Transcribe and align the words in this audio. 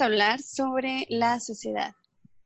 a 0.00 0.06
hablar 0.06 0.40
sobre 0.40 1.06
la 1.08 1.40
sociedad. 1.40 1.94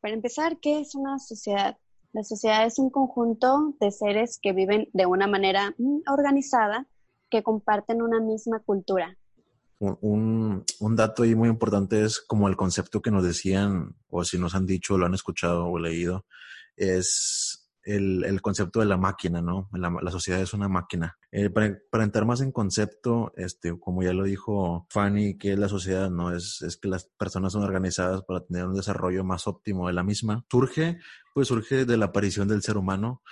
Para 0.01 0.15
empezar, 0.15 0.59
¿qué 0.61 0.81
es 0.81 0.95
una 0.95 1.19
sociedad? 1.19 1.77
La 2.13 2.23
sociedad 2.23 2.67
es 2.67 2.79
un 2.79 2.91
conjunto 2.91 3.75
de 3.81 3.91
seres 3.91 4.39
que 4.41 4.53
viven 4.53 4.89
de 4.93 5.07
una 5.07 5.27
manera 5.27 5.75
mm, 5.79 6.01
organizada, 6.11 6.87
que 7.31 7.43
comparten 7.43 8.03
una 8.03 8.21
misma 8.21 8.61
cultura. 8.61 9.17
Un, 9.79 10.65
un, 10.81 10.97
dato 10.97 11.23
ahí 11.23 11.35
muy 11.35 11.49
importante 11.49 12.05
es 12.05 12.21
como 12.21 12.49
el 12.49 12.57
concepto 12.57 13.01
que 13.01 13.11
nos 13.11 13.25
decían, 13.25 13.97
o 14.11 14.25
si 14.25 14.39
nos 14.39 14.55
han 14.55 14.67
dicho, 14.67 14.99
lo 14.99 15.07
han 15.07 15.15
escuchado 15.15 15.69
o 15.69 15.79
leído, 15.79 16.27
es 16.77 17.60
el, 17.85 18.25
el, 18.25 18.43
concepto 18.43 18.81
de 18.81 18.87
la 18.87 18.97
máquina, 18.97 19.41
¿no? 19.41 19.69
La, 19.73 19.95
la 20.03 20.11
sociedad 20.11 20.41
es 20.41 20.53
una 20.55 20.69
máquina. 20.69 21.19
Eh, 21.33 21.51
para, 21.51 21.79
para, 21.91 22.05
entrar 22.05 22.27
más 22.27 22.41
en 22.41 22.53
concepto, 22.53 23.33
este, 23.37 23.79
como 23.79 24.03
ya 24.03 24.13
lo 24.13 24.25
dijo 24.25 24.87
Fanny, 24.91 25.39
que 25.39 25.57
la 25.57 25.69
sociedad, 25.69 26.11
¿no? 26.11 26.35
Es, 26.35 26.63
es 26.63 26.77
que 26.77 26.89
las 26.89 27.05
personas 27.19 27.53
son 27.53 27.63
organizadas 27.63 28.23
para 28.23 28.45
tener 28.45 28.67
un 28.67 28.75
desarrollo 28.75 29.25
más 29.25 29.47
óptimo 29.47 29.87
de 29.87 29.95
la 29.95 30.03
misma. 30.03 30.45
Surge, 30.51 30.99
pues 31.35 31.49
surge 31.49 31.85
de 31.85 31.97
la 31.97 32.07
aparición 32.07 32.49
del 32.49 32.63
ser 32.63 32.77
humano 32.77 33.23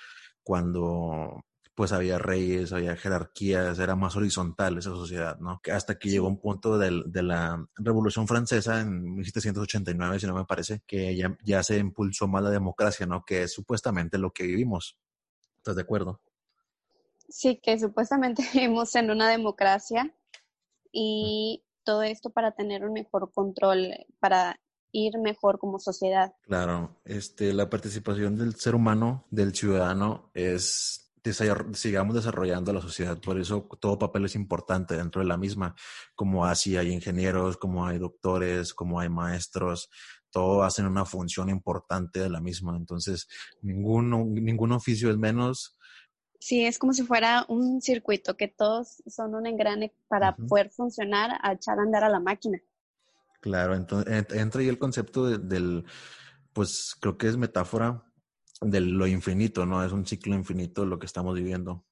cuando 0.43 1.45
pues 1.79 1.93
había 1.93 2.19
reyes, 2.19 2.73
había 2.73 2.97
jerarquías, 2.97 3.79
era 3.79 3.95
más 3.95 4.17
horizontal 4.17 4.79
esa 4.79 4.91
sociedad, 4.91 5.39
¿no? 5.39 5.61
Hasta 5.73 5.97
que 5.97 6.09
llegó 6.09 6.27
un 6.27 6.41
punto 6.41 6.77
del, 6.77 7.05
de 7.07 7.23
la 7.23 7.69
Revolución 7.77 8.27
Francesa 8.27 8.81
en 8.81 9.15
1789, 9.15 10.19
si 10.19 10.27
no 10.27 10.35
me 10.35 10.45
parece, 10.45 10.83
que 10.89 11.15
ya, 11.15 11.39
ya 11.45 11.63
se 11.63 11.79
impulsó 11.79 12.27
más 12.27 12.43
la 12.43 12.51
democracia, 12.51 13.07
¿no? 13.07 13.25
Que 13.25 13.45
es 13.45 13.53
supuestamente 13.53 14.19
lo 14.19 14.33
que 14.33 14.43
vivimos. 14.43 14.99
¿Estás 15.59 15.77
de 15.77 15.83
acuerdo? 15.83 16.21
Sí, 17.29 17.61
que 17.63 17.79
supuestamente 17.79 18.43
vivimos 18.53 18.97
en 18.97 19.13
una 19.13 19.29
democracia 19.31 20.13
y 20.91 21.63
todo 21.85 22.03
esto 22.03 22.31
para 22.31 22.57
tener 22.57 22.85
un 22.85 22.93
mejor 22.93 23.31
control, 23.31 24.05
para 24.19 24.59
ir 24.91 25.17
mejor 25.19 25.61
como 25.61 25.79
sociedad. 25.79 26.35
Claro, 26.43 26.97
este, 27.05 27.53
la 27.53 27.71
participación 27.71 28.37
del 28.37 28.57
ser 28.57 28.75
humano, 28.75 29.27
del 29.31 29.55
ciudadano, 29.55 30.33
es 30.35 31.08
sigamos 31.23 32.15
desarrollando 32.15 32.73
la 32.73 32.81
sociedad. 32.81 33.19
Por 33.21 33.39
eso 33.39 33.69
todo 33.81 33.99
papel 33.99 34.25
es 34.25 34.35
importante 34.35 34.97
dentro 34.97 35.21
de 35.21 35.29
la 35.29 35.37
misma, 35.37 35.75
como 36.15 36.45
así 36.45 36.77
hay 36.77 36.93
ingenieros, 36.93 37.57
como 37.57 37.87
hay 37.87 37.99
doctores, 37.99 38.75
como 38.75 39.01
hay 39.01 39.09
maestros, 39.09 39.91
todo 40.31 40.63
hacen 40.63 40.87
una 40.87 41.05
función 41.05 41.49
importante 41.49 42.21
de 42.21 42.31
la 42.31 42.41
misma. 42.41 42.77
Entonces, 42.77 43.29
ninguno, 43.63 44.25
ningún 44.25 44.73
oficio 44.73 45.11
es 45.11 45.17
menos. 45.17 45.79
Sí, 46.41 46.65
es 46.65 46.79
como 46.79 46.93
si 46.93 47.03
fuera 47.03 47.45
un 47.49 47.81
circuito, 47.81 48.37
que 48.37 48.49
todos 48.49 49.03
son 49.07 49.35
un 49.35 49.47
engrane 49.47 49.93
para 50.09 50.37
poder 50.37 50.71
funcionar, 50.71 51.39
a 51.43 51.53
echar 51.53 51.79
a 51.79 51.83
andar 51.83 52.05
a 52.05 52.09
la 52.09 52.21
máquina. 52.21 52.59
Claro, 53.41 53.75
entonces 53.75 54.27
entra 54.33 54.61
ahí 54.61 54.69
el 54.69 54.79
concepto 54.79 55.27
del, 55.39 55.85
pues 56.53 56.97
creo 57.01 57.17
que 57.17 57.29
es 57.29 57.37
metáfora 57.37 58.08
de 58.61 58.81
lo 58.81 59.07
infinito, 59.07 59.67
¿no? 59.67 59.85
Es 59.85 59.93
un 59.93 60.07
ciclo 60.07 60.35
infinito 60.35 60.85
lo 60.85 60.99
que 60.99 61.07
estamos 61.07 61.35
viviendo. 61.35 61.85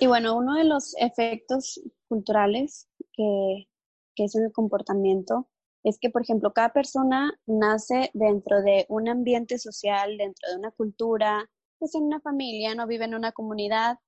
Y 0.00 0.06
bueno, 0.06 0.36
uno 0.36 0.54
de 0.54 0.64
los 0.64 0.94
efectos 0.98 1.80
culturales 2.08 2.88
que, 3.12 3.68
que 4.14 4.24
es 4.24 4.34
el 4.34 4.52
comportamiento 4.52 5.48
es 5.84 5.98
que, 5.98 6.10
por 6.10 6.22
ejemplo, 6.22 6.52
cada 6.52 6.72
persona 6.72 7.32
nace 7.46 8.10
dentro 8.12 8.60
de 8.60 8.86
un 8.88 9.08
ambiente 9.08 9.58
social, 9.58 10.18
dentro 10.18 10.50
de 10.50 10.58
una 10.58 10.72
cultura, 10.72 11.48
pues 11.78 11.94
en 11.94 12.02
una 12.02 12.20
familia, 12.20 12.74
no 12.74 12.86
vive 12.86 13.04
en 13.04 13.14
una 13.14 13.32
comunidad, 13.32 13.98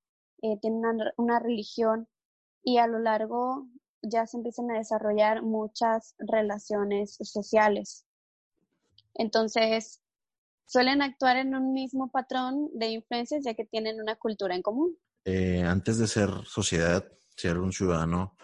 eh, 0.43 0.59
tiene 0.61 0.77
una, 0.79 1.13
una 1.17 1.39
religión 1.39 2.09
y 2.63 2.79
a 2.79 2.87
lo 2.87 2.99
largo 2.99 3.69
ya 4.03 4.27
se 4.27 4.37
empiezan 4.37 4.71
a 4.71 4.79
desarrollar 4.79 5.43
muchas 5.43 6.15
relaciones 6.19 7.17
sociales. 7.23 8.05
Entonces, 9.15 10.01
suelen 10.69 11.01
actuar 11.03 11.39
en 11.39 11.55
un 11.55 11.73
mismo 11.73 12.11
patrón 12.11 12.69
de 12.75 12.89
influencias 12.89 13.43
ya 13.45 13.55
que 13.55 13.65
tienen 13.65 14.01
una 14.01 14.17
cultura 14.17 14.55
en 14.55 14.63
común. 14.63 14.97
Eh, 15.25 15.63
antes 15.63 15.99
de 15.99 16.07
ser 16.07 16.31
sociedad, 16.45 17.05
ser 17.37 17.59
un 17.59 17.73
ciudadano, 17.73 18.37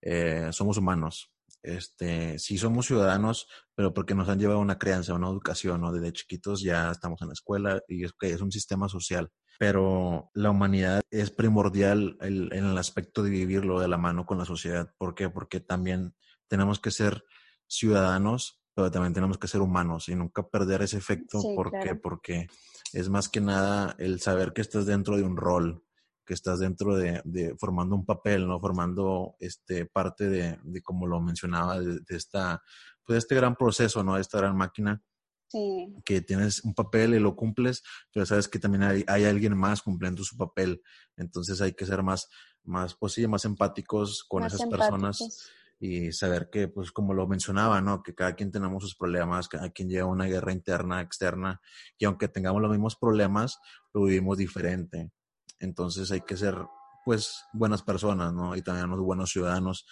eh, 0.00 0.48
somos 0.52 0.76
humanos. 0.76 1.32
Este, 1.62 2.38
sí 2.38 2.58
somos 2.58 2.86
ciudadanos, 2.86 3.48
pero 3.74 3.94
porque 3.94 4.14
nos 4.14 4.28
han 4.28 4.38
llevado 4.38 4.60
una 4.60 4.78
crianza, 4.78 5.14
una 5.14 5.28
educación, 5.28 5.80
¿no? 5.80 5.92
Desde 5.92 6.12
chiquitos 6.12 6.60
ya 6.60 6.90
estamos 6.90 7.22
en 7.22 7.28
la 7.28 7.34
escuela 7.34 7.80
y 7.88 8.04
es 8.04 8.12
que 8.12 8.30
es 8.30 8.40
un 8.40 8.52
sistema 8.52 8.88
social. 8.88 9.30
Pero 9.58 10.30
la 10.34 10.50
humanidad 10.50 11.02
es 11.10 11.30
primordial 11.30 12.18
en 12.20 12.52
el 12.52 12.76
aspecto 12.78 13.22
de 13.22 13.30
vivirlo 13.30 13.80
de 13.80 13.88
la 13.88 13.96
mano 13.96 14.26
con 14.26 14.38
la 14.38 14.44
sociedad. 14.44 14.92
¿Por 14.98 15.14
qué? 15.14 15.30
Porque 15.30 15.60
también 15.60 16.14
tenemos 16.48 16.80
que 16.80 16.90
ser 16.90 17.24
ciudadanos 17.68 18.61
pero 18.74 18.90
también 18.90 19.12
tenemos 19.12 19.38
que 19.38 19.48
ser 19.48 19.60
humanos 19.60 20.08
y 20.08 20.14
nunca 20.14 20.48
perder 20.48 20.82
ese 20.82 20.96
efecto 20.96 21.40
porque, 21.54 21.94
porque 21.94 22.48
es 22.92 23.08
más 23.08 23.28
que 23.28 23.40
nada 23.40 23.94
el 23.98 24.20
saber 24.20 24.52
que 24.52 24.62
estás 24.62 24.86
dentro 24.86 25.16
de 25.16 25.22
un 25.22 25.36
rol, 25.36 25.84
que 26.24 26.34
estás 26.34 26.60
dentro 26.60 26.96
de, 26.96 27.20
de 27.24 27.54
formando 27.56 27.94
un 27.94 28.06
papel, 28.06 28.46
¿no? 28.46 28.60
Formando 28.60 29.36
este 29.40 29.86
parte 29.86 30.28
de, 30.28 30.58
de 30.62 30.82
como 30.82 31.06
lo 31.06 31.20
mencionaba, 31.20 31.80
de, 31.80 32.00
esta, 32.08 32.62
pues 33.04 33.18
este 33.18 33.34
gran 33.34 33.56
proceso, 33.56 34.02
¿no? 34.02 34.14
De 34.14 34.20
esta 34.20 34.38
gran 34.38 34.56
máquina. 34.56 35.02
Sí. 35.48 35.94
Que 36.06 36.22
tienes 36.22 36.64
un 36.64 36.74
papel 36.74 37.12
y 37.12 37.18
lo 37.18 37.36
cumples, 37.36 37.82
pero 38.10 38.24
sabes 38.24 38.48
que 38.48 38.58
también 38.58 38.84
hay, 38.84 39.04
hay 39.06 39.24
alguien 39.26 39.54
más 39.54 39.82
cumpliendo 39.82 40.24
su 40.24 40.34
papel. 40.38 40.82
Entonces 41.14 41.60
hay 41.60 41.74
que 41.74 41.84
ser 41.84 42.02
más, 42.02 42.30
más, 42.62 42.94
pues 42.94 43.12
sí, 43.12 43.26
más 43.26 43.44
empáticos 43.44 44.24
con 44.24 44.44
esas 44.44 44.64
personas 44.64 45.52
y 45.84 46.12
saber 46.12 46.48
que, 46.48 46.68
pues 46.68 46.92
como 46.92 47.12
lo 47.12 47.26
mencionaba, 47.26 47.80
¿no? 47.80 48.04
Que 48.04 48.14
cada 48.14 48.36
quien 48.36 48.52
tenemos 48.52 48.84
sus 48.84 48.94
problemas, 48.94 49.48
cada 49.48 49.70
quien 49.70 49.88
lleva 49.88 50.06
una 50.06 50.26
guerra 50.26 50.52
interna, 50.52 51.00
externa, 51.00 51.60
y 51.98 52.04
aunque 52.04 52.28
tengamos 52.28 52.62
los 52.62 52.70
mismos 52.70 52.94
problemas, 52.94 53.58
lo 53.92 54.04
vivimos 54.04 54.38
diferente. 54.38 55.10
Entonces 55.58 56.12
hay 56.12 56.20
que 56.20 56.36
ser, 56.36 56.56
pues, 57.04 57.46
buenas 57.52 57.82
personas, 57.82 58.32
¿no? 58.32 58.54
Y 58.54 58.62
también 58.62 58.86
unos 58.86 59.00
buenos 59.00 59.30
ciudadanos. 59.32 59.84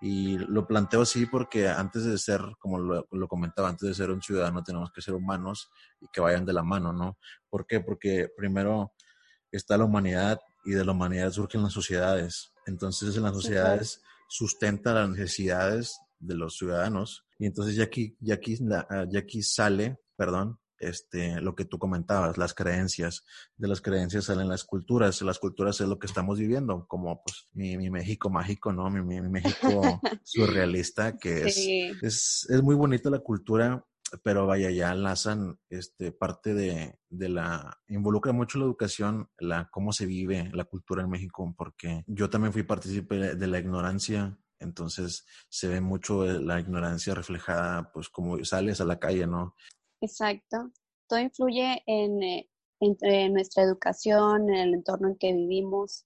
Y 0.00 0.36
lo 0.36 0.66
planteo 0.66 1.02
así 1.02 1.26
porque 1.26 1.68
antes 1.68 2.04
de 2.04 2.18
ser, 2.18 2.40
como 2.58 2.80
lo, 2.80 3.06
lo, 3.08 3.28
comentaba, 3.28 3.68
antes 3.68 3.88
de 3.88 3.94
ser 3.94 4.10
un 4.10 4.22
ciudadano 4.22 4.64
tenemos 4.64 4.90
que 4.90 5.00
ser 5.00 5.14
humanos 5.14 5.70
y 6.00 6.08
que 6.12 6.20
vayan 6.20 6.44
de 6.44 6.54
la 6.54 6.64
mano, 6.64 6.92
¿no? 6.92 7.18
¿Por 7.48 7.68
qué? 7.68 7.78
Porque 7.78 8.28
primero 8.36 8.94
está 9.52 9.78
la 9.78 9.84
humanidad 9.84 10.40
y 10.64 10.72
de 10.72 10.84
la 10.84 10.90
humanidad 10.90 11.30
surgen 11.30 11.62
las 11.62 11.72
sociedades. 11.72 12.52
Entonces 12.66 13.16
en 13.16 13.22
las 13.22 13.32
sociedades 13.32 14.02
sustenta 14.28 14.94
las 14.94 15.10
necesidades 15.10 15.98
de 16.18 16.34
los 16.34 16.56
ciudadanos. 16.56 17.24
Y 17.38 17.46
entonces 17.46 17.76
ya 17.76 17.84
aquí, 17.84 18.16
ya 18.20 18.34
aquí, 18.34 18.58
ya 18.58 19.18
aquí 19.18 19.42
sale, 19.42 19.98
perdón, 20.16 20.58
este, 20.78 21.40
lo 21.40 21.54
que 21.54 21.64
tú 21.64 21.78
comentabas, 21.78 22.38
las 22.38 22.54
creencias. 22.54 23.24
De 23.56 23.68
las 23.68 23.80
creencias 23.80 24.24
salen 24.24 24.48
las 24.48 24.64
culturas. 24.64 25.22
Las 25.22 25.38
culturas 25.38 25.80
es 25.80 25.88
lo 25.88 25.98
que 25.98 26.06
estamos 26.06 26.38
viviendo, 26.38 26.86
como 26.86 27.22
pues 27.22 27.48
mi, 27.52 27.76
mi 27.76 27.90
México 27.90 28.30
mágico, 28.30 28.72
¿no? 28.72 28.90
Mi, 28.90 29.02
mi, 29.02 29.20
México 29.28 30.00
surrealista, 30.24 31.16
que 31.16 31.48
es, 31.48 31.56
es, 32.02 32.46
es 32.48 32.62
muy 32.62 32.74
bonita 32.74 33.10
la 33.10 33.20
cultura 33.20 33.84
pero 34.22 34.46
vaya, 34.46 34.70
ya 34.70 34.92
enlazan 34.92 35.58
este, 35.68 36.12
parte 36.12 36.54
de, 36.54 36.98
de, 37.08 37.28
la, 37.28 37.78
involucra 37.88 38.32
mucho 38.32 38.58
la 38.58 38.64
educación, 38.64 39.28
la, 39.38 39.68
cómo 39.70 39.92
se 39.92 40.06
vive 40.06 40.50
la 40.52 40.64
cultura 40.64 41.02
en 41.02 41.10
México, 41.10 41.54
porque 41.56 42.04
yo 42.06 42.30
también 42.30 42.52
fui 42.52 42.62
partícipe 42.62 43.36
de 43.36 43.46
la 43.46 43.58
ignorancia, 43.58 44.38
entonces 44.58 45.26
se 45.48 45.68
ve 45.68 45.80
mucho 45.80 46.24
la 46.24 46.60
ignorancia 46.60 47.14
reflejada, 47.14 47.90
pues 47.92 48.08
como 48.08 48.42
sales 48.44 48.80
a 48.80 48.84
la 48.84 48.98
calle, 48.98 49.26
¿no? 49.26 49.54
Exacto, 50.00 50.72
todo 51.08 51.20
influye 51.20 51.82
en, 51.86 52.22
eh, 52.22 52.50
en 52.80 53.32
nuestra 53.32 53.62
educación, 53.62 54.50
en 54.50 54.56
el 54.56 54.74
entorno 54.74 55.08
en 55.08 55.16
que 55.16 55.32
vivimos. 55.32 56.04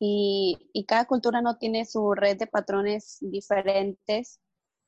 Y, 0.00 0.56
y 0.72 0.84
cada 0.84 1.06
cultura 1.06 1.42
no 1.42 1.58
tiene 1.58 1.84
su 1.84 2.14
red 2.14 2.38
de 2.38 2.46
patrones 2.46 3.18
diferentes 3.20 4.40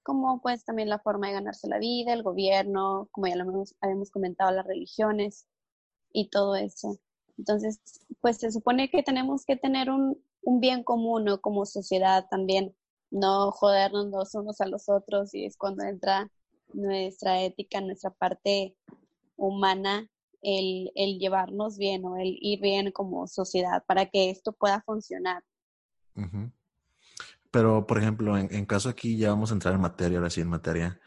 como 0.03 0.41
pues 0.41 0.65
también 0.65 0.89
la 0.89 0.99
forma 0.99 1.29
de 1.29 1.35
ganarse 1.35 1.69
la 1.69 1.79
vida, 1.79 2.13
el 2.13 2.23
gobierno, 2.23 3.09
como 3.13 3.27
ya 3.27 3.37
lo 3.37 3.65
habíamos 3.81 4.11
comentado, 4.11 4.51
las 4.51 4.67
religiones 4.67 5.47
y 6.13 6.29
todo 6.29 6.57
eso. 6.57 6.99
Entonces, 7.39 7.81
pues 8.21 8.39
se 8.39 8.51
supone 8.53 8.91
que 8.91 9.03
tenemos 9.03 9.45
que 9.45 9.57
tener 9.57 9.91
un, 9.91 10.23
un 10.43 10.61
bien 10.61 10.85
común 10.85 11.25
¿no? 11.25 11.41
como 11.41 11.67
sociedad 11.67 12.27
también, 12.31 12.75
no 13.11 13.51
jodernos 13.51 14.07
los 14.07 14.35
unos 14.35 14.61
a 14.61 14.67
los 14.67 14.89
otros 14.89 15.35
y 15.35 15.47
es 15.47 15.57
cuando 15.57 15.85
entra 15.85 16.31
nuestra 16.73 17.43
ética, 17.43 17.81
nuestra 17.81 18.11
parte 18.11 18.77
humana, 19.37 20.09
el, 20.43 20.93
el 20.95 21.19
llevarnos 21.19 21.77
bien 21.77 22.05
o 22.05 22.17
el 22.17 22.37
ir 22.41 22.61
bien 22.61 22.93
como 22.93 23.27
sociedad 23.27 23.85
para 23.87 24.07
que 24.07 24.31
esto 24.31 24.53
pueda 24.53 24.83
funcionar. 24.83 25.43
Pero, 27.51 27.87
por 27.87 27.99
ejemplo, 27.99 28.37
en, 28.39 28.67
caso 28.67 28.89
aquí 28.89 29.17
ya 29.17 29.31
vamos 29.31 29.51
a 29.51 29.55
entrar 29.55 29.75
en 29.75 29.81
materia, 29.81 30.19
ahora 30.19 30.31
sí 30.31 30.41
en 30.41 30.49
materia, 30.49 31.01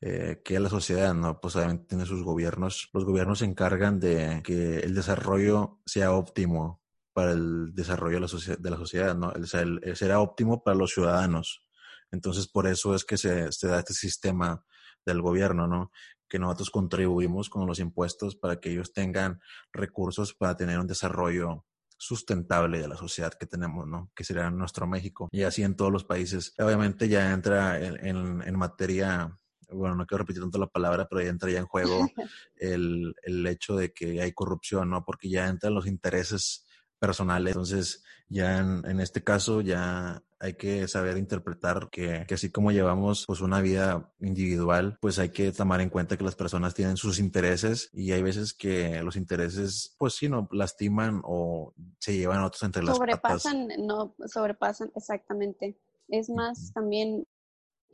eh, 0.00 0.42
que 0.44 0.58
la 0.60 0.68
sociedad, 0.68 1.14
¿no? 1.14 1.40
Pues 1.40 1.56
obviamente 1.56 1.86
tiene 1.88 2.06
sus 2.06 2.22
gobiernos. 2.24 2.90
Los 2.92 3.04
gobiernos 3.04 3.38
se 3.40 3.44
encargan 3.44 4.00
de 4.00 4.42
que 4.44 4.80
el 4.80 4.94
desarrollo 4.94 5.80
sea 5.86 6.12
óptimo 6.12 6.82
para 7.12 7.32
el 7.32 7.74
desarrollo 7.74 8.20
de 8.20 8.26
la, 8.26 8.56
de 8.58 8.70
la 8.70 8.76
sociedad, 8.76 9.16
¿no? 9.16 9.28
O 9.28 9.46
sea, 9.46 9.60
el, 9.60 9.80
será 9.96 10.20
óptimo 10.20 10.62
para 10.64 10.76
los 10.76 10.92
ciudadanos. 10.92 11.64
Entonces, 12.10 12.48
por 12.48 12.66
eso 12.66 12.94
es 12.94 13.04
que 13.04 13.16
se, 13.16 13.52
se 13.52 13.68
da 13.68 13.78
este 13.78 13.94
sistema 13.94 14.64
del 15.06 15.22
gobierno, 15.22 15.68
¿no? 15.68 15.92
Que 16.28 16.38
nosotros 16.38 16.70
contribuimos 16.70 17.50
con 17.50 17.66
los 17.66 17.78
impuestos 17.78 18.36
para 18.36 18.60
que 18.60 18.70
ellos 18.72 18.92
tengan 18.92 19.40
recursos 19.72 20.34
para 20.34 20.56
tener 20.56 20.78
un 20.80 20.86
desarrollo 20.88 21.64
sustentable 22.04 22.80
de 22.80 22.88
la 22.88 22.96
sociedad 22.96 23.32
que 23.32 23.46
tenemos, 23.46 23.86
¿no? 23.86 24.10
Que 24.14 24.24
sería 24.24 24.50
nuestro 24.50 24.86
México. 24.86 25.28
Y 25.32 25.42
así 25.42 25.62
en 25.62 25.74
todos 25.74 25.90
los 25.90 26.04
países. 26.04 26.54
Obviamente 26.58 27.08
ya 27.08 27.32
entra 27.32 27.82
en, 27.82 28.42
en, 28.42 28.56
materia, 28.56 29.38
bueno, 29.70 29.96
no 29.96 30.06
quiero 30.06 30.22
repetir 30.22 30.42
tanto 30.42 30.58
la 30.58 30.66
palabra, 30.66 31.06
pero 31.08 31.22
ya 31.22 31.30
entra 31.30 31.50
ya 31.50 31.60
en 31.60 31.66
juego 31.66 32.06
el, 32.56 33.14
el 33.22 33.46
hecho 33.46 33.76
de 33.76 33.92
que 33.92 34.20
hay 34.20 34.32
corrupción, 34.32 34.90
¿no? 34.90 35.04
Porque 35.04 35.30
ya 35.30 35.48
entran 35.48 35.74
los 35.74 35.86
intereses 35.86 36.63
personales. 37.06 37.52
Entonces, 37.52 38.02
ya 38.28 38.58
en, 38.58 39.00
este 39.00 39.22
caso, 39.22 39.60
ya 39.60 40.22
hay 40.40 40.54
que 40.54 40.88
saber 40.88 41.18
interpretar 41.18 41.88
que, 41.90 42.24
que, 42.26 42.34
así 42.34 42.50
como 42.50 42.72
llevamos 42.72 43.24
pues 43.26 43.40
una 43.40 43.60
vida 43.60 44.12
individual, 44.20 44.98
pues 45.00 45.18
hay 45.18 45.28
que 45.28 45.52
tomar 45.52 45.80
en 45.80 45.90
cuenta 45.90 46.16
que 46.16 46.24
las 46.24 46.34
personas 46.34 46.74
tienen 46.74 46.96
sus 46.96 47.18
intereses 47.18 47.90
y 47.92 48.12
hay 48.12 48.22
veces 48.22 48.54
que 48.54 49.02
los 49.02 49.16
intereses 49.16 49.94
pues 49.98 50.14
sí 50.14 50.28
no 50.28 50.48
lastiman 50.52 51.20
o 51.24 51.74
se 51.98 52.16
llevan 52.16 52.38
a 52.38 52.46
otros 52.46 52.62
entre 52.62 52.82
las 52.82 52.96
sobrepasan, 52.96 53.68
no 53.78 54.14
sobrepasan 54.26 54.90
exactamente. 54.96 55.78
Es 56.08 56.30
más 56.30 56.72
también 56.72 57.26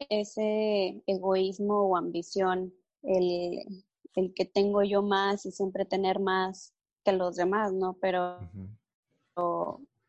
ese 0.08 1.02
egoísmo 1.06 1.88
o 1.88 1.96
ambición, 1.96 2.72
el, 3.02 3.84
el, 4.14 4.34
que 4.34 4.44
tengo 4.44 4.82
yo 4.82 5.02
más 5.02 5.44
y 5.46 5.52
siempre 5.52 5.84
tener 5.84 6.20
más 6.20 6.72
que 7.04 7.12
los 7.12 7.36
demás, 7.36 7.72
¿no? 7.72 7.96
Pero 8.00 8.38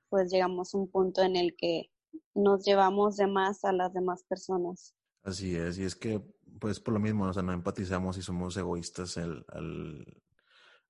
pues 0.09 0.31
llegamos 0.31 0.73
a 0.73 0.77
un 0.77 0.89
punto 0.89 1.21
en 1.21 1.35
el 1.35 1.55
que 1.55 1.91
nos 2.33 2.65
llevamos 2.65 3.17
de 3.17 3.27
más 3.27 3.63
a 3.63 3.73
las 3.73 3.93
demás 3.93 4.23
personas. 4.23 4.95
Así 5.23 5.55
es, 5.55 5.77
y 5.77 5.83
es 5.83 5.95
que 5.95 6.21
pues 6.59 6.79
por 6.79 6.93
lo 6.93 6.99
mismo, 6.99 7.25
o 7.25 7.33
sea, 7.33 7.43
no 7.43 7.53
empatizamos 7.53 8.17
y 8.17 8.21
somos 8.21 8.55
egoístas 8.57 9.17
al, 9.17 9.45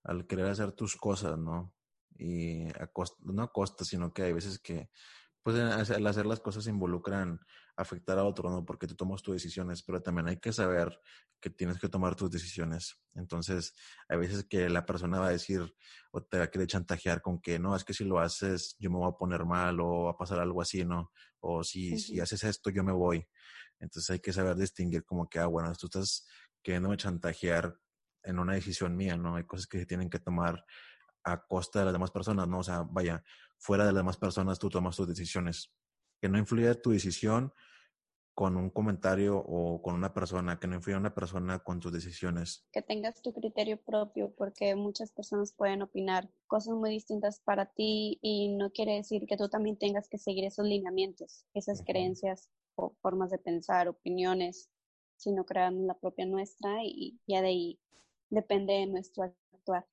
al, 0.04 0.28
querer 0.28 0.48
hacer 0.48 0.72
tus 0.72 0.96
cosas, 0.96 1.38
¿no? 1.38 1.74
Y 2.18 2.68
a 2.70 2.92
no 3.22 3.44
a 3.44 3.52
costa, 3.52 3.86
sino 3.86 4.14
que 4.14 4.24
hay 4.24 4.34
veces 4.34 4.60
que 4.60 4.90
pues 5.44 5.58
al 5.58 6.08
hacer 6.08 6.26
las 6.26 6.40
cosas 6.40 6.68
involucran 6.68 7.40
afectar 7.76 8.18
a 8.20 8.24
otro, 8.24 8.50
¿no? 8.50 8.64
Porque 8.64 8.88
tú 8.88 8.96
tomas 8.96 9.22
tus 9.22 9.36
decisiones, 9.36 9.82
pero 9.84 10.02
también 10.02 10.28
hay 10.28 10.38
que 10.38 10.54
saber 10.54 11.00
que 11.40 11.50
tienes 11.50 11.80
que 11.80 11.90
tomar 11.90 12.16
tus 12.16 12.30
decisiones. 12.30 13.00
Entonces, 13.16 13.74
hay 14.08 14.18
veces 14.18 14.46
que 14.46 14.70
la 14.70 14.86
persona 14.86 15.20
va 15.20 15.28
a 15.28 15.32
decir 15.32 15.74
o 16.12 16.22
te 16.24 16.38
va 16.38 16.44
a 16.46 16.52
querer 16.52 16.68
chantajear 16.68 17.22
con 17.22 17.42
que, 17.42 17.58
no, 17.58 17.76
es 17.76 17.84
que 17.84 17.94
si 17.94 18.04
lo 18.04 18.20
haces, 18.20 18.76
yo 18.80 18.92
me 18.92 18.98
voy 18.98 19.10
a 19.10 19.18
poner 19.18 19.46
mal 19.46 19.80
o 19.80 20.04
va 20.04 20.12
a 20.12 20.18
pasar 20.18 20.40
algo 20.40 20.62
así, 20.62 20.86
¿no? 20.86 21.12
O 21.40 21.64
si, 21.64 21.98
si 21.98 22.20
haces 22.20 22.44
esto, 22.44 22.70
yo 22.70 22.84
me 22.84 22.94
voy. 22.94 23.28
Entonces, 23.80 24.10
hay 24.12 24.20
que 24.20 24.34
saber 24.34 24.56
distinguir 24.56 25.04
como 25.04 25.28
que, 25.28 25.40
ah, 25.40 25.48
bueno, 25.48 25.74
tú 25.74 25.88
estás 25.88 26.28
queriéndome 26.62 26.98
chantajear 26.98 27.76
en 28.24 28.38
una 28.38 28.54
decisión 28.54 28.96
mía, 28.96 29.18
¿no? 29.18 29.38
Hay 29.38 29.46
cosas 29.46 29.66
que 29.66 29.80
se 29.80 29.86
tienen 29.88 30.10
que 30.10 30.20
tomar 30.20 30.64
a 31.24 31.46
costa 31.46 31.80
de 31.80 31.86
las 31.86 31.94
demás 31.94 32.12
personas, 32.12 32.48
¿no? 32.48 32.60
O 32.60 32.64
sea, 32.64 32.84
vaya, 32.84 33.24
fuera 33.58 33.86
de 33.86 33.92
las 33.92 34.00
demás 34.00 34.18
personas 34.18 34.60
tú 34.60 34.70
tomas 34.70 34.96
tus 34.96 35.08
decisiones. 35.08 35.74
Que 36.20 36.30
no 36.30 36.38
influya 36.38 36.80
tu 36.80 36.92
decisión 36.92 37.54
con 38.34 38.56
un 38.56 38.70
comentario 38.70 39.38
o 39.38 39.82
con 39.82 39.94
una 39.96 40.14
persona, 40.14 40.60
que 40.60 40.68
no 40.68 40.76
influya 40.76 40.98
una 40.98 41.14
persona 41.14 41.60
con 41.60 41.80
tus 41.80 41.92
decisiones. 41.92 42.66
Que 42.72 42.82
tengas 42.82 43.22
tu 43.22 43.34
criterio 43.34 43.80
propio, 43.82 44.34
porque 44.36 44.76
muchas 44.76 45.12
personas 45.12 45.54
pueden 45.54 45.82
opinar 45.82 46.30
cosas 46.48 46.74
muy 46.76 46.90
distintas 46.92 47.42
para 47.42 47.66
ti 47.66 48.20
y 48.22 48.56
no 48.56 48.72
quiere 48.72 48.96
decir 48.96 49.26
que 49.28 49.38
tú 49.38 49.50
también 49.50 49.78
tengas 49.78 50.08
que 50.08 50.18
seguir 50.18 50.46
esos 50.46 50.66
lineamientos, 50.66 51.46
esas 51.54 51.84
creencias 51.84 52.50
o 52.76 52.96
formas 53.02 53.32
de 53.32 53.38
pensar, 53.38 53.88
opiniones, 53.88 54.70
sino 55.18 55.46
crear 55.46 55.74
la 55.74 56.00
propia 56.00 56.26
nuestra 56.26 56.84
y 56.84 57.20
ya 57.28 57.42
de 57.42 57.48
ahí 57.50 57.80
depende 58.30 58.74
de 58.74 58.88
nuestro 58.88 59.24
actuar. 59.54 59.86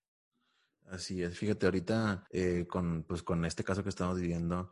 Así 0.90 1.22
es, 1.22 1.38
fíjate, 1.38 1.66
ahorita 1.66 2.26
eh, 2.30 2.66
con, 2.66 3.04
pues, 3.04 3.22
con 3.22 3.44
este 3.44 3.62
caso 3.62 3.82
que 3.82 3.90
estamos 3.90 4.18
viviendo, 4.18 4.70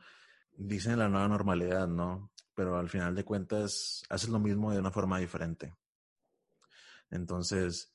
dicen 0.52 0.98
la 0.98 1.08
nueva 1.08 1.28
normalidad, 1.28 1.86
¿no? 1.86 2.32
Pero 2.54 2.78
al 2.78 2.88
final 2.88 3.14
de 3.14 3.24
cuentas 3.24 4.02
haces 4.08 4.30
lo 4.30 4.38
mismo 4.38 4.72
de 4.72 4.78
una 4.78 4.90
forma 4.90 5.18
diferente. 5.18 5.74
Entonces, 7.10 7.92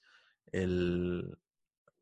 el, 0.51 1.37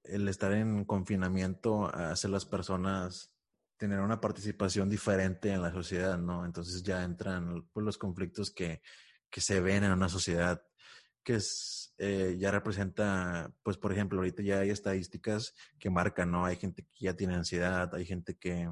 el 0.03 0.27
estar 0.27 0.51
en 0.51 0.83
confinamiento 0.83 1.85
hace 1.93 2.27
a 2.27 2.31
las 2.31 2.45
personas 2.45 3.33
tener 3.77 4.01
una 4.01 4.19
participación 4.19 4.89
diferente 4.89 5.51
en 5.51 5.61
la 5.61 5.71
sociedad, 5.71 6.17
¿no? 6.17 6.45
Entonces 6.45 6.83
ya 6.83 7.03
entran 7.03 7.65
pues, 7.71 7.85
los 7.85 7.97
conflictos 7.97 8.51
que, 8.51 8.81
que 9.29 9.39
se 9.39 9.61
ven 9.61 9.85
en 9.85 9.93
una 9.93 10.09
sociedad 10.09 10.61
que 11.23 11.35
es, 11.35 11.93
eh, 11.97 12.35
ya 12.39 12.51
representa, 12.51 13.53
pues 13.63 13.77
por 13.77 13.91
ejemplo, 13.91 14.19
ahorita 14.19 14.41
ya 14.43 14.59
hay 14.59 14.69
estadísticas 14.69 15.53
que 15.77 15.89
marcan, 15.89 16.31
¿no? 16.31 16.45
Hay 16.45 16.55
gente 16.55 16.83
que 16.83 17.05
ya 17.05 17.13
tiene 17.15 17.35
ansiedad, 17.35 17.93
hay 17.93 18.05
gente 18.05 18.37
que, 18.37 18.71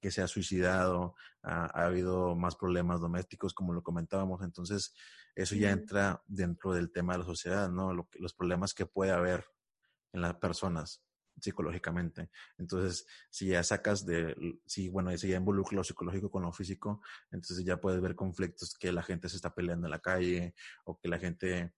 que 0.00 0.10
se 0.10 0.22
ha 0.22 0.28
suicidado, 0.28 1.14
ha, 1.42 1.66
habido 1.84 2.36
más 2.36 2.56
problemas 2.56 3.00
domésticos, 3.00 3.54
como 3.54 3.72
lo 3.72 3.82
comentábamos, 3.82 4.42
entonces 4.42 4.94
eso 5.34 5.54
ya 5.54 5.70
entra 5.70 6.22
dentro 6.26 6.72
del 6.72 6.90
tema 6.90 7.14
de 7.14 7.20
la 7.20 7.24
sociedad, 7.24 7.70
¿no? 7.70 7.92
los 7.94 8.34
problemas 8.34 8.74
que 8.74 8.86
puede 8.86 9.12
haber 9.12 9.44
en 10.12 10.22
las 10.22 10.34
personas 10.34 11.02
psicológicamente. 11.40 12.30
Entonces, 12.58 13.06
si 13.30 13.48
ya 13.48 13.62
sacas 13.62 14.04
de, 14.06 14.34
si 14.66 14.88
bueno, 14.88 15.16
si 15.16 15.28
ya 15.28 15.36
involucra 15.36 15.76
lo 15.76 15.84
psicológico 15.84 16.30
con 16.30 16.42
lo 16.42 16.52
físico, 16.52 17.02
entonces 17.30 17.64
ya 17.64 17.80
puedes 17.80 18.00
ver 18.00 18.14
conflictos 18.14 18.74
que 18.74 18.92
la 18.92 19.02
gente 19.02 19.28
se 19.28 19.36
está 19.36 19.54
peleando 19.54 19.86
en 19.86 19.90
la 19.92 20.00
calle 20.00 20.54
o 20.84 20.98
que 20.98 21.08
la 21.08 21.18
gente, 21.18 21.74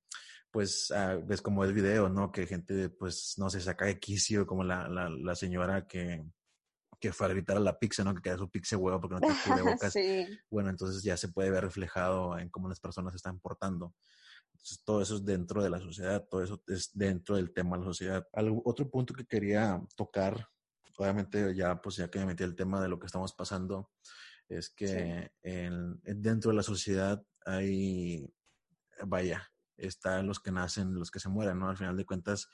pues, 0.51 0.91
ah, 0.91 1.17
ves 1.25 1.43
como 1.43 1.65
el 1.65 1.73
video, 1.73 2.09
¿no? 2.09 2.31
Que 2.33 2.47
gente, 2.47 2.89
pues, 2.91 3.35
no 3.39 3.51
se 3.51 3.61
saca 3.61 3.87
de 3.87 3.99
quicio, 3.99 4.47
como 4.47 4.65
la, 4.65 4.89
la, 4.89 5.09
la 5.09 5.35
señora 5.35 5.87
que, 5.87 6.25
que 7.03 7.13
fue 7.13 7.27
a 7.27 7.31
gritar 7.31 7.57
a 7.57 7.61
la 7.61 7.79
pizza, 7.79 8.05
¿no? 8.05 8.15
Que 8.15 8.23
queda 8.23 8.39
su 8.39 8.49
pizza 8.49 8.77
huevo 8.77 9.01
porque 9.01 9.17
no 9.17 9.21
te 9.21 9.35
cubre 9.45 9.63
bocas. 9.63 9.93
sí. 9.93 10.27
Bueno, 10.49 10.71
entonces 10.71 11.03
ya 11.03 11.17
se 11.17 11.29
puede 11.29 11.51
ver 11.51 11.65
reflejado 11.65 12.39
en 12.39 12.49
cómo 12.49 12.69
las 12.69 12.79
personas 12.79 13.13
se 13.13 13.17
están 13.17 13.41
portando 13.41 13.95
todo 14.85 15.03
eso 15.03 15.17
es 15.17 15.25
dentro 15.25 15.63
de 15.63 15.71
la 15.71 15.81
sociedad, 15.81 16.27
todo 16.29 16.43
eso 16.43 16.63
es 16.69 16.91
dentro 16.93 17.37
del 17.37 17.53
tema 17.53 17.77
de 17.77 17.83
la 17.83 17.89
sociedad. 17.89 18.29
Algo, 18.33 18.63
otro 18.65 18.89
punto 18.91 19.15
que 19.15 19.27
quería 19.27 19.81
tocar, 19.97 20.49
obviamente 20.97 21.55
ya 21.55 21.81
pues 21.81 21.97
ya 21.97 22.09
que 22.09 22.19
me 22.19 22.27
metí 22.27 22.45
el 22.45 22.55
tema 22.55 22.81
de 22.81 22.89
lo 22.89 22.99
que 22.99 23.07
estamos 23.07 23.33
pasando, 23.33 23.91
es 24.49 24.71
que 24.71 25.33
dentro 26.05 26.51
de 26.51 26.57
la 26.57 26.63
sociedad 26.63 27.25
hay, 27.45 28.33
vaya, 29.07 29.51
están 29.77 30.27
los 30.27 30.41
que 30.41 30.53
nacen, 30.53 30.95
los 30.95 31.11
que 31.11 31.21
se 31.21 31.29
mueren, 31.29 31.59
¿no? 31.59 31.69
Al 31.69 31.77
final 31.77 31.97
de 31.97 32.05
cuentas, 32.05 32.49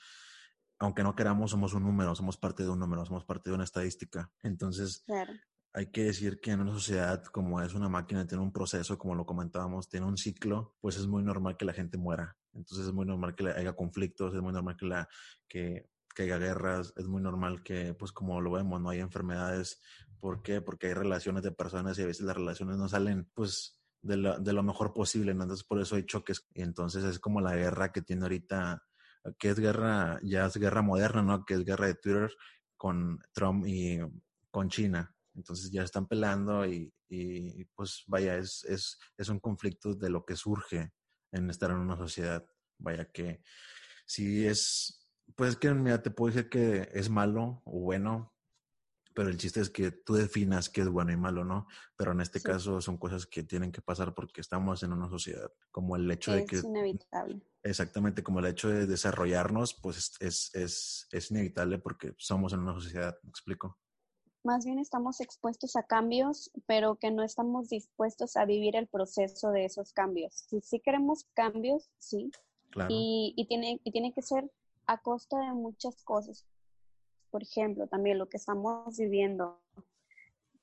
aunque 0.79 1.03
no 1.03 1.15
queramos, 1.15 1.51
somos 1.51 1.73
un 1.73 1.83
número, 1.83 2.15
somos 2.15 2.37
parte 2.37 2.63
de 2.63 2.69
un 2.69 2.79
número, 2.79 3.05
somos 3.05 3.25
parte 3.25 3.49
de 3.49 3.55
una 3.55 3.65
estadística. 3.65 4.31
Entonces, 4.41 5.03
claro 5.05 5.33
hay 5.73 5.91
que 5.91 6.05
decir 6.05 6.39
que 6.41 6.51
en 6.51 6.61
una 6.61 6.73
sociedad 6.73 7.23
como 7.25 7.61
es 7.61 7.73
una 7.73 7.89
máquina, 7.89 8.25
tiene 8.25 8.43
un 8.43 8.51
proceso, 8.51 8.97
como 8.97 9.15
lo 9.15 9.25
comentábamos, 9.25 9.87
tiene 9.87 10.07
un 10.07 10.17
ciclo, 10.17 10.75
pues 10.81 10.97
es 10.97 11.07
muy 11.07 11.23
normal 11.23 11.57
que 11.57 11.65
la 11.65 11.73
gente 11.73 11.97
muera. 11.97 12.35
Entonces 12.53 12.87
es 12.87 12.93
muy 12.93 13.05
normal 13.05 13.35
que 13.35 13.47
haya 13.49 13.73
conflictos, 13.73 14.33
es 14.33 14.41
muy 14.41 14.51
normal 14.51 14.75
que, 14.75 14.85
la, 14.85 15.07
que, 15.47 15.89
haya 16.17 16.37
guerras, 16.37 16.93
es 16.97 17.07
muy 17.07 17.21
normal 17.21 17.63
que, 17.63 17.93
pues 17.93 18.11
como 18.11 18.41
lo 18.41 18.51
vemos, 18.51 18.81
no 18.81 18.89
hay 18.89 18.99
enfermedades. 18.99 19.79
¿Por 20.19 20.41
qué? 20.41 20.59
Porque 20.61 20.87
hay 20.87 20.93
relaciones 20.93 21.43
de 21.43 21.51
personas 21.51 21.97
y 21.97 22.01
a 22.01 22.07
veces 22.07 22.25
las 22.25 22.35
relaciones 22.35 22.77
no 22.77 22.89
salen, 22.89 23.29
pues, 23.33 23.79
de 24.01 24.17
lo, 24.17 24.39
de 24.39 24.53
lo 24.53 24.63
mejor 24.63 24.93
posible, 24.93 25.31
Entonces 25.31 25.63
por 25.63 25.79
eso 25.79 25.95
hay 25.95 26.05
choques. 26.05 26.45
Y 26.53 26.61
entonces 26.61 27.03
es 27.03 27.19
como 27.19 27.41
la 27.41 27.55
guerra 27.55 27.91
que 27.91 28.01
tiene 28.01 28.23
ahorita, 28.23 28.83
que 29.37 29.49
es 29.49 29.59
guerra, 29.59 30.19
ya 30.23 30.47
es 30.47 30.57
guerra 30.57 30.81
moderna, 30.81 31.21
¿no? 31.21 31.45
Que 31.45 31.53
es 31.53 31.63
guerra 31.63 31.87
de 31.87 31.95
Twitter 31.95 32.31
con 32.75 33.19
Trump 33.33 33.65
y 33.67 33.99
con 34.51 34.69
China 34.69 35.15
entonces 35.39 35.71
ya 35.71 35.83
están 35.83 36.05
pelando 36.05 36.65
y, 36.65 36.93
y 37.07 37.63
pues 37.75 38.03
vaya, 38.07 38.37
es, 38.37 38.63
es, 38.65 38.99
es, 39.17 39.29
un 39.29 39.39
conflicto 39.39 39.95
de 39.95 40.09
lo 40.09 40.25
que 40.25 40.35
surge 40.35 40.91
en 41.31 41.49
estar 41.49 41.71
en 41.71 41.77
una 41.77 41.95
sociedad. 41.95 42.45
Vaya 42.77 43.05
que 43.05 43.41
si 44.05 44.45
es, 44.45 45.09
pues 45.35 45.55
que 45.55 45.73
mira, 45.73 46.01
te 46.01 46.11
puedo 46.11 46.33
decir 46.33 46.49
que 46.49 46.89
es 46.93 47.09
malo 47.09 47.61
o 47.65 47.79
bueno, 47.79 48.33
pero 49.15 49.29
el 49.29 49.37
chiste 49.37 49.61
es 49.61 49.69
que 49.69 49.91
tú 49.91 50.13
definas 50.13 50.69
qué 50.69 50.81
es 50.81 50.89
bueno 50.89 51.11
y 51.11 51.17
malo, 51.17 51.43
¿no? 51.43 51.67
Pero 51.95 52.11
en 52.11 52.21
este 52.21 52.41
caso 52.41 52.79
son 52.79 52.97
cosas 52.97 53.25
que 53.25 53.43
tienen 53.43 53.71
que 53.71 53.81
pasar 53.81 54.13
porque 54.13 54.41
estamos 54.41 54.83
en 54.83 54.93
una 54.93 55.09
sociedad, 55.09 55.51
como 55.71 55.95
el 55.95 56.09
hecho 56.11 56.31
de 56.31 56.45
que... 56.45 56.57
Es 56.57 56.63
inevitable. 56.63 57.41
Exactamente, 57.63 58.23
como 58.23 58.39
el 58.39 58.45
hecho 58.45 58.69
de 58.69 58.87
desarrollarnos, 58.87 59.73
pues 59.73 60.15
es, 60.19 60.51
es, 60.53 61.07
es 61.11 61.31
inevitable 61.31 61.79
porque 61.79 62.13
somos 62.17 62.53
en 62.53 62.59
una 62.59 62.73
sociedad, 62.73 63.17
¿me 63.23 63.29
explico? 63.29 63.79
Más 64.43 64.65
bien 64.65 64.79
estamos 64.79 65.21
expuestos 65.21 65.75
a 65.75 65.83
cambios, 65.83 66.51
pero 66.65 66.95
que 66.95 67.11
no 67.11 67.23
estamos 67.23 67.69
dispuestos 67.69 68.37
a 68.37 68.45
vivir 68.45 68.75
el 68.75 68.87
proceso 68.87 69.51
de 69.51 69.65
esos 69.65 69.93
cambios. 69.93 70.33
Si 70.47 70.61
sí 70.61 70.79
queremos 70.79 71.25
cambios, 71.33 71.89
sí. 71.97 72.31
Y, 72.87 73.33
y, 73.35 73.45
tiene, 73.47 73.81
y 73.83 73.91
tiene 73.91 74.13
que 74.13 74.21
ser 74.21 74.51
a 74.85 75.01
costa 75.01 75.39
de 75.39 75.53
muchas 75.53 76.03
cosas. 76.03 76.45
Por 77.31 77.43
ejemplo, 77.43 77.87
también 77.87 78.17
lo 78.17 78.29
que 78.29 78.37
estamos 78.37 78.97
viviendo, 78.97 79.59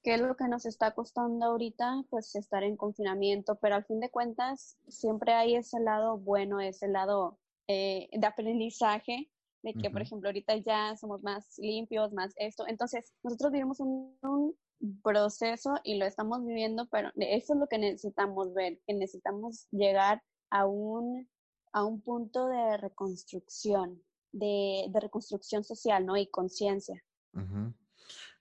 ¿Qué 0.06 0.14
es 0.14 0.20
lo 0.20 0.36
que 0.36 0.46
nos 0.46 0.66
está 0.66 0.92
costando 0.92 1.46
ahorita? 1.46 2.04
Pues 2.10 2.36
estar 2.36 2.62
en 2.62 2.76
confinamiento, 2.76 3.56
pero 3.56 3.74
al 3.74 3.84
fin 3.84 3.98
de 3.98 4.08
cuentas 4.08 4.78
siempre 4.86 5.32
hay 5.32 5.56
ese 5.56 5.80
lado 5.80 6.16
bueno, 6.16 6.60
ese 6.60 6.86
lado 6.86 7.40
eh, 7.66 8.08
de 8.12 8.24
aprendizaje, 8.24 9.28
de 9.66 9.74
que, 9.74 9.90
por 9.90 10.00
ejemplo, 10.00 10.28
ahorita 10.28 10.56
ya 10.58 10.96
somos 10.96 11.24
más 11.24 11.58
limpios, 11.58 12.12
más 12.12 12.32
esto. 12.36 12.64
Entonces, 12.68 13.12
nosotros 13.24 13.50
vivimos 13.50 13.80
un, 13.80 14.16
un 14.22 14.56
proceso 15.02 15.74
y 15.82 15.98
lo 15.98 16.06
estamos 16.06 16.46
viviendo, 16.46 16.86
pero 16.88 17.10
eso 17.16 17.54
es 17.54 17.58
lo 17.58 17.66
que 17.66 17.78
necesitamos 17.78 18.54
ver, 18.54 18.78
que 18.86 18.94
necesitamos 18.94 19.66
llegar 19.72 20.22
a 20.50 20.66
un, 20.66 21.28
a 21.72 21.84
un 21.84 22.00
punto 22.00 22.46
de 22.46 22.76
reconstrucción, 22.76 24.00
de, 24.30 24.86
de 24.88 25.00
reconstrucción 25.00 25.64
social, 25.64 26.06
¿no? 26.06 26.16
Y 26.16 26.28
conciencia. 26.28 27.02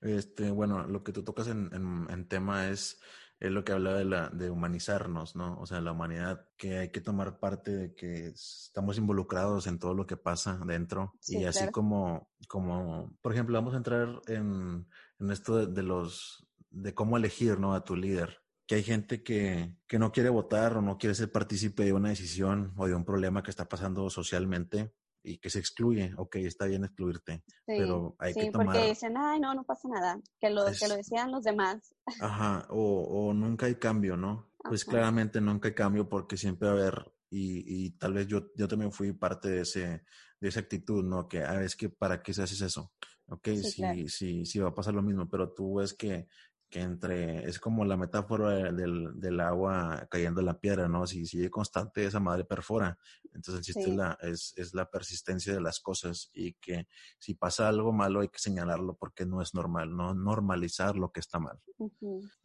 Este, 0.01 0.51
bueno, 0.51 0.86
lo 0.86 1.03
que 1.03 1.12
tú 1.12 1.24
tocas 1.24 1.48
en, 1.48 1.72
en, 1.74 2.27
tema 2.27 2.70
es, 2.70 3.00
es, 3.39 3.51
lo 3.51 3.63
que 3.63 3.72
hablaba 3.72 3.98
de, 3.98 4.06
la, 4.06 4.30
de 4.30 4.50
humanizarnos, 4.50 5.36
¿no? 5.36 5.60
O 5.60 5.65
sea, 5.65 5.82
la 5.82 5.92
humanidad, 5.92 6.48
que 6.58 6.77
hay 6.77 6.89
que 6.89 7.01
tomar 7.01 7.39
parte 7.39 7.72
de 7.72 7.96
que 7.96 8.27
estamos 8.27 8.98
involucrados 8.98 9.68
en 9.68 9.80
todo 9.80 9.94
lo 9.94 10.06
que 10.06 10.18
pasa 10.18 10.60
dentro. 10.65 11.13
y 11.27 11.46
así 11.46 11.70
como, 11.72 12.30
como, 12.48 13.15
por 13.22 13.34
ejemplo, 13.34 13.58
vamos 13.58 13.74
a 13.74 13.77
entrar 13.77 14.22
en, 14.27 14.88
en 15.20 15.32
esto 15.32 15.65
de, 15.65 15.84
los, 15.84 16.48
de 16.70 16.94
cómo 16.94 17.18
elegir, 17.18 17.60
¿no? 17.60 17.74
A 17.74 17.84
tu 17.84 17.96
líder 17.96 18.42
que 18.68 18.75
hay 18.75 18.84
gente 18.84 19.22
que, 19.22 19.75
que, 19.86 20.00
no 20.00 20.12
quiere 20.12 20.30
votar 20.30 20.75
o 20.75 20.82
no 20.82 20.98
quiere 20.98 21.13
ser 21.13 21.32
partícipe 21.32 21.86
de 21.86 21.94
una 21.94 22.10
decisión 22.10 22.74
o 22.77 22.88
de 22.88 22.96
un 22.96 23.06
problema 23.06 23.44
que 23.44 23.51
está 23.51 23.70
pasando 23.70 24.10
socialmente 24.10 24.92
y 25.25 25.39
que 25.39 25.50
se 25.50 25.60
excluye, 25.60 26.13
ok, 26.17 26.36
está 26.38 26.65
bien 26.65 26.86
excluirte, 26.86 27.44
pero 27.65 28.15
hay 28.20 28.34
que 28.34 28.51
tomar... 28.51 28.67
porque 28.67 28.89
dicen, 28.89 29.17
ay, 29.17 29.39
no, 29.39 29.53
no 29.53 29.63
pasa 29.63 29.88
nada, 29.89 30.22
que 30.39 30.50
lo, 30.50 30.65
que 30.65 30.88
lo 30.88 30.96
decían 30.96 31.32
los 31.32 31.44
demás. 31.44 31.96
Ajá, 32.22 32.67
o, 32.70 33.01
o 33.01 33.34
nunca 33.34 33.65
hay 33.65 33.75
cambio, 33.75 34.15
¿no? 34.15 34.51
Pues 34.63 34.86
claramente 34.86 35.41
nunca 35.41 35.67
hay 35.67 35.74
cambio 35.74 36.08
porque 36.08 36.38
siempre 36.38 36.67
va 36.70 36.75
a 36.75 36.77
haber, 36.77 37.13
y, 37.29 37.86
y 37.86 37.91
tal 37.98 38.13
vez 38.13 38.27
yo, 38.27 38.51
yo 38.55 38.67
también 38.67 38.91
fui 38.91 39.12
parte 39.13 39.50
de, 39.50 39.62
ese, 39.62 40.05
de 40.39 40.48
esa 40.48 40.60
actitud, 40.60 41.03
¿no? 41.03 41.27
Que, 41.27 41.39
ah, 41.39 41.63
es 41.63 41.75
que, 41.75 41.89
¿para 41.89 42.22
qué 42.22 42.34
se 42.34 42.44
haces 42.44 42.62
eso? 42.62 42.94
Ok, 43.27 43.48
sí, 43.63 44.08
sí, 44.08 44.46
sí, 44.46 44.60
va 44.60 44.70
a 44.70 44.75
pasar 44.75 44.94
lo 44.94 45.01
mismo, 45.01 45.27
pero 45.27 45.51
tú 45.51 45.75
ves 45.75 45.94
que 45.96 46.27
que 46.69 46.81
entre, 46.81 47.48
es 47.48 47.60
como 47.60 47.86
la 47.86 47.98
metáfora 47.98 48.72
del, 48.72 49.19
del 49.19 49.39
agua 49.39 50.07
cayendo 50.10 50.39
en 50.39 50.48
la 50.48 50.60
piedra, 50.60 50.88
¿no? 50.88 51.05
Si 51.05 51.25
sigue 51.25 51.50
constante, 51.50 52.05
esa 52.05 52.19
madre 52.19 52.43
perfora. 52.43 52.98
Entonces 53.34 53.55
el 53.55 53.62
chiste 53.62 53.89
es, 53.91 53.95
la, 53.95 54.17
es, 54.22 54.53
es, 54.57 54.74
la 54.74 54.89
persistencia 54.89 55.53
de 55.53 55.62
las 55.62 55.79
cosas 55.79 56.29
y 56.34 56.53
que 56.53 56.88
si 57.19 57.34
pasa 57.36 57.67
algo 57.67 57.91
malo 57.91 58.22
hay 58.22 58.29
que 58.29 58.39
señalarlo 58.39 58.95
porque 58.95 59.25
no 59.25 59.41
es 59.41 59.53
normal, 59.53 59.95
no 59.95 60.13
normalizar 60.13 60.95
lo 60.95 61.12
que 61.12 61.19
está 61.19 61.39
mal. 61.39 61.60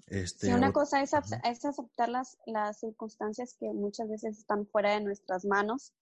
este, 0.06 0.54
una 0.54 0.72
cosa 0.72 1.02
es, 1.02 1.12
es 1.44 1.64
aceptar 1.64 2.08
las, 2.08 2.38
las 2.46 2.80
circunstancias 2.80 3.56
que 3.58 3.72
muchas 3.72 4.08
veces 4.08 4.38
están 4.38 4.66
fuera 4.66 4.92
de 4.94 5.00
nuestras 5.00 5.44
manos, 5.44 5.92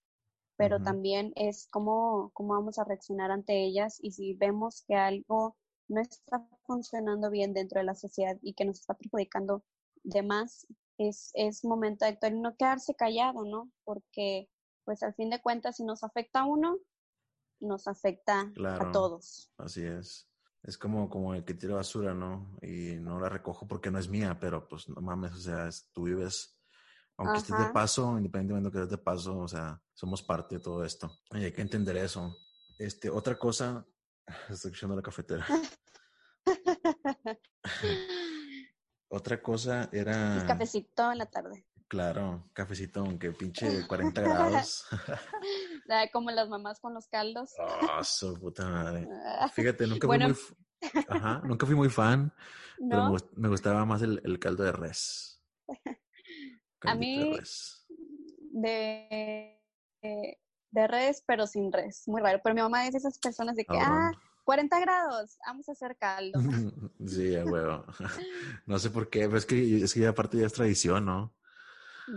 pero 0.57 0.81
también 0.81 1.31
es 1.35 1.67
cómo, 1.71 2.31
cómo 2.33 2.53
vamos 2.53 2.79
a 2.79 2.83
reaccionar 2.83 3.31
ante 3.31 3.63
ellas 3.63 3.97
y 4.01 4.11
si 4.11 4.33
vemos 4.33 4.83
que 4.85 4.95
algo 4.95 5.55
no 5.89 6.01
está 6.01 6.47
funcionando 6.63 7.29
bien 7.29 7.53
dentro 7.53 7.79
de 7.79 7.85
la 7.85 7.95
sociedad 7.95 8.37
y 8.41 8.53
que 8.53 8.65
nos 8.65 8.79
está 8.79 8.93
perjudicando 8.93 9.63
de 10.03 10.23
más, 10.23 10.67
es, 10.97 11.31
es 11.33 11.65
momento 11.65 12.05
de 12.05 12.11
actuar 12.11 12.33
y 12.33 12.39
no 12.39 12.55
quedarse 12.55 12.95
callado, 12.95 13.43
¿no? 13.43 13.71
Porque, 13.83 14.49
pues 14.85 15.03
al 15.03 15.13
fin 15.15 15.29
de 15.29 15.41
cuentas, 15.41 15.77
si 15.77 15.83
nos 15.83 16.03
afecta 16.03 16.41
a 16.41 16.45
uno, 16.45 16.77
nos 17.59 17.87
afecta 17.87 18.51
a 18.63 18.91
todos. 18.91 19.51
Así 19.57 19.83
es. 19.83 20.27
Es 20.63 20.77
como, 20.77 21.09
como 21.09 21.33
el 21.33 21.45
que 21.45 21.53
tira 21.53 21.75
basura, 21.75 22.13
¿no? 22.13 22.57
Y 22.61 22.97
no 22.97 23.19
la 23.19 23.29
recojo 23.29 23.67
porque 23.67 23.91
no 23.91 23.97
es 23.97 24.09
mía, 24.09 24.37
pero 24.39 24.67
pues 24.67 24.89
no 24.89 25.01
mames, 25.01 25.33
o 25.33 25.39
sea, 25.39 25.69
tú 25.93 26.03
vives, 26.03 26.57
aunque 27.17 27.37
estés 27.37 27.57
de 27.57 27.71
paso, 27.71 28.17
independientemente 28.17 28.67
de 28.67 28.71
que 28.71 28.83
estés 28.83 28.97
de 28.97 29.03
paso, 29.03 29.39
o 29.39 29.47
sea, 29.47 29.81
somos 29.93 30.21
parte 30.21 30.55
de 30.55 30.61
todo 30.61 30.83
esto. 30.83 31.11
Y 31.31 31.45
hay 31.45 31.53
que 31.53 31.61
entender 31.61 31.95
eso. 31.97 32.37
Este, 32.77 33.09
otra 33.09 33.39
cosa 33.39 33.85
Estoy 34.49 34.71
escuchando 34.71 34.95
la 34.95 35.01
cafetera. 35.01 35.45
Otra 39.09 39.41
cosa 39.41 39.89
era. 39.91 40.41
El 40.41 40.45
cafecito 40.45 41.11
en 41.11 41.17
la 41.17 41.25
tarde. 41.25 41.65
Claro, 41.87 42.49
cafecito, 42.53 42.99
aunque 42.99 43.31
pinche 43.31 43.87
40 43.87 44.21
grados. 44.21 44.85
Como 46.13 46.29
las 46.29 46.47
mamás 46.47 46.79
con 46.79 46.93
los 46.93 47.07
caldos. 47.07 47.55
Oh, 47.57 48.03
su 48.03 48.39
puta 48.39 48.69
madre. 48.69 49.07
Fíjate, 49.53 49.87
nunca 49.87 50.05
fui 50.07 50.19
muy. 50.19 50.35
Ajá, 51.07 51.41
nunca 51.43 51.65
fui 51.65 51.75
muy 51.75 51.89
fan, 51.89 52.31
pero 52.77 53.15
me 53.35 53.49
gustaba 53.49 53.85
más 53.85 54.03
el, 54.03 54.39
caldo 54.39 54.63
de 54.63 54.71
res. 54.71 55.43
A 56.81 56.93
mí. 56.93 57.35
De, 58.51 58.61
de 58.61 59.59
de 60.01 60.37
res, 60.71 61.23
pero 61.25 61.47
sin 61.47 61.71
res. 61.71 62.03
Muy 62.07 62.21
raro. 62.21 62.39
Pero 62.43 62.55
mi 62.55 62.61
mamá 62.61 62.85
es 62.85 62.93
de 62.93 62.99
esas 62.99 63.17
personas 63.19 63.55
de 63.55 63.65
que, 63.65 63.77
ah, 63.77 64.11
40 64.43 64.79
grados, 64.79 65.37
vamos 65.45 65.69
a 65.69 65.73
hacer 65.73 65.95
caldo. 65.97 66.39
sí, 67.05 67.35
a 67.35 67.45
huevo. 67.45 67.85
no 68.65 68.79
sé 68.79 68.89
por 68.89 69.09
qué, 69.09 69.25
pero 69.25 69.37
es 69.37 69.45
que, 69.45 69.83
es 69.83 69.93
que 69.93 70.07
aparte 70.07 70.37
ya 70.37 70.47
es 70.47 70.53
tradición, 70.53 71.05
¿no? 71.05 71.33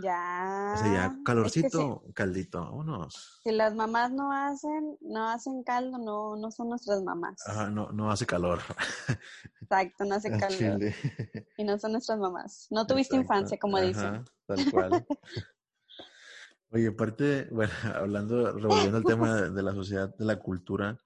Ya. 0.01 0.73
O 0.75 0.77
sea, 0.79 0.93
ya 0.93 1.15
calorcito, 1.23 2.03
caldito, 2.15 2.61
vámonos. 2.61 3.39
Si 3.43 3.51
las 3.51 3.75
mamás 3.75 4.11
no 4.11 4.31
hacen, 4.31 4.97
no 5.01 5.29
hacen 5.29 5.63
caldo, 5.63 5.99
no, 5.99 6.35
no 6.35 6.49
son 6.49 6.69
nuestras 6.69 7.03
mamás. 7.03 7.47
Ajá, 7.47 7.69
no, 7.69 7.91
no 7.91 8.09
hace 8.09 8.25
calor. 8.25 8.59
Exacto, 9.61 10.05
no 10.05 10.15
hace 10.15 10.31
calor. 10.37 10.79
Y 11.57 11.63
no 11.63 11.77
son 11.77 11.91
nuestras 11.91 12.17
mamás. 12.17 12.67
No 12.71 12.87
tuviste 12.87 13.15
infancia, 13.15 13.57
como 13.59 13.77
Ajá, 13.77 13.85
dicen. 13.85 14.25
Tal 14.47 14.71
cual. 14.71 15.05
Oye, 16.73 16.87
aparte, 16.87 17.47
bueno, 17.51 17.71
hablando, 17.95 18.51
revolviendo 18.51 18.97
el 18.97 19.03
tema 19.03 19.41
de, 19.41 19.61
la 19.61 19.73
sociedad, 19.73 20.15
de 20.17 20.25
la 20.25 20.39
cultura, 20.39 20.97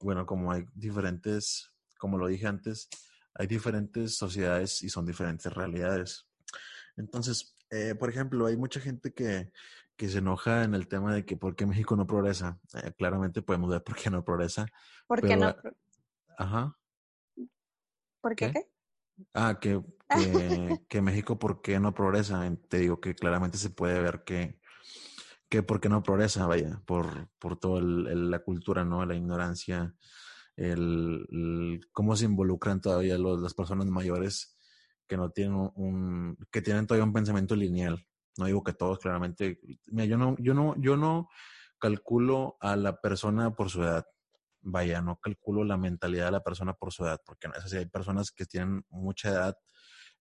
bueno, 0.00 0.26
como 0.26 0.50
hay 0.50 0.66
diferentes, 0.74 1.72
como 1.98 2.18
lo 2.18 2.26
dije 2.26 2.48
antes, 2.48 2.88
hay 3.32 3.46
diferentes 3.46 4.16
sociedades 4.16 4.82
y 4.82 4.88
son 4.88 5.06
diferentes 5.06 5.52
realidades. 5.52 6.26
Entonces, 6.96 7.56
eh, 7.70 7.94
por 7.94 8.10
ejemplo, 8.10 8.46
hay 8.46 8.56
mucha 8.56 8.80
gente 8.80 9.12
que, 9.12 9.52
que, 9.96 10.08
se 10.08 10.18
enoja 10.18 10.64
en 10.64 10.74
el 10.74 10.88
tema 10.88 11.14
de 11.14 11.24
que 11.24 11.36
por 11.36 11.54
qué 11.54 11.64
México 11.64 11.94
no 11.94 12.08
progresa. 12.08 12.58
Eh, 12.82 12.92
claramente 12.98 13.40
podemos 13.40 13.70
ver 13.70 13.84
por 13.84 13.94
qué 13.94 14.10
no 14.10 14.24
progresa. 14.24 14.66
¿Por 15.06 15.20
qué 15.20 15.36
no? 15.36 15.54
Ajá. 16.36 16.76
¿Por 18.20 18.34
qué? 18.34 18.50
qué? 18.50 18.68
Ah, 19.32 19.60
que, 19.60 19.80
que, 20.08 20.80
que 20.88 21.02
México, 21.02 21.38
¿por 21.38 21.62
qué 21.62 21.78
no 21.78 21.94
progresa? 21.94 22.42
Te 22.68 22.78
digo 22.78 23.00
que 23.00 23.14
claramente 23.14 23.58
se 23.58 23.70
puede 23.70 24.00
ver 24.00 24.24
que 24.24 24.58
que 25.54 25.62
porque 25.62 25.88
no 25.88 26.02
progresa, 26.02 26.48
vaya, 26.48 26.82
por, 26.84 27.28
por 27.38 27.56
toda 27.60 27.80
la 27.80 28.40
cultura, 28.40 28.84
¿no? 28.84 29.06
La 29.06 29.14
ignorancia, 29.14 29.94
el, 30.56 31.80
cómo 31.92 32.16
se 32.16 32.24
involucran 32.24 32.80
todavía 32.80 33.16
las 33.18 33.54
personas 33.54 33.86
mayores 33.86 34.58
que 35.06 35.16
no 35.16 35.30
tienen 35.30 35.70
un, 35.76 36.36
que 36.50 36.60
tienen 36.60 36.88
todavía 36.88 37.04
un 37.04 37.12
pensamiento 37.12 37.54
lineal. 37.54 38.04
No 38.36 38.46
digo 38.46 38.64
que 38.64 38.72
todos, 38.72 38.98
claramente. 38.98 39.60
Mira, 39.86 40.06
yo 40.06 40.18
no, 40.18 40.34
yo 40.40 40.54
no, 40.54 40.74
yo 40.76 40.96
no 40.96 41.28
calculo 41.78 42.56
a 42.60 42.74
la 42.74 43.00
persona 43.00 43.54
por 43.54 43.70
su 43.70 43.84
edad. 43.84 44.04
Vaya, 44.60 45.02
no 45.02 45.20
calculo 45.20 45.62
la 45.62 45.76
mentalidad 45.76 46.26
de 46.26 46.32
la 46.32 46.42
persona 46.42 46.72
por 46.72 46.92
su 46.92 47.04
edad, 47.04 47.20
porque. 47.24 47.48
Hay 47.78 47.86
personas 47.86 48.32
que 48.32 48.44
tienen 48.44 48.84
mucha 48.88 49.28
edad 49.28 49.56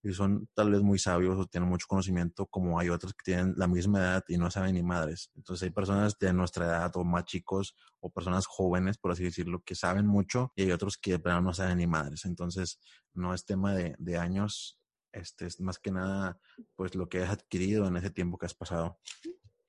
y 0.04 0.12
son 0.12 0.50
tal 0.54 0.70
vez 0.72 0.82
muy 0.82 1.00
sabios 1.00 1.40
o 1.40 1.48
tienen 1.48 1.70
mucho 1.70 1.88
conocimiento, 1.88 2.46
como 2.46 2.78
hay 2.78 2.90
otros 2.90 3.14
que 3.14 3.24
tienen 3.24 3.54
la 3.56 3.68
misma 3.68 4.00
edad 4.00 4.24
y 4.28 4.38
no 4.38 4.52
saben 4.52 4.76
ni 4.76 4.84
madres. 4.84 5.32
Entonces 5.36 5.64
hay 5.64 5.70
personas 5.70 6.20
de 6.20 6.34
nuestra 6.34 6.66
edad 6.66 6.92
o 6.96 7.06
más 7.06 7.24
chicos 7.24 7.76
o 8.02 8.12
personas 8.12 8.46
jóvenes, 8.46 8.98
por 8.98 9.12
así 9.12 9.24
decirlo, 9.24 9.64
que 9.64 9.76
saben 9.76 10.06
mucho 10.06 10.52
y 10.56 10.64
hay 10.64 10.72
otros 10.72 10.98
que 10.98 11.12
de 11.12 11.20
plano 11.20 11.42
no 11.42 11.54
saben 11.54 11.78
ni 11.78 11.88
madres. 11.88 12.26
Entonces 12.26 12.80
no 13.14 13.34
es 13.34 13.46
tema 13.46 13.74
de, 13.74 13.96
de 13.98 14.18
años, 14.18 14.78
este 15.14 15.46
es 15.46 15.62
más 15.62 15.80
que 15.80 15.92
nada 15.92 16.38
pues 16.76 16.96
lo 16.96 17.08
que 17.08 17.24
has 17.24 17.30
adquirido 17.30 17.88
en 17.88 17.96
ese 17.96 18.10
tiempo 18.10 18.38
que 18.38 18.46
has 18.46 18.56
pasado. 18.56 19.00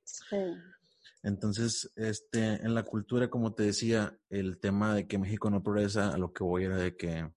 Sí. 0.03 0.37
Entonces, 1.23 1.91
este, 1.97 2.39
en 2.39 2.75
la 2.75 2.83
cultura, 2.83 3.31
como 3.31 3.55
te 3.55 3.63
decía, 3.63 4.19
el 4.29 4.59
tema 4.59 4.95
de 4.95 5.07
que 5.07 5.17
México 5.17 5.49
no 5.49 5.63
progresa, 5.63 6.11
a 6.11 6.19
lo 6.19 6.35
que 6.35 6.45
voy 6.45 6.65
era 6.65 6.77
de 6.77 6.97
que 6.97 7.31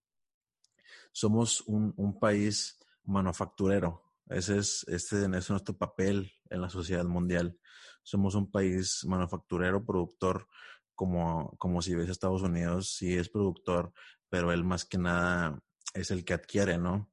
somos 1.13 1.62
un, 1.62 1.94
un 1.96 2.20
país 2.20 2.77
manufacturero. 3.07 4.03
Ese 4.29 4.57
es, 4.57 4.85
este 4.87 5.23
es 5.23 5.49
nuestro 5.49 5.77
papel 5.77 6.31
en 6.49 6.61
la 6.61 6.69
sociedad 6.69 7.05
mundial. 7.05 7.57
Somos 8.03 8.35
un 8.35 8.51
país 8.51 9.03
manufacturero, 9.05 9.85
productor, 9.85 10.47
como, 10.95 11.55
como 11.57 11.81
si 11.81 11.95
ves 11.95 12.09
Estados 12.09 12.41
Unidos, 12.41 12.95
sí 12.95 13.15
es 13.15 13.29
productor, 13.29 13.93
pero 14.29 14.51
él 14.51 14.63
más 14.63 14.85
que 14.85 14.97
nada 14.97 15.59
es 15.93 16.11
el 16.11 16.25
que 16.25 16.33
adquiere, 16.33 16.77
¿no? 16.77 17.11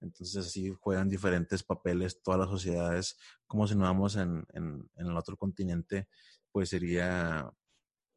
Entonces 0.00 0.46
así 0.46 0.72
juegan 0.80 1.08
diferentes 1.08 1.62
papeles 1.62 2.22
todas 2.22 2.40
las 2.40 2.50
sociedades, 2.50 3.18
como 3.46 3.66
si 3.66 3.74
no 3.74 3.84
vamos 3.84 4.16
en, 4.16 4.46
en, 4.52 4.88
en 4.96 5.06
el 5.06 5.16
otro 5.16 5.36
continente, 5.36 6.08
pues 6.52 6.70
sería 6.70 7.50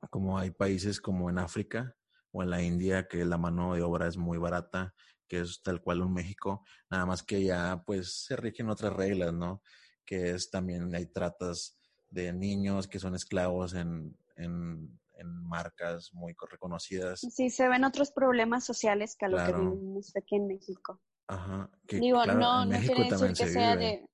como 0.09 0.37
hay 0.37 0.51
países 0.51 1.01
como 1.01 1.29
en 1.29 1.39
África 1.39 1.95
o 2.31 2.43
en 2.43 2.49
la 2.49 2.61
India 2.61 3.07
que 3.07 3.25
la 3.25 3.37
mano 3.37 3.75
de 3.75 3.81
obra 3.81 4.07
es 4.07 4.17
muy 4.17 4.37
barata 4.37 4.93
que 5.29 5.39
es 5.41 5.61
tal 5.63 5.81
cual 5.81 6.01
un 6.01 6.13
México, 6.13 6.65
nada 6.89 7.05
más 7.05 7.23
que 7.23 7.43
ya 7.43 7.81
pues 7.85 8.25
se 8.25 8.35
rigen 8.35 8.69
otras 8.69 8.91
reglas, 8.93 9.31
¿no? 9.31 9.61
Que 10.05 10.31
es 10.31 10.49
también 10.49 10.93
hay 10.93 11.05
tratas 11.05 11.79
de 12.09 12.33
niños 12.33 12.87
que 12.87 12.99
son 12.99 13.15
esclavos 13.15 13.75
en, 13.75 14.17
en, 14.35 14.97
marcas 15.43 16.11
muy 16.13 16.33
reconocidas. 16.49 17.19
Sí, 17.19 17.49
se 17.49 17.67
ven 17.67 17.83
otros 17.83 18.11
problemas 18.11 18.65
sociales 18.65 19.17
que 19.17 19.25
a 19.25 19.29
lo 19.29 19.37
que 19.37 19.51
vivimos 19.51 20.15
aquí 20.15 20.37
en 20.37 20.47
México. 20.47 21.01
Ajá. 21.27 21.69
Que, 21.85 21.99
Digo, 21.99 22.25
no, 22.25 22.65
no 22.65 22.79
quiere 22.79 23.09
decir 23.09 23.33
que 23.33 23.47
sea 23.47 23.75
de... 23.75 24.07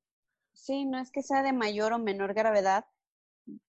Sí, 0.54 0.86
no 0.86 1.00
es 1.00 1.12
que 1.12 1.22
sea 1.22 1.44
de 1.44 1.54
mayor 1.54 1.94
o 1.94 2.00
menor 2.00 2.34
gravedad, 2.34 2.86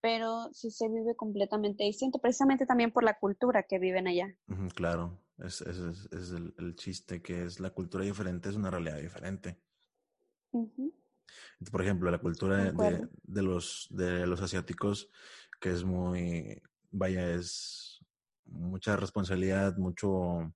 pero 0.01 0.49
sí 0.53 0.71
se 0.71 0.89
vive 0.89 1.15
completamente 1.15 1.85
distinto, 1.85 2.21
precisamente 2.21 2.65
también 2.65 2.93
por 2.93 3.05
la 3.05 3.19
cultura 3.19 3.65
que 3.65 3.79
viven 3.79 4.09
allá. 4.09 4.35
claro, 4.75 5.19
es, 5.39 5.61
es, 5.61 5.79
es 6.13 6.31
el, 6.31 6.55
el, 6.59 6.75
chiste, 6.75 7.23
que 7.23 7.45
es 7.45 7.61
la 7.61 7.71
cultura 7.71 8.05
diferente, 8.05 8.49
es 8.49 8.57
una 8.57 8.71
realidad 8.71 8.99
diferente. 8.99 9.61
Por 11.71 11.83
ejemplo, 11.83 12.11
la 12.11 12.19
cultura 12.19 12.73
de, 12.73 13.09
de, 13.23 13.43
los, 13.43 13.89
de 13.91 14.27
los 14.27 14.41
asiáticos, 14.41 15.11
que 15.61 15.71
es 15.71 15.85
muy, 15.85 16.63
vaya, 16.91 17.35
es 17.35 18.01
mucha 18.47 18.97
responsabilidad, 18.97 19.77
mucho... 19.77 20.55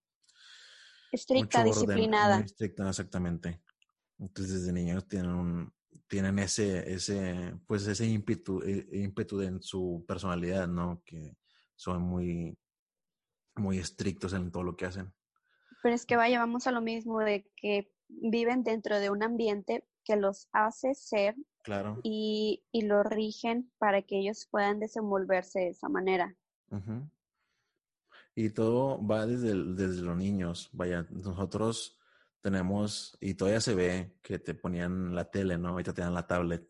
Estricta, 1.12 1.64
disciplinada. 1.64 2.38
estricta, 2.40 2.88
exactamente. 2.88 3.60
Entonces, 4.18 4.60
desde 4.60 4.72
niños 4.72 5.08
tienen 5.08 5.30
un, 5.30 5.72
tienen 6.10 6.38
ese, 6.38 6.92
ese, 6.92 7.54
pues 7.66 7.86
ese 7.86 8.06
ímpetu, 8.06 8.62
e, 8.62 8.86
ímpetu 8.92 9.40
en 9.40 9.62
su 9.62 10.04
personalidad, 10.06 10.68
¿no? 10.68 11.02
Que 11.04 11.36
son 11.76 12.02
muy, 12.02 12.56
muy 13.60 13.78
estrictos 13.78 14.32
en 14.32 14.50
todo 14.50 14.62
lo 14.62 14.76
que 14.76 14.86
hacen. 14.86 15.12
Pero 15.82 15.94
es 15.94 16.06
que 16.06 16.16
vaya, 16.16 16.38
vamos 16.38 16.66
a 16.66 16.72
lo 16.72 16.80
mismo 16.80 17.20
de 17.20 17.48
que 17.56 17.92
viven 18.08 18.62
dentro 18.64 18.98
de 18.98 19.10
un 19.10 19.22
ambiente 19.22 19.84
que 20.04 20.16
los 20.16 20.48
hace 20.52 20.94
ser 20.94 21.36
claro. 21.62 22.00
y, 22.02 22.64
y 22.72 22.82
lo 22.82 23.02
rigen 23.02 23.70
para 23.78 24.02
que 24.02 24.18
ellos 24.18 24.48
puedan 24.50 24.80
desenvolverse 24.80 25.60
de 25.60 25.68
esa 25.68 25.88
manera. 25.88 26.36
Y 28.34 28.50
todo 28.50 29.04
va 29.04 29.26
desde, 29.26 29.54
desde 29.74 30.02
los 30.02 30.16
niños. 30.16 30.70
Vaya, 30.72 31.06
nosotros 31.10 31.98
tenemos, 32.40 33.16
y 33.20 33.34
todavía 33.34 33.60
se 33.60 33.74
ve 33.74 34.16
que 34.22 34.38
te 34.38 34.54
ponían 34.54 35.14
la 35.14 35.30
tele, 35.30 35.58
¿no? 35.58 35.70
Ahorita 35.70 35.92
te 35.92 36.02
dan 36.02 36.14
la 36.14 36.26
tablet. 36.26 36.66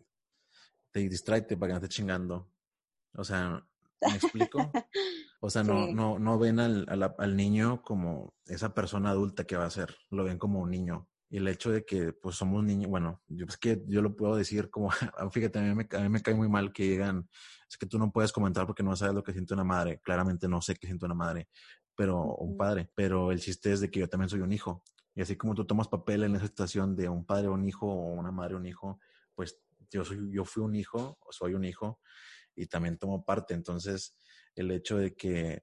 Te 0.91 1.01
distraite 1.01 1.57
para 1.57 1.69
que 1.69 1.73
no 1.75 1.85
esté 1.85 1.89
chingando. 1.89 2.51
O 3.15 3.25
sea, 3.25 3.65
¿me 4.01 4.17
explico? 4.17 4.59
O 5.43 5.49
sea, 5.49 5.65
no, 5.65 5.87
no, 5.87 6.19
no 6.19 6.39
ven 6.39 6.61
al, 6.61 6.85
al, 6.89 7.15
al, 7.17 7.37
niño 7.37 7.81
como 7.83 8.35
esa 8.45 8.75
persona 8.75 9.11
adulta 9.11 9.45
que 9.45 9.57
va 9.57 9.65
a 9.65 9.71
ser, 9.71 9.97
lo 10.11 10.25
ven 10.25 10.39
como 10.39 10.61
un 10.61 10.71
niño. 10.71 11.09
Y 11.31 11.39
el 11.39 11.49
hecho 11.49 11.71
de 11.71 11.85
que, 11.87 12.13
pues, 12.13 12.37
somos 12.37 12.63
niños, 12.63 12.91
bueno, 12.91 13.23
yo 13.27 13.47
es 13.47 13.57
que 13.57 13.83
yo 13.87 14.03
lo 14.03 14.15
puedo 14.15 14.37
decir 14.37 14.69
como, 14.69 14.91
fíjate, 15.33 15.59
a 15.59 15.63
mí, 15.63 15.75
me, 15.75 15.89
a 15.97 16.01
mí 16.01 16.09
me 16.11 16.21
cae 16.21 16.35
muy 16.35 16.49
mal 16.49 16.73
que 16.73 16.83
digan, 16.83 17.27
es 17.69 17.79
que 17.79 17.87
tú 17.87 17.99
no 17.99 18.13
puedes 18.13 18.33
comentar 18.33 18.67
porque 18.67 18.83
no 18.83 18.95
sabes 18.97 19.15
lo 19.15 19.23
que 19.23 19.33
siente 19.33 19.55
una 19.55 19.65
madre. 19.65 20.01
Claramente 20.03 20.47
no 20.47 20.61
sé 20.61 20.75
qué 20.75 20.87
siente 20.87 21.07
una 21.07 21.15
madre, 21.15 21.49
pero, 21.95 22.35
un 22.35 22.59
padre. 22.59 22.91
Pero 22.95 23.33
el 23.33 23.41
chiste 23.41 23.73
es 23.73 23.81
de 23.81 23.91
que 23.91 24.01
yo 24.01 24.09
también 24.09 24.29
soy 24.29 24.41
un 24.41 24.53
hijo. 24.53 24.83
Y 25.15 25.23
así 25.23 25.37
como 25.37 25.55
tú 25.55 25.65
tomas 25.65 25.89
papel 25.89 26.25
en 26.25 26.37
esa 26.37 26.47
situación 26.47 26.95
de 26.97 27.09
un 27.09 27.25
padre 27.25 27.49
o 27.49 27.55
un 27.55 27.65
hijo 27.65 27.87
o 27.87 28.13
una 28.13 28.31
madre 28.31 28.57
o 28.57 28.59
un 28.59 28.67
hijo, 28.67 29.01
pues 29.35 29.59
yo, 29.91 30.05
soy, 30.05 30.31
yo 30.31 30.45
fui 30.45 30.63
un 30.63 30.75
hijo 30.75 31.19
soy 31.31 31.55
un 31.55 31.65
hijo 31.65 32.01
y 32.55 32.67
también 32.67 32.99
tomo 32.99 33.25
parte. 33.25 33.55
Entonces, 33.55 34.17
el 34.55 34.71
hecho 34.71 34.99
de 34.99 35.15
que 35.15 35.63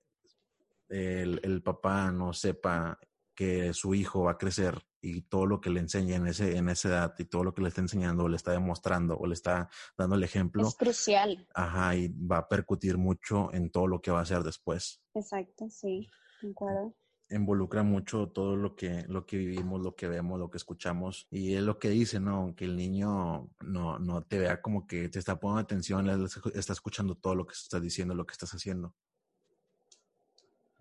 el, 0.89 1.39
el, 1.43 1.61
papá 1.63 2.11
no 2.11 2.33
sepa 2.33 2.99
que 3.35 3.73
su 3.73 3.93
hijo 3.93 4.23
va 4.23 4.31
a 4.31 4.37
crecer 4.37 4.81
y 5.01 5.21
todo 5.23 5.45
lo 5.45 5.61
que 5.61 5.69
le 5.69 5.79
enseña 5.79 6.15
en, 6.15 6.27
ese, 6.27 6.57
en 6.57 6.69
esa 6.69 6.89
edad 6.89 7.15
y 7.19 7.25
todo 7.25 7.43
lo 7.43 7.53
que 7.53 7.61
le 7.61 7.69
está 7.69 7.81
enseñando 7.81 8.23
o 8.23 8.29
le 8.29 8.35
está 8.35 8.51
demostrando 8.51 9.17
o 9.17 9.27
le 9.27 9.33
está 9.33 9.69
dando 9.97 10.15
el 10.15 10.23
ejemplo. 10.23 10.67
Es 10.67 10.75
crucial. 10.75 11.47
Ajá, 11.53 11.95
y 11.95 12.07
va 12.07 12.39
a 12.39 12.47
percutir 12.47 12.97
mucho 12.97 13.53
en 13.53 13.69
todo 13.69 13.87
lo 13.87 14.01
que 14.01 14.11
va 14.11 14.19
a 14.19 14.23
hacer 14.23 14.43
después. 14.43 15.01
Exacto, 15.13 15.69
sí, 15.69 16.09
acuerdo 16.49 16.95
involucra 17.29 17.83
mucho 17.83 18.29
todo 18.29 18.55
lo 18.55 18.75
que, 18.75 19.03
lo 19.07 19.25
que 19.25 19.37
vivimos, 19.37 19.81
lo 19.81 19.95
que 19.95 20.07
vemos, 20.07 20.39
lo 20.39 20.49
que 20.49 20.57
escuchamos. 20.57 21.27
Y 21.29 21.55
es 21.55 21.61
lo 21.61 21.79
que 21.79 21.89
dice, 21.89 22.19
¿no? 22.19 22.53
Que 22.55 22.65
el 22.65 22.75
niño 22.75 23.49
no, 23.61 23.99
no 23.99 24.21
te 24.23 24.39
vea 24.39 24.61
como 24.61 24.87
que 24.87 25.09
te 25.09 25.19
está 25.19 25.39
poniendo 25.39 25.61
atención, 25.61 26.09
está 26.53 26.73
escuchando 26.73 27.15
todo 27.15 27.35
lo 27.35 27.45
que 27.45 27.53
estás 27.53 27.81
diciendo, 27.81 28.15
lo 28.15 28.25
que 28.25 28.33
estás 28.33 28.51
haciendo. 28.51 28.93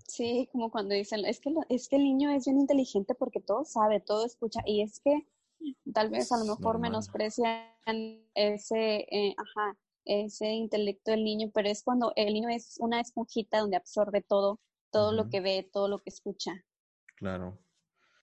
Sí, 0.06 0.48
como 0.52 0.70
cuando 0.70 0.94
dicen, 0.94 1.24
es 1.24 1.40
que, 1.40 1.52
es 1.68 1.88
que 1.88 1.96
el 1.96 2.04
niño 2.04 2.30
es 2.30 2.44
bien 2.46 2.59
inteligente 2.59 3.14
porque 3.14 3.40
todo 3.40 3.64
sabe, 3.64 4.00
todo 4.00 4.24
escucha. 4.24 4.61
Y 4.64 4.82
es 4.82 5.00
que 5.00 5.26
tal 5.92 6.11
vez 6.11 6.30
a 6.32 6.38
lo 6.38 6.44
mejor 6.44 6.78
menosprecian 6.78 7.66
ese, 8.35 9.06
eh, 9.11 9.35
ajá, 9.37 9.76
ese 10.04 10.52
intelecto 10.52 11.11
del 11.11 11.24
niño, 11.24 11.50
pero 11.52 11.68
es 11.68 11.82
cuando 11.82 12.12
el 12.14 12.32
niño 12.32 12.48
es 12.48 12.76
una 12.78 13.00
esponjita 13.00 13.59
donde 13.59 13.76
absorbe 13.76 14.22
todo 14.22 14.61
todo 14.96 15.12
lo 15.12 15.28
que 15.28 15.40
ve, 15.42 15.68
todo 15.70 15.88
lo 15.88 15.98
que 15.98 16.09
escucha. 16.09 16.64
Claro. 17.16 17.59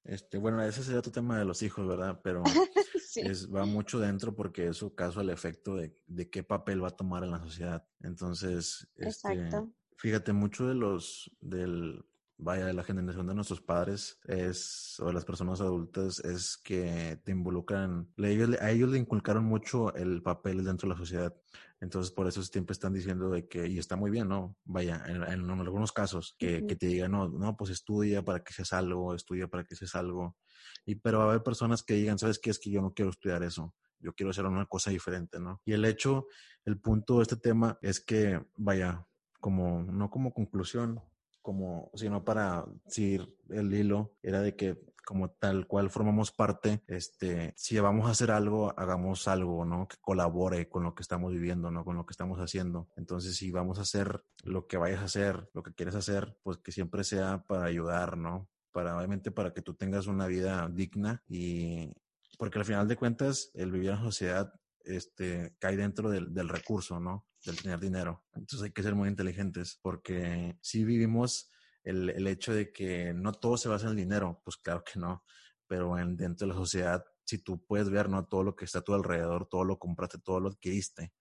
Este, 0.03 0.37
bueno, 0.37 0.61
ese 0.63 0.83
sería 0.83 0.99
otro 0.99 1.11
tema 1.11 1.37
de 1.37 1.45
los 1.45 1.61
hijos, 1.61 1.87
¿verdad? 1.87 2.19
Pero 2.23 2.43
es, 3.15 3.53
va 3.53 3.65
mucho 3.65 3.99
dentro 3.99 4.35
porque 4.35 4.67
eso 4.67 4.95
caso 4.95 5.21
el 5.21 5.29
efecto 5.29 5.75
de, 5.75 5.95
de, 6.07 6.29
qué 6.31 6.43
papel 6.43 6.83
va 6.83 6.89
a 6.89 6.97
tomar 6.97 7.23
en 7.23 7.31
la 7.31 7.39
sociedad. 7.39 7.87
Entonces, 8.01 8.87
este, 8.95 9.49
fíjate, 9.97 10.33
mucho 10.33 10.67
de 10.67 10.73
los, 10.73 11.31
del, 11.39 12.03
vaya, 12.37 12.65
de 12.65 12.73
la 12.73 12.83
generación 12.83 13.27
de 13.27 13.35
nuestros 13.35 13.61
padres 13.61 14.19
es, 14.25 14.99
o 14.99 15.07
de 15.07 15.13
las 15.13 15.25
personas 15.25 15.61
adultas, 15.61 16.19
es 16.19 16.57
que 16.57 17.19
te 17.23 17.31
involucran, 17.31 18.09
a 18.17 18.27
ellos, 18.27 18.49
a 18.59 18.71
ellos 18.71 18.89
le 18.89 18.99
inculcaron 18.99 19.45
mucho 19.45 19.93
el 19.95 20.21
papel 20.21 20.63
dentro 20.63 20.87
de 20.87 20.95
la 20.95 20.99
sociedad. 20.99 21.35
Entonces, 21.79 22.11
por 22.11 22.27
eso 22.27 22.41
siempre 22.43 22.73
están 22.73 22.93
diciendo 22.93 23.29
de 23.29 23.47
que, 23.47 23.67
y 23.67 23.77
está 23.77 23.95
muy 23.95 24.09
bien, 24.09 24.29
¿no? 24.29 24.55
Vaya, 24.63 25.03
en, 25.05 25.23
algunos 25.23 25.91
casos, 25.91 26.35
que, 26.37 26.65
que, 26.65 26.75
te 26.75 26.87
digan, 26.87 27.11
no, 27.11 27.27
no, 27.27 27.57
pues 27.57 27.71
estudia 27.71 28.23
para 28.23 28.43
que 28.43 28.53
seas 28.53 28.73
algo, 28.73 29.13
estudia 29.13 29.47
para 29.47 29.63
que 29.63 29.75
seas 29.75 29.95
algo. 29.95 30.37
Y, 30.85 30.95
pero 30.95 31.19
va 31.19 31.25
a 31.25 31.29
haber 31.29 31.43
personas 31.43 31.83
que 31.83 31.95
digan, 31.95 32.17
¿sabes 32.17 32.39
qué? 32.39 32.49
Es 32.49 32.59
que 32.59 32.71
yo 32.71 32.81
no 32.81 32.93
quiero 32.93 33.11
estudiar 33.11 33.43
eso 33.43 33.73
yo 34.03 34.13
quiero 34.13 34.31
hacer 34.31 34.45
una 34.45 34.65
cosa 34.65 34.91
diferente, 34.91 35.39
¿no? 35.39 35.61
Y 35.65 35.71
el 35.71 35.85
hecho, 35.85 36.27
el 36.65 36.79
punto 36.79 37.17
de 37.17 37.23
este 37.23 37.37
tema 37.37 37.79
es 37.81 38.01
que, 38.01 38.45
vaya, 38.57 39.07
como, 39.39 39.81
no 39.81 40.09
como 40.09 40.33
conclusión, 40.33 41.01
como, 41.43 41.91
sino 41.93 42.23
para 42.23 42.65
seguir 42.87 43.37
el 43.49 43.71
hilo, 43.71 44.15
era 44.23 44.41
de 44.41 44.55
que 44.55 44.81
como 45.05 45.31
tal 45.31 45.67
cual 45.67 45.89
formamos 45.89 46.31
parte, 46.31 46.81
este, 46.87 47.53
si 47.57 47.77
vamos 47.79 48.07
a 48.07 48.11
hacer 48.11 48.31
algo, 48.31 48.73
hagamos 48.79 49.27
algo, 49.27 49.65
¿no? 49.65 49.87
Que 49.87 49.97
colabore 50.01 50.69
con 50.69 50.83
lo 50.83 50.95
que 50.95 51.03
estamos 51.03 51.33
viviendo, 51.33 51.69
¿no? 51.71 51.83
Con 51.83 51.97
lo 51.97 52.05
que 52.05 52.11
estamos 52.11 52.39
haciendo. 52.39 52.89
Entonces, 52.95 53.35
si 53.35 53.51
vamos 53.51 53.79
a 53.79 53.81
hacer 53.81 54.23
lo 54.43 54.65
que 54.65 54.77
vayas 54.77 55.01
a 55.01 55.05
hacer, 55.05 55.49
lo 55.53 55.61
que 55.61 55.73
quieres 55.73 55.95
hacer, 55.95 56.37
pues 56.41 56.57
que 56.57 56.71
siempre 56.71 57.03
sea 57.03 57.43
para 57.47 57.65
ayudar, 57.65 58.17
¿no? 58.17 58.49
Para, 58.71 58.97
obviamente, 58.97 59.29
para 59.29 59.53
que 59.53 59.61
tú 59.61 59.75
tengas 59.75 60.07
una 60.07 60.25
vida 60.25 60.69
digna 60.71 61.21
y, 61.27 61.91
porque 62.37 62.59
al 62.59 62.65
final 62.65 62.87
de 62.87 62.95
cuentas, 62.95 63.51
el 63.53 63.71
vivir 63.71 63.91
en 63.91 63.99
sociedad, 63.99 64.53
este, 64.83 65.55
cae 65.59 65.77
dentro 65.77 66.09
del, 66.09 66.33
del 66.33 66.49
recurso, 66.49 66.99
¿no? 66.99 67.25
del 67.45 67.61
tener 67.61 67.79
dinero. 67.79 68.23
Entonces 68.33 68.63
hay 68.63 68.71
que 68.71 68.83
ser 68.83 68.95
muy 68.95 69.09
inteligentes 69.09 69.79
porque 69.81 70.57
si 70.61 70.83
vivimos 70.83 71.51
el, 71.83 72.09
el, 72.09 72.27
hecho 72.27 72.53
de 72.53 72.71
que 72.71 73.13
no 73.13 73.33
todo 73.33 73.57
se 73.57 73.69
basa 73.69 73.85
en 73.85 73.91
el 73.91 73.97
dinero, 73.97 74.41
pues 74.43 74.57
claro 74.57 74.83
que 74.83 74.99
no, 74.99 75.23
pero 75.67 75.97
en, 75.99 76.15
dentro 76.15 76.47
de 76.47 76.53
la 76.53 76.59
sociedad, 76.59 77.03
si 77.25 77.39
tú 77.39 77.63
puedes 77.65 77.89
ver, 77.89 78.09
¿no? 78.09 78.25
Todo 78.25 78.43
lo 78.43 78.55
que 78.55 78.65
está 78.65 78.79
a 78.79 78.83
tu 78.83 78.93
alrededor, 78.93 79.47
todo 79.47 79.65
lo 79.65 79.77
compraste, 79.77 80.19
todo 80.19 80.39
lo 80.39 80.49
adquiriste, 80.49 81.13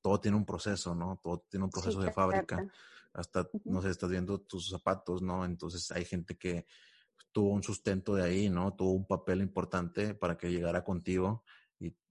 todo 0.00 0.20
tiene 0.20 0.36
un 0.36 0.44
proceso, 0.44 0.94
¿no? 0.94 1.20
Todo 1.22 1.44
tiene 1.48 1.64
un 1.64 1.70
proceso 1.70 2.00
de 2.00 2.12
fábrica. 2.12 2.66
Hasta, 3.12 3.48
no 3.64 3.80
sé, 3.80 3.90
estás 3.90 4.10
viendo 4.10 4.40
tus 4.40 4.68
zapatos, 4.68 5.22
¿no? 5.22 5.44
Entonces 5.44 5.90
hay 5.90 6.04
gente 6.04 6.36
que 6.36 6.66
tuvo 7.32 7.50
un 7.50 7.62
sustento 7.62 8.14
de 8.14 8.24
ahí, 8.24 8.48
¿no? 8.48 8.74
Tuvo 8.74 8.92
un 8.92 9.06
papel 9.06 9.40
importante 9.40 10.14
para 10.14 10.36
que 10.36 10.50
llegara 10.50 10.84
contigo 10.84 11.44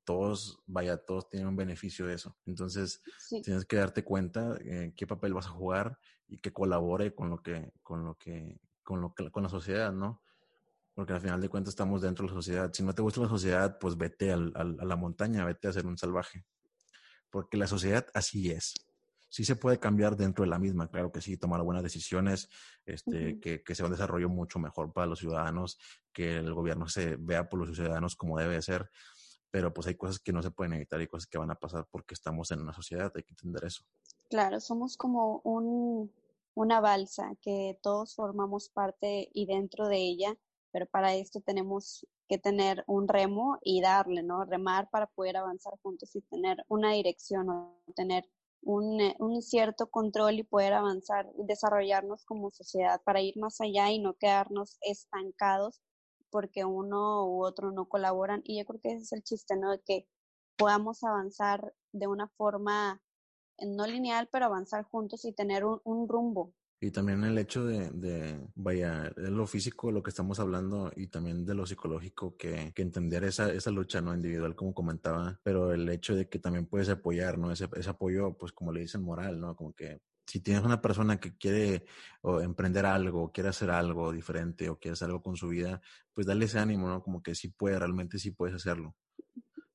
todos, 0.08 0.64
vaya, 0.68 0.96
todos 0.96 1.28
tienen 1.28 1.50
un 1.50 1.58
beneficio 1.58 2.08
de 2.08 2.14
eso. 2.14 2.38
Entonces, 2.46 3.04
tienes 3.44 3.66
que 3.66 3.76
darte 3.76 4.06
cuenta 4.06 4.58
eh, 4.62 4.94
qué 4.96 5.06
papel 5.06 5.34
vas 5.34 5.48
a 5.48 5.50
jugar 5.50 6.00
y 6.30 6.38
que 6.38 6.54
colabore 6.54 7.14
con 7.14 7.30
lo 7.30 7.44
que, 7.44 7.74
con 7.84 8.06
lo 8.06 8.16
que, 8.16 8.58
con 8.84 9.02
lo 9.02 9.14
que, 9.14 9.30
con 9.30 9.44
la 9.44 9.50
sociedad, 9.50 9.92
¿no? 9.92 10.22
Porque 10.94 11.12
al 11.12 11.20
final 11.20 11.42
de 11.42 11.50
cuentas 11.50 11.74
estamos 11.74 12.02
dentro 12.02 12.26
de 12.26 12.32
la 12.32 12.38
sociedad. 12.38 12.72
Si 12.74 12.84
no 12.84 12.96
te 12.96 13.02
gusta 13.02 13.20
la 13.20 13.28
sociedad, 13.28 13.78
pues 13.80 13.98
vete 13.98 14.32
al, 14.32 14.54
al, 14.56 14.78
a 14.80 14.86
la 14.86 14.96
montaña, 14.96 15.44
vete 15.44 15.68
a 15.68 15.74
ser 15.74 15.86
un 15.86 15.98
salvaje. 15.98 16.46
Porque 17.30 17.58
la 17.58 17.68
sociedad 17.68 18.08
así 18.14 18.50
es. 18.50 18.76
Sí 19.28 19.44
se 19.44 19.58
puede 19.58 19.78
cambiar 19.78 20.16
dentro 20.16 20.46
de 20.46 20.50
la 20.50 20.58
misma, 20.58 20.88
claro 20.88 21.12
que 21.12 21.20
sí, 21.20 21.36
tomar 21.36 21.62
buenas 21.64 21.84
decisiones, 21.84 22.48
este, 22.86 23.42
que, 23.42 23.62
que 23.62 23.76
sea 23.76 23.88
un 23.88 23.92
desarrollo 23.92 24.30
mucho 24.30 24.58
mejor 24.58 24.94
para 24.94 25.06
los 25.06 25.20
ciudadanos, 25.20 25.78
que 26.14 26.38
el 26.38 26.54
gobierno 26.54 26.88
se 26.88 27.18
vea 27.18 27.50
por 27.50 27.60
los 27.60 27.76
ciudadanos 27.76 28.16
como 28.16 28.40
debe 28.40 28.62
ser 28.62 28.90
pero 29.52 29.74
pues 29.74 29.88
hay 29.88 29.96
cosas 29.96 30.20
que 30.20 30.34
no 30.34 30.42
se 30.42 30.52
pueden 30.52 30.74
evitar 30.74 31.02
y 31.02 31.08
cosas 31.08 31.28
que 31.28 31.38
van 31.38 31.52
a 31.52 31.56
pasar 31.56 31.88
porque 31.90 32.14
estamos 32.14 32.52
en 32.52 32.62
una 32.62 32.74
sociedad, 32.74 33.12
hay 33.16 33.24
que 33.24 33.34
entender 33.34 33.66
eso. 33.66 33.84
Claro, 34.30 34.60
somos 34.60 34.98
como 34.98 35.40
un, 35.44 36.12
una 36.54 36.82
balsa 36.82 37.34
que 37.42 37.80
todos 37.82 38.16
formamos 38.16 38.70
parte 38.70 39.30
y 39.34 39.46
dentro 39.46 39.88
de 39.88 39.98
ella, 39.98 40.36
pero 40.72 40.86
para 40.86 41.16
esto 41.16 41.42
tenemos 41.42 42.06
que 42.28 42.38
tener 42.38 42.84
un 42.88 43.08
remo 43.08 43.58
y 43.62 43.82
darle, 43.82 44.22
¿no? 44.22 44.44
Remar 44.44 44.90
para 44.90 45.08
poder 45.08 45.38
avanzar 45.38 45.74
juntos 45.82 46.14
y 46.16 46.22
tener 46.22 46.66
una 46.68 46.92
dirección 46.92 47.50
o 47.50 47.82
tener 47.96 48.26
un, 48.62 49.00
eh, 49.00 49.16
un, 49.20 49.42
cierto 49.42 49.90
control 49.90 50.40
y 50.40 50.44
poder 50.44 50.74
avanzar, 50.74 51.32
desarrollarnos 51.36 52.26
como 52.26 52.52
sociedad 52.52 53.02
para 53.06 53.22
ir 53.22 53.38
más 53.38 53.62
allá 53.62 53.92
y 53.92 54.00
no 54.00 54.16
quedarnos 54.16 54.78
estancados 54.82 55.82
porque 56.30 56.66
uno 56.66 57.26
u 57.28 57.44
otro 57.44 57.72
no 57.72 57.88
colaboran. 57.88 58.42
Y 58.44 58.60
yo 58.60 58.66
creo 58.66 58.80
que 58.82 58.94
ese 58.94 59.04
es 59.04 59.14
el 59.14 59.24
chiste, 59.24 59.56
¿no? 59.56 59.72
De 59.72 59.82
que 59.82 60.08
podamos 60.58 61.04
avanzar 61.04 61.74
de 61.92 62.08
una 62.08 62.28
forma 62.28 63.02
no 63.60 63.88
lineal, 63.88 64.30
pero 64.32 64.46
avanzar 64.46 64.84
juntos 64.84 65.26
y 65.26 65.34
tener 65.34 65.66
un, 65.66 65.82
un 65.84 66.08
rumbo. 66.08 66.54
Y 66.80 66.92
también 66.92 67.24
el 67.24 67.38
hecho 67.40 67.66
de, 67.66 67.90
de, 67.90 68.40
vaya, 68.54 69.12
de 69.16 69.32
lo 69.32 69.48
físico, 69.48 69.92
lo 69.92 70.04
que 70.04 70.12
estamos 70.12 70.40
hablando, 70.40 70.92
y 70.96 71.08
también 71.08 71.44
de 71.44 71.56
lo 71.56 71.66
psicológico, 71.66 72.38
que, 72.38 72.72
que, 72.76 72.84
entender 72.84 73.24
esa, 73.24 73.52
esa 73.52 73.72
lucha, 73.72 74.00
¿no? 74.00 74.14
Individual, 74.14 74.56
como 74.56 74.76
comentaba, 74.76 75.40
pero 75.42 75.74
el 75.74 75.90
hecho 75.90 76.16
de 76.16 76.30
que 76.30 76.38
también 76.38 76.68
puedes 76.68 76.90
apoyar, 76.90 77.40
¿no? 77.40 77.52
Ese, 77.52 77.68
ese 77.76 77.90
apoyo, 77.90 78.38
pues 78.38 78.52
como 78.52 78.72
le 78.72 78.82
dicen, 78.82 79.02
moral, 79.02 79.40
¿no? 79.40 79.56
Como 79.56 79.74
que 79.74 80.02
si 80.28 80.42
tienes 80.42 80.64
una 80.64 80.82
persona 80.82 81.20
que 81.20 81.38
quiere 81.38 81.86
o 82.22 82.42
emprender 82.42 82.86
algo, 82.86 83.32
quiere 83.32 83.50
hacer 83.50 83.72
algo 83.72 84.12
diferente 84.12 84.70
o 84.70 84.78
quiere 84.78 84.94
hacer 84.94 85.08
algo 85.08 85.24
con 85.24 85.38
su 85.38 85.48
vida, 85.48 85.82
pues 86.14 86.28
dale 86.28 86.46
ese 86.46 86.60
ánimo, 86.60 86.88
¿no? 86.88 87.02
Como 87.02 87.24
que 87.24 87.34
sí 87.34 87.48
puede, 87.48 87.80
realmente 87.80 88.20
sí 88.20 88.32
puedes 88.32 88.56
hacerlo. 88.56 88.96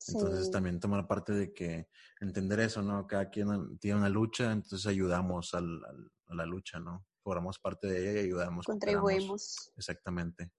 Entonces 0.08 0.50
también 0.50 0.80
tomar 0.80 1.06
parte 1.06 1.32
de 1.32 1.52
que 1.52 1.88
entender 2.20 2.60
eso, 2.60 2.82
¿no? 2.82 3.06
Cada 3.06 3.30
quien 3.30 3.78
tiene 3.78 3.98
una 3.98 4.08
lucha, 4.08 4.52
entonces 4.52 4.86
ayudamos 4.86 5.54
al, 5.54 5.80
a 6.26 6.34
la 6.34 6.44
lucha, 6.44 6.80
¿no? 6.80 7.06
Formamos 7.22 7.58
parte 7.58 7.86
de 7.86 8.10
ella 8.10 8.20
y 8.20 8.24
ayudamos. 8.24 8.66
Contribuimos. 8.66 9.72
Exactamente. 9.76 10.50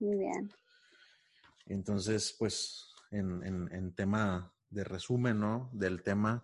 Muy 0.00 0.18
bien. 0.18 0.52
Entonces, 1.66 2.34
pues, 2.38 2.92
en, 3.10 3.42
en, 3.44 3.72
en, 3.72 3.94
tema 3.94 4.52
de 4.70 4.84
resumen, 4.84 5.38
¿no? 5.38 5.70
Del 5.72 6.02
tema, 6.02 6.42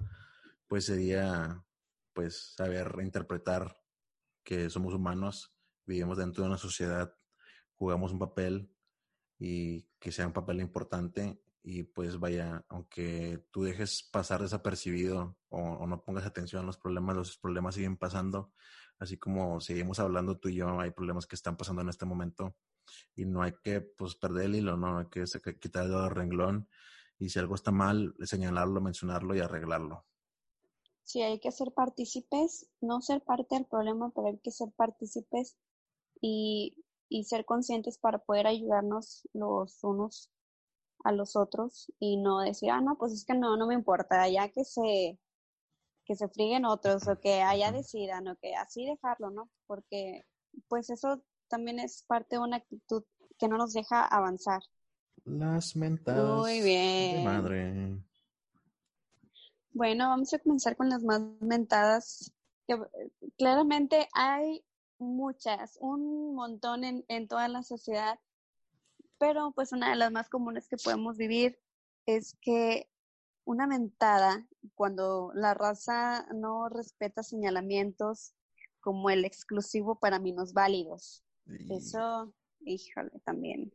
pues 0.69 0.87
sería, 0.87 1.63
pues, 2.21 2.53
saber 2.55 2.99
interpretar 3.01 3.81
que 4.45 4.69
somos 4.69 4.93
humanos, 4.93 5.55
vivimos 5.87 6.19
dentro 6.19 6.45
de 6.45 6.51
una 6.51 6.59
sociedad, 6.59 7.17
jugamos 7.77 8.13
un 8.13 8.19
papel 8.19 8.71
y 9.39 9.89
que 9.99 10.13
sea 10.13 10.27
un 10.27 10.35
papel 10.35 10.61
importante 10.61 11.41
y 11.63 11.85
pues 11.85 12.19
vaya, 12.19 12.63
aunque 12.69 13.43
tú 13.51 13.63
dejes 13.63 14.03
pasar 14.03 14.43
desapercibido 14.43 15.39
o, 15.49 15.87
no 15.87 16.05
pongas 16.05 16.27
atención 16.27 16.63
a 16.63 16.67
los 16.67 16.77
problemas, 16.77 17.17
los 17.17 17.39
problemas 17.39 17.77
siguen 17.77 17.97
pasando, 17.97 18.53
así 18.99 19.17
como 19.17 19.59
seguimos 19.63 19.99
hablando 19.99 20.37
tú 20.37 20.51
y 20.51 20.57
yo, 20.57 20.79
hay 20.79 20.91
problemas 20.91 21.27
que 21.27 21.37
están 21.37 21.57
pasando 21.57 21.81
en 21.81 21.89
este 21.89 22.05
momento 22.05 22.55
y 23.15 23.25
no 23.25 23.41
hay 23.41 23.55
que 23.63 23.81
pues 23.81 24.15
perder 24.15 24.45
el 24.45 24.57
hilo, 24.57 24.77
no 24.77 24.99
hay 24.99 25.07
que, 25.07 25.25
quitarlo 25.59 26.03
del 26.03 26.11
renglón 26.11 26.69
y 27.19 27.31
si 27.31 27.39
algo 27.39 27.55
está 27.55 27.71
mal, 27.71 28.15
señalarlo, 28.21 28.83
mencionarlo 28.83 29.35
y 29.35 29.41
arreglarlo. 29.41 30.05
Sí, 31.11 31.23
hay 31.23 31.41
que 31.41 31.51
ser 31.51 31.73
partícipes, 31.73 32.69
no 32.81 33.03
ser 33.03 33.21
parte 33.21 33.57
del 33.57 33.65
problema, 33.67 34.13
pero 34.15 34.29
hay 34.29 34.39
que 34.39 34.53
ser 34.53 34.71
partícipes 34.77 35.57
y, 36.21 36.77
y 37.09 37.25
ser 37.25 37.45
conscientes 37.45 37.99
para 37.99 38.19
poder 38.21 38.47
ayudarnos 38.47 39.27
los 39.33 39.83
unos 39.83 40.31
a 41.03 41.11
los 41.11 41.35
otros 41.35 41.93
y 41.99 42.17
no 42.17 42.39
decir, 42.39 42.71
ah, 42.71 42.81
no, 42.81 42.97
pues 42.97 43.13
es 43.13 43.25
que 43.25 43.35
no, 43.35 43.57
no 43.57 43.67
me 43.67 43.75
importa, 43.75 44.29
ya 44.29 44.51
que 44.51 44.65
se, 44.65 45.19
que 46.05 46.15
se 46.15 46.29
friguen 46.29 46.65
otros 46.65 47.09
o 47.09 47.19
que 47.19 47.43
haya 47.43 47.73
decidan 47.73 48.29
o 48.29 48.37
que 48.37 48.55
así 48.55 48.87
dejarlo, 48.87 49.31
¿no? 49.31 49.51
Porque 49.67 50.23
pues 50.69 50.91
eso 50.91 51.21
también 51.49 51.81
es 51.81 52.05
parte 52.07 52.37
de 52.37 52.43
una 52.43 52.59
actitud 52.59 53.03
que 53.37 53.49
no 53.49 53.59
nos 53.59 53.73
deja 53.73 54.07
avanzar. 54.07 54.63
Las 55.25 55.75
mentadas 55.75 56.39
Muy 56.39 56.61
bien. 56.61 57.17
de 57.17 57.25
madre. 57.25 58.10
Bueno, 59.81 60.11
vamos 60.11 60.35
a 60.35 60.39
comenzar 60.39 60.77
con 60.77 60.91
las 60.91 61.03
más 61.03 61.23
mentadas. 61.41 62.35
Que, 62.67 62.77
claramente 63.39 64.09
hay 64.13 64.63
muchas, 64.99 65.79
un 65.81 66.35
montón 66.35 66.85
en, 66.85 67.03
en 67.09 67.27
toda 67.27 67.49
la 67.49 67.63
sociedad 67.63 68.19
pero 69.21 69.53
pues 69.55 69.73
una 69.73 69.91
de 69.91 69.97
las 69.97 70.11
más 70.11 70.29
comunes 70.29 70.67
que 70.67 70.79
podemos 70.79 71.19
vivir 71.19 71.59
es 72.07 72.37
que 72.41 72.89
una 73.45 73.67
mentada, 73.67 74.47
cuando 74.75 75.33
la 75.35 75.53
raza 75.53 76.27
no 76.35 76.69
respeta 76.71 77.23
señalamientos 77.23 78.33
como 78.81 79.11
el 79.11 79.27
exclusivo 79.27 79.99
para 79.99 80.19
minusválidos. 80.19 81.23
Eso, 81.69 82.33
híjole, 82.61 83.11
también. 83.25 83.73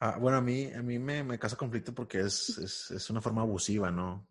Ah, 0.00 0.18
bueno, 0.20 0.38
a 0.38 0.42
mí, 0.42 0.70
a 0.72 0.82
mí 0.82 0.98
me, 0.98 1.24
me 1.24 1.38
causa 1.38 1.56
conflicto 1.56 1.94
porque 1.94 2.20
es, 2.20 2.58
es, 2.58 2.90
es, 2.90 3.10
una 3.10 3.20
forma 3.20 3.42
abusiva, 3.42 3.90
¿no? 3.90 4.26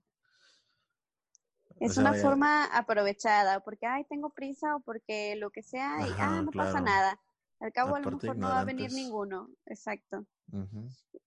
Es 1.79 1.97
una 1.97 2.13
forma 2.13 2.65
aprovechada, 2.65 3.59
porque, 3.61 3.85
ay, 3.85 4.05
tengo 4.05 4.31
prisa 4.31 4.75
o 4.75 4.79
porque 4.81 5.35
lo 5.35 5.51
que 5.51 5.63
sea, 5.63 5.97
y, 6.07 6.11
ah, 6.17 6.41
no 6.43 6.51
pasa 6.51 6.81
nada. 6.81 7.19
Al 7.59 7.71
cabo, 7.71 7.95
a 7.95 7.99
lo 7.99 8.11
mejor 8.11 8.37
no 8.37 8.47
va 8.47 8.61
a 8.61 8.65
venir 8.65 8.91
ninguno. 8.93 9.49
Exacto. 9.65 10.25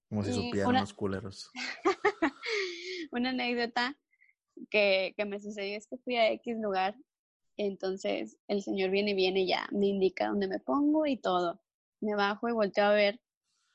Como 0.09 0.23
si 0.23 0.33
supieran 0.33 0.75
los 0.75 0.95
culeros. 0.95 1.51
una 3.13 3.31
anécdota 3.31 3.99
que, 4.71 5.15
que 5.17 5.25
me 5.25 5.41
sucedió 5.41 5.77
es 5.77 5.87
que 5.87 5.99
fui 5.99 6.17
a 6.17 6.31
X 6.33 6.57
lugar. 6.61 6.97
Entonces 7.57 8.39
el 8.49 8.63
señor 8.63 8.91
viene 8.91 9.11
y 9.11 9.15
viene 9.15 9.47
ya, 9.47 9.69
me 9.71 9.87
indica 9.87 10.29
dónde 10.29 10.49
me 10.49 10.61
pongo 10.61 11.07
y 11.07 11.17
todo. 11.17 11.61
Me 12.01 12.15
bajo 12.15 12.49
y 12.49 12.53
volteo 12.53 12.85
a 12.85 12.93
ver 12.93 13.21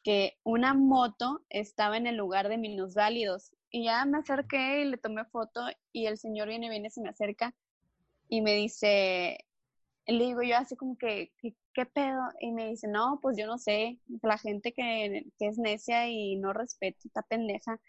que 0.03 0.37
una 0.43 0.73
moto 0.73 1.45
estaba 1.49 1.97
en 1.97 2.07
el 2.07 2.15
lugar 2.15 2.49
de 2.49 2.57
minusválidos. 2.57 3.55
Y 3.75 3.83
ya 3.83 4.05
me 4.05 4.19
acerqué 4.19 4.83
y 4.83 4.85
le 4.85 4.97
tomé 4.97 5.25
foto 5.25 5.59
y 5.91 6.05
el 6.05 6.17
señor 6.17 6.47
viene 6.47 6.69
viene, 6.69 6.89
se 6.89 7.01
me 7.01 7.09
acerca 7.09 7.53
y 8.29 8.41
me 8.41 8.53
dice, 8.55 9.37
le 10.07 10.25
digo 10.25 10.43
yo 10.43 10.55
así 10.55 10.77
como 10.77 10.97
que, 10.97 11.33
¿qué 11.73 11.85
pedo? 11.85 12.21
Y 12.39 12.53
me 12.53 12.69
dice, 12.69 12.87
no, 12.87 13.19
pues 13.21 13.37
yo 13.37 13.47
no 13.47 13.57
sé, 13.57 13.99
la 14.23 14.37
gente 14.37 14.71
que, 14.73 15.25
es 15.39 15.57
necia 15.57 16.07
y 16.07 16.37
no 16.37 16.53
respeta, 16.53 16.99
está 17.03 17.23
pendeja. 17.23 17.81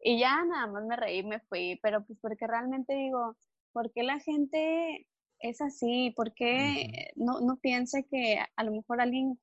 Y 0.00 0.18
ya 0.18 0.44
nada 0.44 0.66
más 0.66 0.84
me 0.84 0.96
reí, 0.96 1.22
me 1.22 1.38
fui, 1.38 1.78
pero 1.84 2.04
pues 2.04 2.18
porque 2.20 2.48
realmente 2.48 2.94
digo, 2.94 3.36
¿por 3.72 3.92
qué 3.92 4.02
la 4.02 4.18
gente 4.18 5.06
es 5.38 5.60
así? 5.60 6.12
¿Por 6.16 6.34
qué 6.34 7.12
no, 7.14 7.40
no 7.40 7.58
piensa 7.58 8.02
que 8.02 8.40
a 8.56 8.64
lo 8.64 8.72
mejor 8.72 9.00
alguien 9.00 9.38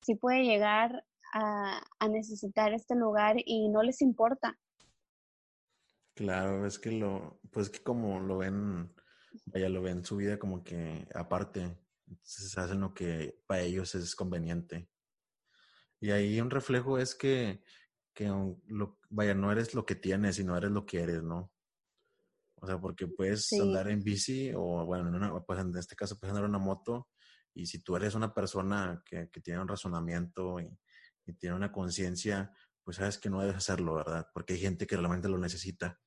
sí 0.00 0.14
puede 0.14 0.44
llegar 0.44 1.04
a, 1.34 1.82
a 1.98 2.08
necesitar 2.08 2.72
este 2.72 2.94
lugar 2.94 3.36
y 3.44 3.68
no 3.68 3.82
les 3.82 4.00
importa? 4.00 4.58
Claro, 6.16 6.66
es 6.66 6.78
que 6.78 6.90
lo, 6.90 7.40
pues 7.52 7.68
que 7.68 7.82
como 7.82 8.18
lo 8.18 8.38
ven 8.38 8.90
vaya, 9.44 9.68
lo 9.68 9.82
ven 9.82 10.02
su 10.02 10.16
vida 10.16 10.38
como 10.38 10.64
que 10.64 11.06
aparte, 11.14 11.78
entonces 12.08 12.56
hacen 12.56 12.80
lo 12.80 12.94
que 12.94 13.42
para 13.46 13.60
ellos 13.60 13.94
es 13.94 14.16
conveniente. 14.16 14.88
Y 16.00 16.10
ahí 16.10 16.40
un 16.40 16.50
reflejo 16.50 16.98
es 16.98 17.14
que, 17.14 17.62
que 18.14 18.32
lo, 18.68 18.98
vaya, 19.10 19.34
no 19.34 19.52
eres 19.52 19.74
lo 19.74 19.84
que 19.84 19.94
tienes, 19.94 20.36
sino 20.36 20.56
eres 20.56 20.70
lo 20.70 20.86
que 20.86 21.02
eres, 21.02 21.22
¿no? 21.22 21.52
O 22.54 22.66
sea, 22.66 22.80
porque 22.80 23.06
puedes 23.06 23.52
andar 23.52 23.88
en 23.90 24.02
bici 24.02 24.52
o, 24.54 24.86
bueno, 24.86 25.08
en, 25.08 25.16
una, 25.16 25.44
pues 25.44 25.60
en 25.60 25.76
este 25.76 25.96
caso 25.96 26.18
puedes 26.18 26.30
andar 26.30 26.44
en 26.44 26.50
una 26.50 26.58
moto 26.58 27.10
y 27.52 27.66
si 27.66 27.80
tú 27.82 27.94
eres 27.94 28.14
una 28.14 28.32
persona 28.32 29.02
que, 29.04 29.28
que 29.30 29.40
tiene 29.42 29.60
un 29.60 29.68
razonamiento 29.68 30.58
y, 30.60 30.78
y 31.26 31.34
tiene 31.34 31.56
una 31.56 31.70
conciencia, 31.70 32.54
pues 32.82 32.96
sabes 32.96 33.18
que 33.18 33.28
no 33.28 33.40
debes 33.40 33.56
hacerlo, 33.56 33.94
¿verdad? 33.96 34.28
Porque 34.32 34.54
hay 34.54 34.60
gente 34.60 34.86
que 34.86 34.96
realmente 34.96 35.28
lo 35.28 35.38
necesita. 35.38 36.00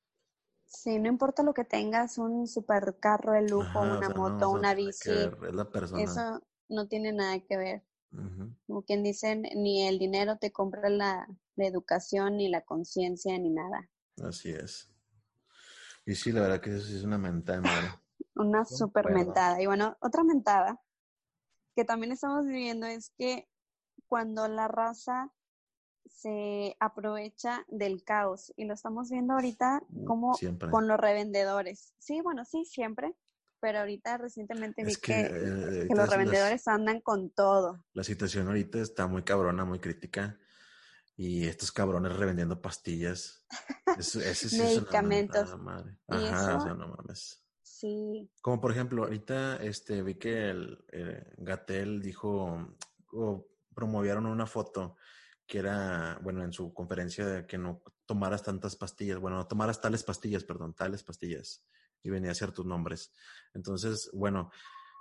Sí, 0.70 1.00
no 1.00 1.08
importa 1.08 1.42
lo 1.42 1.52
que 1.52 1.64
tengas, 1.64 2.16
un 2.16 2.46
supercarro 2.46 3.32
de 3.32 3.42
lujo, 3.42 3.80
una 3.80 4.08
moto, 4.10 4.50
una 4.50 4.72
bici. 4.72 5.10
Eso 5.98 6.42
no 6.68 6.86
tiene 6.86 7.12
nada 7.12 7.40
que 7.40 7.56
ver. 7.56 7.84
Como 8.66 8.82
quien 8.82 9.02
dicen, 9.02 9.42
ni 9.56 9.86
el 9.86 9.98
dinero 9.98 10.38
te 10.38 10.52
compra 10.52 10.88
la, 10.88 11.26
educación, 11.56 12.36
ni 12.36 12.48
la 12.48 12.62
conciencia, 12.62 13.36
ni 13.36 13.50
nada. 13.50 13.90
Así 14.22 14.50
es. 14.50 14.88
Y 16.06 16.14
sí, 16.14 16.32
la 16.32 16.40
verdad 16.40 16.60
que 16.60 16.70
eso 16.70 16.96
es 16.96 17.02
una 17.02 17.18
mentada. 17.18 17.62
una 18.36 18.64
super 18.64 19.10
mentada. 19.12 19.60
Y 19.60 19.66
bueno, 19.66 19.96
otra 20.00 20.22
mentada 20.22 20.80
que 21.74 21.84
también 21.84 22.12
estamos 22.12 22.46
viviendo 22.46 22.86
es 22.86 23.10
que 23.18 23.48
cuando 24.06 24.46
la 24.48 24.68
raza 24.68 25.32
se 26.08 26.76
aprovecha 26.80 27.64
del 27.68 28.04
caos 28.04 28.52
y 28.56 28.64
lo 28.64 28.74
estamos 28.74 29.10
viendo 29.10 29.34
ahorita 29.34 29.82
como 30.06 30.36
con 30.70 30.88
los 30.88 30.98
revendedores. 30.98 31.94
Sí, 31.98 32.20
bueno, 32.20 32.44
sí, 32.44 32.64
siempre, 32.64 33.14
pero 33.60 33.80
ahorita 33.80 34.18
recientemente 34.18 34.84
vi 34.84 34.96
que, 34.96 35.20
eh, 35.20 35.88
los 35.94 36.08
revendedores 36.08 36.66
andan 36.68 37.00
con 37.00 37.30
todo. 37.30 37.84
La 37.92 38.04
situación 38.04 38.48
ahorita 38.48 38.78
está 38.80 39.06
muy 39.06 39.22
cabrona, 39.22 39.64
muy 39.64 39.78
crítica 39.78 40.38
y 41.16 41.46
estos 41.46 41.70
cabrones 41.70 42.16
revendiendo 42.16 42.60
pastillas. 42.60 43.46
Medicamentos. 44.52 45.54
Ajá, 46.08 46.56
o 46.56 46.60
sea, 46.60 46.74
no 46.74 46.88
mames. 46.88 47.44
Sí. 47.62 48.30
Como 48.40 48.60
por 48.60 48.72
ejemplo, 48.72 49.04
ahorita 49.04 49.56
este 49.56 50.02
vi 50.02 50.14
que 50.14 50.50
el, 50.50 50.84
Gatel 51.38 52.00
dijo, 52.00 52.74
promovieron 53.74 54.26
una 54.26 54.46
foto 54.46 54.96
que 55.50 55.58
era, 55.58 56.16
bueno, 56.22 56.44
en 56.44 56.52
su 56.52 56.72
conferencia 56.72 57.26
de 57.26 57.44
que 57.44 57.58
no 57.58 57.82
tomaras 58.06 58.44
tantas 58.44 58.76
pastillas, 58.76 59.18
bueno, 59.18 59.36
no 59.36 59.48
tomaras 59.48 59.80
tales 59.80 60.04
pastillas, 60.04 60.44
perdón, 60.44 60.74
tales 60.74 61.02
pastillas, 61.02 61.66
y 62.04 62.10
venía 62.10 62.30
a 62.30 62.36
ser 62.36 62.52
tus 62.52 62.64
nombres. 62.64 63.12
Entonces, 63.52 64.08
bueno, 64.12 64.52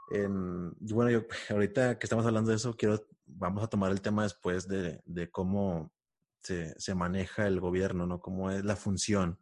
bueno, 0.09 1.11
yo 1.11 1.27
ahorita 1.51 1.99
que 1.99 2.05
estamos 2.07 2.25
hablando 2.25 2.49
de 2.49 2.57
eso, 2.57 2.75
quiero, 2.75 3.05
vamos 3.27 3.63
a 3.63 3.67
tomar 3.67 3.91
el 3.91 4.01
tema 4.01 4.23
después 4.23 4.67
de, 4.67 5.03
de 5.05 5.29
cómo 5.29 5.93
se, 6.41 6.73
se, 6.79 6.95
maneja 6.95 7.45
el 7.45 7.59
gobierno, 7.59 8.07
¿no? 8.07 8.19
Cómo 8.19 8.49
es 8.49 8.65
la 8.65 8.75
función. 8.75 9.39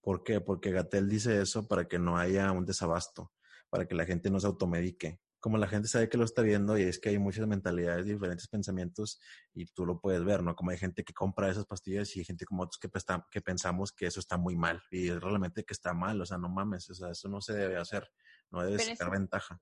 ¿Por 0.00 0.24
qué? 0.24 0.40
Porque 0.40 0.70
Gatel 0.70 1.10
dice 1.10 1.42
eso 1.42 1.68
para 1.68 1.86
que 1.88 1.98
no 1.98 2.16
haya 2.16 2.50
un 2.52 2.64
desabasto, 2.64 3.32
para 3.68 3.86
que 3.86 3.94
la 3.94 4.06
gente 4.06 4.30
no 4.30 4.40
se 4.40 4.46
automedique 4.46 5.20
como 5.42 5.58
la 5.58 5.66
gente 5.66 5.88
sabe 5.88 6.08
que 6.08 6.16
lo 6.16 6.24
está 6.24 6.40
viendo 6.40 6.78
y 6.78 6.82
es 6.82 7.00
que 7.00 7.08
hay 7.08 7.18
muchas 7.18 7.48
mentalidades, 7.48 8.06
diferentes 8.06 8.46
pensamientos 8.46 9.20
y 9.52 9.66
tú 9.66 9.84
lo 9.84 10.00
puedes 10.00 10.24
ver, 10.24 10.40
¿no? 10.40 10.54
Como 10.54 10.70
hay 10.70 10.78
gente 10.78 11.02
que 11.02 11.12
compra 11.12 11.50
esas 11.50 11.66
pastillas 11.66 12.14
y 12.14 12.20
hay 12.20 12.24
gente 12.24 12.46
como 12.46 12.62
otros 12.62 12.78
que, 12.78 12.88
que 13.28 13.40
pensamos 13.40 13.90
que 13.90 14.06
eso 14.06 14.20
está 14.20 14.38
muy 14.38 14.54
mal 14.54 14.80
y 14.92 15.10
realmente 15.10 15.64
que 15.64 15.74
está 15.74 15.94
mal, 15.94 16.20
o 16.20 16.24
sea, 16.24 16.38
no 16.38 16.48
mames, 16.48 16.88
o 16.90 16.94
sea, 16.94 17.10
eso 17.10 17.28
no 17.28 17.40
se 17.40 17.54
debe 17.54 17.76
hacer, 17.76 18.08
no 18.52 18.62
debe 18.62 18.78
sacar 18.78 19.10
ventaja. 19.10 19.60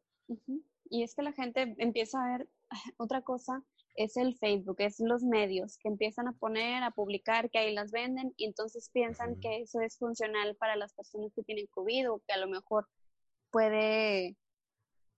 Y 0.91 1.03
es 1.03 1.15
que 1.15 1.23
la 1.23 1.33
gente 1.33 1.75
empieza 1.79 2.23
a 2.23 2.37
ver 2.37 2.49
otra 2.99 3.23
cosa, 3.23 3.65
es 3.95 4.19
el 4.19 4.37
Facebook, 4.37 4.77
es 4.81 5.01
los 5.01 5.23
medios 5.23 5.79
que 5.79 5.89
empiezan 5.89 6.29
a 6.29 6.33
poner, 6.33 6.83
a 6.83 6.91
publicar 6.91 7.49
que 7.49 7.59
ahí 7.59 7.75
las 7.75 7.91
venden 7.91 8.35
y 8.37 8.45
entonces 8.45 8.91
piensan 8.93 9.41
que 9.41 9.63
eso 9.63 9.81
es 9.81 9.97
funcional 9.97 10.57
para 10.57 10.77
las 10.77 10.93
personas 10.93 11.33
que 11.35 11.43
tienen 11.43 11.69
COVID 11.69 12.11
o 12.11 12.23
que 12.27 12.35
a 12.35 12.39
lo 12.39 12.49
mejor 12.49 12.87
puede 13.51 14.37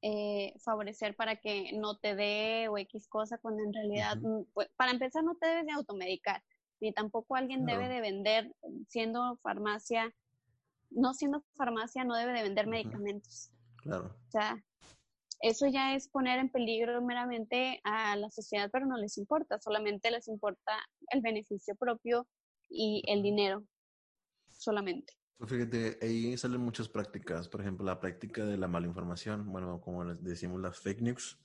eh, 0.02 0.52
favorecer 0.58 1.14
para 1.14 1.36
que 1.36 1.72
no 1.74 1.96
te 1.96 2.16
dé 2.16 2.68
o 2.68 2.76
X 2.76 3.06
cosa, 3.08 3.38
cuando 3.38 3.62
en 3.62 3.72
realidad, 3.72 4.16
mm, 4.16 4.44
pues, 4.52 4.68
para 4.76 4.90
empezar, 4.90 5.22
no 5.22 5.36
te 5.36 5.46
debes 5.46 5.66
de 5.66 5.72
automedicar, 5.72 6.42
ni 6.80 6.92
tampoco 6.92 7.36
alguien 7.36 7.64
debe 7.64 7.88
de 7.88 8.00
vender, 8.00 8.52
siendo 8.88 9.36
farmacia, 9.36 10.12
no 10.90 11.14
siendo 11.14 11.44
farmacia, 11.54 12.04
no 12.04 12.16
debe 12.16 12.32
de 12.32 12.42
vender 12.42 12.66
medicamentos. 12.66 13.52
Claro. 13.76 14.14
O 14.28 14.30
sea, 14.30 14.62
eso 15.40 15.66
ya 15.68 15.94
es 15.94 16.08
poner 16.08 16.40
en 16.40 16.50
peligro 16.50 17.00
meramente 17.02 17.80
a 17.84 18.16
la 18.16 18.30
sociedad, 18.30 18.70
pero 18.72 18.86
no 18.86 18.96
les 18.96 19.18
importa, 19.18 19.60
solamente 19.60 20.10
les 20.10 20.26
importa 20.26 20.72
el 21.10 21.20
beneficio 21.20 21.76
propio 21.76 22.26
y 22.68 23.02
el 23.06 23.22
dinero, 23.22 23.64
solamente. 24.50 25.14
Pues 25.42 25.55
fíjate, 25.55 25.98
ahí 26.00 26.37
salen 26.38 26.61
muchas 26.61 26.88
prácticas. 26.88 27.48
Por 27.48 27.62
ejemplo, 27.62 27.85
la 27.85 27.98
práctica 27.98 28.44
de 28.44 28.57
la 28.57 28.68
mala 28.68 28.87
información, 28.87 29.50
bueno, 29.50 29.81
como 29.81 30.05
les 30.05 30.22
decimos, 30.22 30.61
las 30.61 30.78
fake 30.78 31.00
news, 31.00 31.37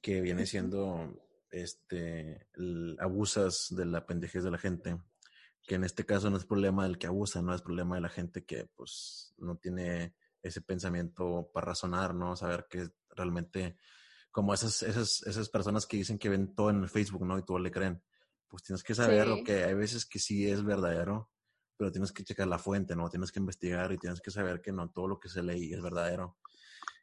que 0.00 0.20
viene 0.20 0.46
siendo 0.46 1.20
este 1.50 2.46
abusas 3.00 3.66
de 3.70 3.84
la 3.86 4.06
pendejez 4.06 4.44
de 4.44 4.52
la 4.52 4.58
gente. 4.58 4.96
Que 5.66 5.74
en 5.74 5.82
este 5.82 6.06
caso 6.06 6.30
no 6.30 6.36
es 6.36 6.44
problema 6.44 6.84
del 6.84 6.98
que 6.98 7.08
abusa, 7.08 7.42
no 7.42 7.52
es 7.52 7.62
problema 7.62 7.96
de 7.96 8.02
la 8.02 8.10
gente 8.10 8.44
que 8.44 8.66
pues 8.76 9.34
no 9.38 9.56
tiene 9.56 10.14
ese 10.40 10.60
pensamiento 10.60 11.50
para 11.52 11.66
razonar, 11.66 12.14
¿no? 12.14 12.36
Saber 12.36 12.68
que 12.70 12.90
realmente, 13.16 13.76
como 14.30 14.54
esas, 14.54 14.84
esas, 14.84 15.24
esas 15.26 15.48
personas 15.48 15.84
que 15.84 15.96
dicen 15.96 16.16
que 16.16 16.28
ven 16.28 16.54
todo 16.54 16.70
en 16.70 16.84
el 16.84 16.88
Facebook, 16.88 17.26
¿no? 17.26 17.36
Y 17.40 17.44
todo 17.44 17.58
le 17.58 17.72
creen. 17.72 18.00
Pues 18.46 18.62
tienes 18.62 18.84
que 18.84 18.94
saber 18.94 19.42
que 19.44 19.64
hay 19.64 19.74
veces 19.74 20.06
que 20.06 20.20
sí 20.20 20.48
es 20.48 20.62
verdadero 20.62 21.28
pero 21.80 21.90
tienes 21.90 22.12
que 22.12 22.22
checar 22.22 22.46
la 22.46 22.58
fuente, 22.58 22.94
¿no? 22.94 23.08
Tienes 23.08 23.32
que 23.32 23.38
investigar 23.38 23.90
y 23.90 23.96
tienes 23.96 24.20
que 24.20 24.30
saber 24.30 24.60
que 24.60 24.70
no 24.70 24.90
todo 24.90 25.08
lo 25.08 25.18
que 25.18 25.30
se 25.30 25.42
lee 25.42 25.72
es 25.72 25.80
verdadero. 25.80 26.36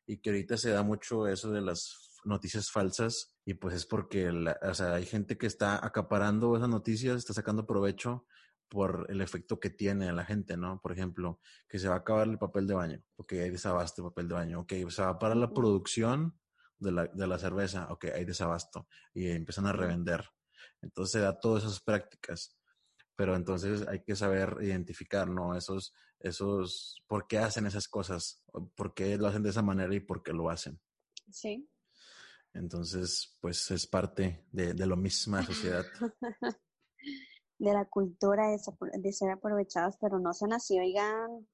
Y 0.05 0.17
que 0.19 0.29
ahorita 0.29 0.55
se 0.55 0.69
da 0.69 0.83
mucho 0.83 1.27
eso 1.27 1.49
de 1.49 1.61
las 1.61 2.11
noticias 2.25 2.69
falsas 2.69 3.33
y 3.43 3.55
pues 3.55 3.73
es 3.73 3.87
porque, 3.87 4.29
o 4.29 4.73
sea, 4.75 4.93
hay 4.93 5.07
gente 5.07 5.35
que 5.35 5.47
está 5.47 5.83
acaparando 5.83 6.55
esas 6.55 6.69
noticias, 6.69 7.17
está 7.17 7.33
sacando 7.33 7.65
provecho 7.65 8.27
por 8.69 9.07
el 9.09 9.21
efecto 9.21 9.59
que 9.59 9.71
tiene 9.71 10.09
a 10.09 10.13
la 10.13 10.25
gente, 10.25 10.57
¿no? 10.57 10.79
Por 10.79 10.91
ejemplo, 10.91 11.39
que 11.67 11.79
se 11.79 11.87
va 11.87 11.95
a 11.95 11.99
acabar 11.99 12.27
el 12.27 12.37
papel 12.37 12.67
de 12.67 12.75
baño, 12.75 13.03
ok, 13.15 13.33
hay 13.33 13.49
desabasto 13.49 14.03
de 14.03 14.09
papel 14.09 14.27
de 14.27 14.35
baño, 14.35 14.59
ok, 14.59 14.73
se 14.89 15.01
va 15.01 15.09
a 15.09 15.17
parar 15.17 15.37
la 15.37 15.51
producción 15.51 16.37
de 16.77 16.91
la, 16.91 17.07
de 17.07 17.25
la 17.25 17.39
cerveza, 17.39 17.87
ok, 17.89 18.05
hay 18.13 18.25
desabasto 18.25 18.87
y 19.11 19.27
empiezan 19.31 19.65
a 19.65 19.73
revender. 19.73 20.23
Entonces 20.83 21.13
se 21.13 21.19
da 21.21 21.39
todas 21.39 21.63
esas 21.63 21.79
prácticas 21.81 22.56
pero 23.17 23.35
entonces 23.35 23.85
hay 23.87 24.03
que 24.03 24.15
saber 24.15 24.57
identificar, 24.61 25.27
¿no? 25.27 25.57
Esos, 25.57 25.93
esos, 26.19 27.03
¿por 27.07 27.27
qué 27.27 27.39
hacen 27.39 27.65
esas 27.65 27.87
cosas? 27.87 28.43
¿Por 28.75 28.93
qué 28.93 29.17
lo 29.17 29.27
hacen 29.27 29.41
de 29.41 29.49
esa 29.49 29.63
manera 29.63 29.93
y 29.93 29.99
por 29.99 30.21
qué 30.21 30.33
lo 30.33 30.51
hacen? 30.51 30.79
Sí. 31.31 31.67
Entonces, 32.53 33.35
pues 33.41 33.71
es 33.71 33.87
parte 33.87 34.45
de, 34.51 34.75
de 34.75 34.85
lo 34.85 34.95
misma 34.95 35.43
sociedad. 35.43 35.83
de 37.57 37.73
la 37.73 37.85
cultura 37.85 38.49
de, 38.51 39.13
ser 39.13 39.31
aprovechadas, 39.31 39.97
pero 39.99 40.19
no 40.19 40.31
son 40.33 40.53
así, 40.53 40.79
oigan, 40.79 41.47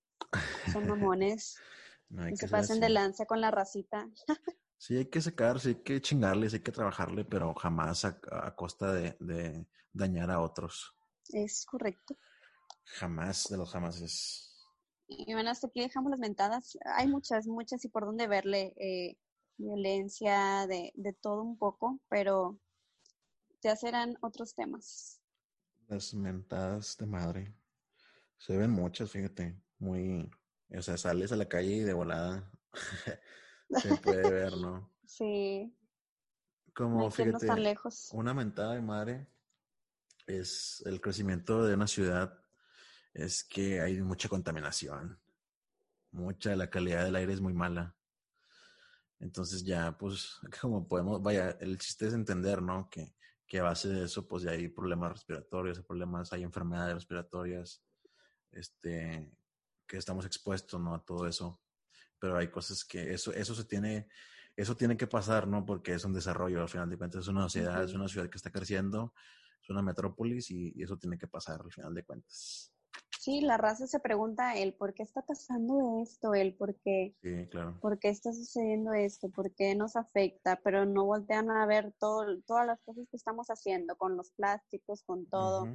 son 0.71 0.87
mamones. 0.87 1.55
no 2.09 2.35
se 2.35 2.49
pasen 2.49 2.81
de 2.81 2.89
lanza 2.89 3.25
con 3.25 3.39
la 3.39 3.51
racita. 3.51 4.09
sí, 4.77 4.97
hay 4.97 5.05
que 5.05 5.21
sacar, 5.21 5.57
hay 5.63 5.75
que 5.75 6.01
chingarles, 6.01 6.53
hay 6.53 6.59
que 6.59 6.73
trabajarle, 6.73 7.23
pero 7.23 7.53
jamás 7.53 8.03
a, 8.03 8.19
a 8.31 8.53
costa 8.53 8.91
de, 8.91 9.15
de 9.21 9.65
dañar 9.93 10.29
a 10.29 10.41
otros. 10.41 10.93
Es 11.29 11.65
correcto. 11.65 12.17
Jamás 12.85 13.47
de 13.49 13.57
los 13.57 13.71
jamases. 13.71 14.53
Y 15.07 15.33
bueno, 15.33 15.49
hasta 15.49 15.67
aquí 15.67 15.81
dejamos 15.81 16.11
las 16.11 16.19
mentadas. 16.19 16.77
Hay 16.95 17.07
muchas, 17.07 17.47
muchas 17.47 17.83
y 17.85 17.89
por 17.89 18.05
dónde 18.05 18.27
verle 18.27 18.73
eh, 18.77 19.17
violencia, 19.57 20.65
de, 20.67 20.91
de 20.95 21.13
todo 21.13 21.41
un 21.41 21.57
poco, 21.57 21.99
pero 22.09 22.59
ya 23.61 23.75
serán 23.75 24.17
otros 24.21 24.55
temas. 24.55 25.21
Las 25.87 26.13
mentadas 26.13 26.97
de 26.97 27.05
madre. 27.05 27.55
Se 28.37 28.57
ven 28.57 28.71
muchas, 28.71 29.11
fíjate. 29.11 29.57
Muy. 29.79 30.29
O 30.75 30.81
sea, 30.81 30.97
sales 30.97 31.31
a 31.31 31.35
la 31.35 31.47
calle 31.47 31.75
y 31.75 31.79
de 31.81 31.93
volada 31.93 32.51
se 33.69 33.95
puede 33.97 34.29
ver, 34.29 34.57
¿no? 34.57 34.91
Sí. 35.05 35.71
Como, 36.73 37.11
fíjate, 37.11 37.45
tan 37.45 37.61
lejos. 37.61 38.09
una 38.13 38.33
mentada 38.33 38.73
de 38.73 38.81
madre 38.81 39.27
es 40.27 40.81
el 40.85 41.01
crecimiento 41.01 41.65
de 41.65 41.75
una 41.75 41.87
ciudad 41.87 42.43
es 43.13 43.43
que 43.43 43.81
hay 43.81 44.01
mucha 44.01 44.29
contaminación. 44.29 45.19
Mucha, 46.11 46.55
la 46.55 46.69
calidad 46.69 47.05
del 47.05 47.15
aire 47.15 47.33
es 47.33 47.41
muy 47.41 47.53
mala. 47.53 47.95
Entonces 49.19 49.63
ya, 49.63 49.97
pues, 49.97 50.39
como 50.61 50.87
podemos, 50.87 51.21
vaya, 51.21 51.51
el 51.61 51.77
chiste 51.77 52.07
es 52.07 52.13
entender, 52.13 52.61
¿no? 52.61 52.89
Que, 52.89 53.13
que 53.47 53.59
a 53.59 53.63
base 53.63 53.89
de 53.89 54.05
eso, 54.05 54.27
pues 54.27 54.43
ya 54.43 54.51
hay 54.51 54.67
problemas 54.67 55.13
respiratorios, 55.13 55.77
hay 55.77 55.83
problemas, 55.83 56.33
hay 56.33 56.43
enfermedades 56.43 56.95
respiratorias, 56.95 57.83
este, 58.51 59.31
que 59.87 59.97
estamos 59.97 60.25
expuestos, 60.25 60.79
¿no? 60.79 60.95
A 60.95 61.03
todo 61.03 61.27
eso. 61.27 61.61
Pero 62.19 62.37
hay 62.37 62.49
cosas 62.49 62.83
que 62.83 63.13
eso, 63.13 63.31
eso 63.33 63.53
se 63.53 63.65
tiene, 63.65 64.07
eso 64.55 64.75
tiene 64.75 64.97
que 64.97 65.07
pasar, 65.07 65.47
¿no? 65.47 65.65
Porque 65.65 65.93
es 65.93 66.05
un 66.05 66.13
desarrollo, 66.13 66.61
al 66.61 66.69
final 66.69 66.89
de 66.89 66.97
cuentas, 66.97 67.21
es 67.21 67.27
una 67.27 67.43
sociedad, 67.43 67.83
es 67.83 67.93
una 67.93 68.07
ciudad 68.07 68.29
que 68.29 68.37
está 68.37 68.51
creciendo 68.51 69.13
es 69.63 69.69
una 69.69 69.81
metrópolis 69.81 70.51
y, 70.51 70.73
eso 70.81 70.97
tiene 70.97 71.17
que 71.17 71.27
pasar 71.27 71.61
al 71.61 71.71
final 71.71 71.93
de 71.93 72.03
cuentas. 72.03 72.71
Sí, 73.19 73.39
la 73.39 73.57
raza 73.57 73.87
se 73.87 74.01
pregunta 74.01 74.55
él, 74.55 74.73
¿por 74.73 74.93
qué 74.93 75.03
está 75.03 75.21
pasando 75.21 76.01
esto? 76.03 76.33
Él, 76.33 76.55
¿por 76.55 76.75
qué? 76.81 77.15
Sí, 77.21 77.47
claro. 77.49 77.79
¿Por 77.79 77.97
qué 77.97 78.09
está 78.09 78.33
sucediendo 78.33 78.91
esto? 78.91 79.29
¿Por 79.29 79.53
qué 79.55 79.75
nos 79.75 79.95
afecta? 79.95 80.59
Pero 80.61 80.85
no 80.85 81.05
voltean 81.05 81.49
a 81.49 81.65
ver 81.65 81.93
todo, 81.99 82.41
todas 82.41 82.67
las 82.67 82.81
cosas 82.81 83.07
que 83.09 83.15
estamos 83.15 83.47
haciendo 83.47 83.95
con 83.95 84.17
los 84.17 84.31
plásticos, 84.31 85.03
con 85.03 85.25
todo, 85.27 85.67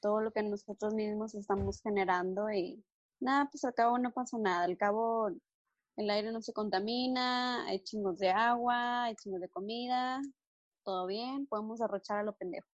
todo 0.00 0.20
lo 0.20 0.32
que 0.32 0.42
nosotros 0.42 0.94
mismos 0.94 1.36
estamos 1.36 1.80
generando 1.80 2.50
y 2.50 2.84
nada, 3.20 3.48
pues 3.50 3.64
al 3.64 3.74
cabo 3.74 3.98
no 3.98 4.12
pasa 4.12 4.36
nada. 4.38 4.64
Al 4.64 4.76
cabo 4.76 5.30
el 5.96 6.10
aire 6.10 6.32
no 6.32 6.42
se 6.42 6.52
contamina, 6.52 7.66
hay 7.66 7.84
chingos 7.84 8.18
de 8.18 8.30
agua, 8.30 9.04
hay 9.04 9.14
chingos 9.14 9.40
de 9.40 9.48
comida, 9.48 10.20
todo 10.84 11.06
bien, 11.06 11.46
podemos 11.46 11.78
derrochar 11.78 12.18
a 12.18 12.22
lo 12.22 12.34
pendejo. 12.34 12.68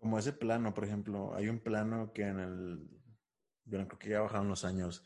Como 0.00 0.18
ese 0.18 0.32
plano, 0.32 0.74
por 0.74 0.84
ejemplo, 0.84 1.34
hay 1.34 1.48
un 1.48 1.60
plano 1.60 2.12
que 2.12 2.22
en 2.22 2.40
el, 2.40 2.88
bueno, 3.64 3.86
creo 3.86 3.98
que 3.98 4.08
ya 4.08 4.20
bajaron 4.20 4.48
los 4.48 4.64
años, 4.64 5.04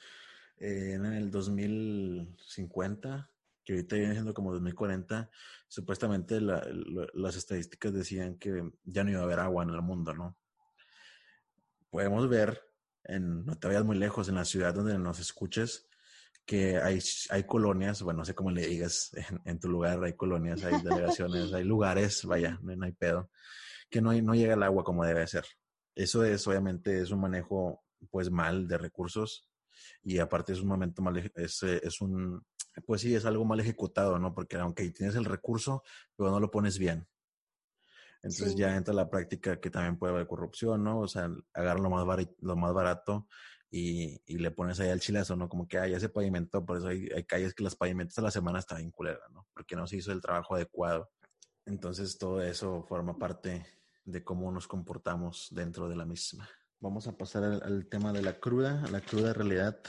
eh, 0.58 0.92
en 0.94 1.04
el 1.04 1.30
2050, 1.30 3.30
que 3.64 3.72
ahorita 3.72 3.96
viene 3.96 4.12
siendo 4.12 4.32
como 4.32 4.52
2040, 4.52 5.28
supuestamente 5.68 6.40
las 6.40 7.36
estadísticas 7.36 7.92
decían 7.92 8.38
que 8.38 8.70
ya 8.84 9.02
no 9.02 9.10
iba 9.10 9.20
a 9.20 9.24
haber 9.24 9.40
agua 9.40 9.64
en 9.64 9.70
el 9.70 9.82
mundo, 9.82 10.14
¿no? 10.14 10.36
Podemos 11.90 12.28
ver, 12.28 12.62
en, 13.04 13.44
no 13.44 13.58
te 13.58 13.66
vayas 13.66 13.84
muy 13.84 13.96
lejos, 13.96 14.28
en 14.28 14.36
la 14.36 14.44
ciudad 14.44 14.74
donde 14.74 14.98
nos 14.98 15.18
escuches, 15.18 15.88
que 16.44 16.76
hay, 16.76 17.00
hay 17.30 17.44
colonias, 17.44 18.02
bueno, 18.02 18.18
no 18.18 18.24
sé 18.24 18.34
cómo 18.34 18.50
le 18.50 18.66
digas, 18.66 19.12
en, 19.44 19.58
tu 19.58 19.68
lugar 19.68 20.02
hay 20.04 20.12
colonias, 20.12 20.62
hay 20.62 20.80
delegaciones, 20.82 21.52
hay 21.52 21.64
lugares, 21.74 22.24
vaya, 22.24 22.58
no 22.62 22.84
hay 22.84 22.92
pedo, 22.92 23.30
que 23.94 24.02
no, 24.02 24.12
no 24.12 24.34
llega 24.34 24.54
el 24.54 24.62
agua 24.64 24.82
como 24.82 25.04
debe 25.04 25.24
ser. 25.28 25.44
Eso 25.94 26.24
es, 26.24 26.44
obviamente, 26.48 27.00
es 27.00 27.12
un 27.12 27.20
manejo, 27.20 27.84
pues, 28.10 28.28
mal 28.28 28.66
de 28.66 28.76
recursos 28.76 29.48
y 30.02 30.18
aparte 30.18 30.52
es 30.52 30.60
un 30.60 30.66
momento 30.66 31.00
mal, 31.00 31.32
es, 31.36 31.62
es 31.62 32.00
un, 32.00 32.44
pues 32.86 33.02
sí, 33.02 33.14
es 33.14 33.24
algo 33.24 33.44
mal 33.44 33.60
ejecutado, 33.60 34.18
¿no? 34.18 34.34
Porque 34.34 34.56
aunque 34.56 34.90
tienes 34.90 35.14
el 35.14 35.24
recurso, 35.24 35.84
pero 36.16 36.32
no 36.32 36.40
lo 36.40 36.50
pones 36.50 36.76
bien. 36.76 37.06
Entonces 38.20 38.56
ya 38.56 38.74
entra 38.74 38.92
la 38.92 39.08
práctica 39.08 39.60
que 39.60 39.70
también 39.70 39.96
puede 39.96 40.14
haber 40.14 40.26
corrupción, 40.26 40.82
¿no? 40.82 40.98
O 40.98 41.06
sea, 41.06 41.30
agarra 41.52 41.78
lo 41.78 41.88
más, 41.88 42.26
lo 42.40 42.56
más 42.56 42.74
barato 42.74 43.28
y, 43.70 44.20
y, 44.26 44.38
le 44.38 44.50
pones 44.50 44.80
ahí 44.80 44.88
al 44.88 44.98
chilazo, 44.98 45.36
¿no? 45.36 45.48
Como 45.48 45.68
que 45.68 45.78
ah, 45.78 45.86
ya 45.86 46.00
se 46.00 46.08
pavimentó, 46.08 46.66
por 46.66 46.78
eso 46.78 46.88
hay, 46.88 47.08
hay 47.14 47.22
calles 47.22 47.54
que 47.54 47.62
las 47.62 47.76
pavimentas 47.76 48.18
a 48.18 48.22
la 48.22 48.32
semana 48.32 48.58
está 48.58 48.76
bien 48.76 48.90
culera, 48.90 49.20
¿no? 49.30 49.46
Porque 49.54 49.76
no 49.76 49.86
se 49.86 49.98
hizo 49.98 50.10
el 50.10 50.20
trabajo 50.20 50.56
adecuado. 50.56 51.12
Entonces 51.64 52.18
todo 52.18 52.42
eso 52.42 52.82
forma 52.88 53.16
parte 53.16 53.64
de 54.04 54.22
cómo 54.22 54.50
nos 54.50 54.68
comportamos 54.68 55.48
dentro 55.50 55.88
de 55.88 55.96
la 55.96 56.04
misma. 56.04 56.48
Vamos 56.80 57.06
a 57.06 57.16
pasar 57.16 57.44
al, 57.44 57.86
tema 57.86 58.12
de 58.12 58.22
la 58.22 58.38
cruda, 58.38 58.82
la 58.90 59.00
cruda 59.00 59.32
realidad, 59.32 59.80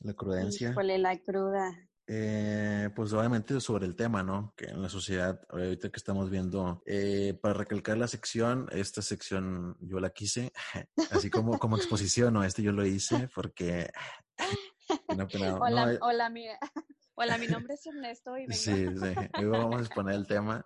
la 0.00 0.14
crudencia. 0.14 0.72
¿Cuál 0.74 0.90
es 0.90 1.00
la 1.00 1.18
cruda? 1.18 1.90
Eh, 2.06 2.90
pues 2.96 3.12
obviamente 3.12 3.60
sobre 3.60 3.86
el 3.86 3.94
tema, 3.94 4.22
¿no? 4.22 4.54
Que 4.56 4.66
en 4.66 4.82
la 4.82 4.88
sociedad, 4.88 5.40
ahorita 5.48 5.90
que 5.90 5.96
estamos 5.96 6.30
viendo, 6.30 6.82
eh, 6.86 7.38
para 7.40 7.54
recalcar 7.54 7.96
la 7.96 8.08
sección, 8.08 8.66
esta 8.72 9.02
sección 9.02 9.76
yo 9.80 10.00
la 10.00 10.10
quise, 10.10 10.52
así 11.10 11.30
como 11.30 11.58
como 11.58 11.76
exposición, 11.76 12.34
¿no? 12.34 12.44
Este 12.44 12.62
yo 12.62 12.72
lo 12.72 12.84
hice 12.86 13.28
porque... 13.34 13.90
No, 15.16 15.26
hola, 15.58 15.94
eh, 15.94 15.98
hola, 16.02 16.28
mira. 16.28 16.58
Hola, 17.14 17.36
mi 17.36 17.46
nombre 17.46 17.74
es 17.74 17.86
Ernesto 17.86 18.36
y 18.38 18.46
vengo. 18.46 18.54
Sí, 18.54 18.86
sí. 18.86 19.14
Hoy 19.38 19.44
vamos 19.44 19.76
a 19.76 19.80
exponer 19.80 20.14
el 20.14 20.26
tema. 20.26 20.64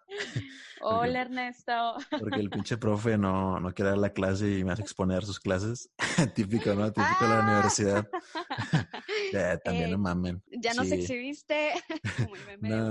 Hola, 0.80 1.22
Ernesto. 1.22 1.96
Porque 2.10 2.38
el 2.38 2.50
pinche 2.50 2.76
profe 2.78 3.18
no, 3.18 3.58
no 3.58 3.74
quiere 3.74 3.90
dar 3.90 3.98
la 3.98 4.12
clase 4.12 4.58
y 4.58 4.64
me 4.64 4.72
hace 4.72 4.82
exponer 4.82 5.24
sus 5.24 5.40
clases. 5.40 5.90
Típico, 6.34 6.72
¿no? 6.74 6.92
Típico 6.92 7.24
de 7.24 7.28
la 7.28 7.38
ah. 7.40 7.50
universidad. 7.50 8.08
ya, 9.32 9.58
también 9.58 9.90
no 9.90 9.96
eh, 9.96 10.00
mamen. 10.00 10.42
Ya 10.52 10.72
nos 10.74 10.90
exhibiste. 10.92 11.72
no. 12.60 12.90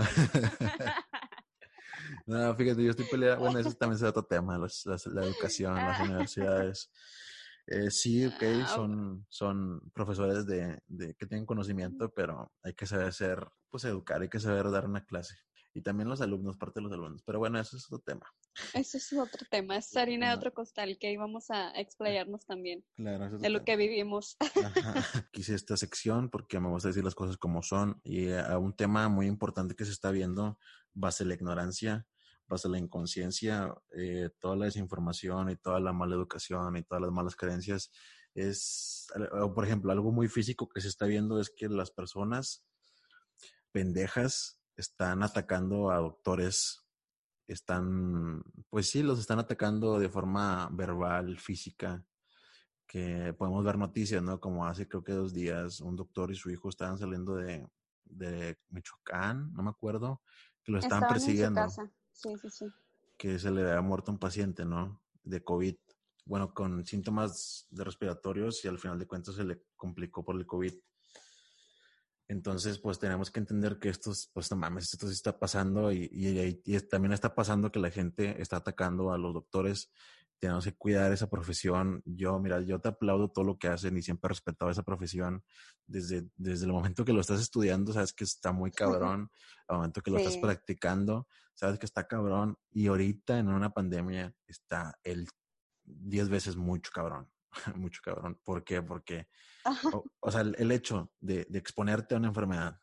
no, 2.25 2.55
fíjate, 2.55 2.83
yo 2.83 2.91
estoy 2.91 3.05
peleando. 3.05 3.39
Bueno, 3.45 3.59
eso 3.59 3.71
también 3.73 3.95
es 3.95 4.03
otro 4.03 4.25
tema, 4.25 4.57
la 4.57 5.25
educación, 5.25 5.75
las 5.75 6.01
universidades. 6.01 6.91
Eh, 7.67 7.89
sí, 7.89 8.25
ok, 8.25 8.43
ah, 8.63 8.67
son, 8.67 9.25
son 9.29 9.81
profesores 9.93 10.45
de, 10.45 10.79
de, 10.87 11.15
que 11.15 11.25
tienen 11.25 11.45
conocimiento, 11.45 12.13
pero 12.13 12.51
hay 12.61 12.73
que 12.73 12.85
saber 12.85 13.11
ser, 13.11 13.47
pues 13.69 13.85
educar, 13.85 14.21
hay 14.21 14.29
que 14.29 14.39
saber 14.39 14.69
dar 14.69 14.85
una 14.85 15.03
clase. 15.05 15.35
Y 15.73 15.81
también 15.81 16.07
los 16.07 16.21
alumnos, 16.21 16.55
parte 16.55 16.79
de 16.79 16.83
los 16.85 16.93
alumnos. 16.93 17.21
Pero 17.25 17.39
bueno, 17.39 17.59
eso 17.59 17.75
es 17.75 17.85
otro 17.91 17.99
tema. 17.99 18.25
Eso 18.73 18.97
es 18.97 19.11
otro 19.11 19.45
tema, 19.49 19.75
es 19.75 19.95
harina 19.97 20.29
de 20.29 20.35
otro 20.35 20.53
costal 20.53 20.97
que 20.97 21.11
íbamos 21.11 21.49
a 21.49 21.71
explayarnos 21.71 22.45
también. 22.45 22.85
Claro, 22.95 23.25
eso 23.25 23.35
es 23.35 23.41
de 23.41 23.49
lo 23.49 23.65
que 23.65 23.75
vivimos. 23.75 24.37
Quise 25.33 25.55
esta 25.55 25.75
sección 25.75 26.29
porque 26.29 26.61
me 26.61 26.69
gusta 26.69 26.87
decir 26.87 27.03
las 27.03 27.15
cosas 27.15 27.37
como 27.37 27.61
son. 27.61 27.99
Y 28.03 28.29
a 28.29 28.53
eh, 28.53 28.57
un 28.57 28.73
tema 28.73 29.09
muy 29.09 29.27
importante 29.27 29.75
que 29.75 29.83
se 29.83 29.91
está 29.91 30.11
viendo, 30.11 30.57
base 30.93 31.25
la 31.25 31.33
ignorancia 31.33 32.07
pasa 32.47 32.69
la 32.69 32.77
inconsciencia, 32.77 33.73
eh, 33.97 34.29
toda 34.39 34.55
la 34.55 34.65
desinformación 34.65 35.49
y 35.49 35.55
toda 35.55 35.79
la 35.79 35.93
mala 35.93 36.15
educación 36.15 36.77
y 36.77 36.83
todas 36.83 37.01
las 37.01 37.11
malas 37.11 37.35
creencias 37.35 37.91
es, 38.33 39.07
por 39.55 39.65
ejemplo, 39.65 39.91
algo 39.91 40.11
muy 40.11 40.27
físico 40.27 40.67
que 40.67 40.81
se 40.81 40.89
está 40.89 41.05
viendo 41.05 41.39
es 41.39 41.49
que 41.49 41.69
las 41.69 41.89
personas 41.89 42.65
pendejas 43.71 44.59
están 44.75 45.23
atacando 45.23 45.89
a 45.89 45.97
doctores, 45.97 46.85
están, 47.47 48.43
pues 48.69 48.89
sí, 48.89 49.03
los 49.03 49.19
están 49.19 49.39
atacando 49.39 49.99
de 49.99 50.09
forma 50.09 50.69
verbal, 50.71 51.39
física, 51.39 52.05
que 52.87 53.33
podemos 53.37 53.63
ver 53.63 53.77
noticias, 53.77 54.21
¿no? 54.21 54.39
Como 54.39 54.65
hace 54.65 54.87
creo 54.87 55.03
que 55.03 55.13
dos 55.13 55.33
días 55.33 55.79
un 55.79 55.95
doctor 55.95 56.31
y 56.31 56.35
su 56.35 56.51
hijo 56.51 56.69
estaban 56.69 56.97
saliendo 56.97 57.35
de, 57.35 57.67
de 58.03 58.57
Michoacán, 58.69 59.53
no 59.53 59.63
me 59.63 59.69
acuerdo, 59.69 60.21
que 60.63 60.71
lo 60.71 60.79
estaban, 60.79 61.07
persiguiendo. 61.07 61.61
Que 63.17 63.39
se 63.39 63.51
le 63.51 63.61
había 63.61 63.81
muerto 63.81 64.11
un 64.11 64.19
paciente, 64.19 64.65
¿no? 64.65 65.01
De 65.23 65.43
COVID. 65.43 65.75
Bueno, 66.25 66.53
con 66.53 66.85
síntomas 66.85 67.67
de 67.69 67.83
respiratorios 67.83 68.63
y 68.65 68.67
al 68.67 68.79
final 68.79 68.97
de 68.97 69.07
cuentas 69.07 69.35
se 69.35 69.43
le 69.43 69.61
complicó 69.75 70.23
por 70.23 70.35
el 70.35 70.45
COVID. 70.45 70.73
Entonces, 72.27 72.79
pues 72.79 72.97
tenemos 72.97 73.29
que 73.29 73.39
entender 73.39 73.77
que 73.77 73.89
esto, 73.89 74.11
pues 74.33 74.49
no 74.49 74.57
mames, 74.57 74.91
esto 74.91 75.07
sí 75.07 75.13
está 75.13 75.37
pasando 75.37 75.91
y, 75.91 76.09
también 76.89 77.13
está 77.13 77.35
pasando 77.35 77.71
que 77.71 77.79
la 77.79 77.91
gente 77.91 78.41
está 78.41 78.57
atacando 78.57 79.11
a 79.11 79.17
los 79.17 79.33
doctores. 79.33 79.91
Tenemos 80.39 80.65
que 80.65 80.75
cuidar 80.75 81.11
esa 81.11 81.29
profesión. 81.29 82.01
Yo, 82.05 82.39
mira, 82.39 82.61
yo 82.61 82.79
te 82.79 82.89
aplaudo 82.89 83.29
todo 83.29 83.45
lo 83.45 83.57
que 83.57 83.67
hacen 83.67 83.97
y 83.97 84.01
siempre 84.01 84.27
he 84.27 84.29
respetado 84.29 84.69
esa 84.69 84.83
profesión. 84.83 85.43
Desde, 85.87 86.27
desde 86.35 86.65
el 86.65 86.71
momento 86.71 87.05
que 87.05 87.13
lo 87.13 87.21
estás 87.21 87.41
estudiando, 87.41 87.93
sabes 87.93 88.13
que 88.13 88.23
está 88.23 88.51
muy 88.51 88.71
cabrón. 88.71 89.29
Al 89.67 89.77
momento 89.77 90.01
que 90.01 90.11
lo 90.11 90.17
estás 90.17 90.37
practicando, 90.37 91.27
sabes 91.53 91.79
que 91.79 91.85
está 91.85 92.07
cabrón. 92.07 92.57
Y 92.71 92.87
ahorita 92.87 93.39
en 93.39 93.49
una 93.49 93.71
pandemia 93.71 94.33
está 94.47 94.99
el 95.03 95.27
10 95.85 96.29
veces 96.29 96.55
mucho 96.55 96.91
cabrón. 96.93 97.29
mucho 97.75 98.01
cabrón. 98.03 98.39
¿Por 98.43 98.63
qué? 98.63 98.81
Porque, 98.81 99.27
o, 100.19 100.31
sea, 100.31 100.41
el, 100.41 100.71
hecho 100.71 101.11
de, 101.19 101.45
de, 101.49 101.59
exponerte 101.59 102.15
a 102.15 102.17
una 102.17 102.27
enfermedad, 102.27 102.79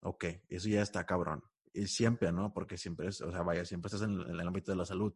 ok, 0.00 0.24
eso 0.48 0.68
ya 0.68 0.82
está 0.82 1.04
cabrón. 1.06 1.42
Y 1.72 1.86
siempre, 1.86 2.32
¿no? 2.32 2.52
Porque 2.52 2.78
siempre 2.78 3.08
es, 3.08 3.20
o 3.20 3.30
sea, 3.30 3.42
vaya, 3.42 3.64
siempre 3.64 3.88
estás 3.88 4.02
en, 4.02 4.20
el 4.20 4.40
ámbito 4.40 4.72
de 4.72 4.78
la 4.78 4.86
salud. 4.86 5.14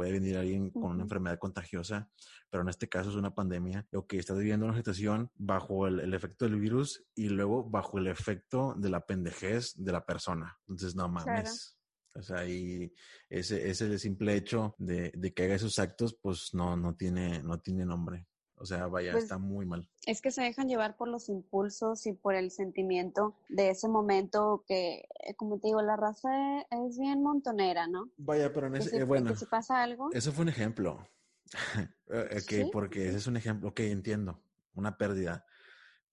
Puede 0.00 0.12
venir 0.12 0.38
alguien 0.38 0.70
con 0.70 0.92
una 0.92 1.02
enfermedad 1.02 1.38
contagiosa, 1.38 2.08
pero 2.48 2.62
en 2.62 2.70
este 2.70 2.88
caso 2.88 3.10
es 3.10 3.16
una 3.16 3.34
pandemia. 3.34 3.86
Ok, 3.92 4.14
estás 4.14 4.38
viviendo 4.38 4.64
una 4.64 4.74
situación 4.74 5.30
bajo 5.34 5.86
el, 5.86 6.00
el, 6.00 6.14
efecto 6.14 6.46
del 6.46 6.58
virus 6.58 7.04
y 7.14 7.28
luego 7.28 7.68
bajo 7.68 7.98
el 7.98 8.06
efecto 8.06 8.72
de 8.78 8.88
la 8.88 9.04
pendejez 9.04 9.74
de 9.76 9.92
la 9.92 10.06
persona. 10.06 10.58
Entonces, 10.66 10.96
no 10.96 11.06
mames. 11.10 11.76
O 12.14 12.22
sea, 12.22 12.48
y 12.48 12.90
ese, 13.28 13.68
ese 13.68 13.98
simple 13.98 14.34
hecho 14.36 14.74
de, 14.78 15.12
de, 15.14 15.34
que 15.34 15.44
haga 15.44 15.56
esos 15.56 15.78
actos, 15.78 16.18
pues 16.22 16.54
no, 16.54 16.78
no 16.78 16.96
tiene, 16.96 17.42
no 17.42 17.60
tiene 17.60 17.84
nombre. 17.84 18.26
O 18.60 18.66
sea, 18.66 18.86
vaya, 18.88 19.12
pues 19.12 19.24
está 19.24 19.38
muy 19.38 19.64
mal. 19.64 19.88
Es 20.04 20.20
que 20.20 20.30
se 20.30 20.42
dejan 20.42 20.68
llevar 20.68 20.94
por 20.96 21.08
los 21.08 21.30
impulsos 21.30 22.06
y 22.06 22.12
por 22.12 22.34
el 22.34 22.50
sentimiento 22.50 23.34
de 23.48 23.70
ese 23.70 23.88
momento 23.88 24.64
que, 24.68 25.06
eh, 25.24 25.34
como 25.34 25.58
te 25.58 25.68
digo, 25.68 25.80
la 25.80 25.96
raza 25.96 26.60
es 26.70 26.98
bien 26.98 27.22
montonera, 27.22 27.86
¿no? 27.86 28.10
Vaya, 28.18 28.52
pero 28.52 28.66
en 28.66 28.76
ese, 28.76 28.98
eh, 28.98 29.04
bueno. 29.04 29.34
si 29.34 29.46
pasa 29.46 29.82
algo. 29.82 30.10
Eso 30.12 30.30
fue 30.32 30.42
un 30.42 30.50
ejemplo. 30.50 31.08
Eh, 32.12 32.42
que 32.48 32.68
Porque 32.72 33.06
ese 33.06 33.18
es 33.18 33.28
un 33.28 33.36
ejemplo, 33.36 33.68
ok, 33.68 33.80
entiendo, 33.80 34.42
una 34.74 34.98
pérdida, 34.98 35.44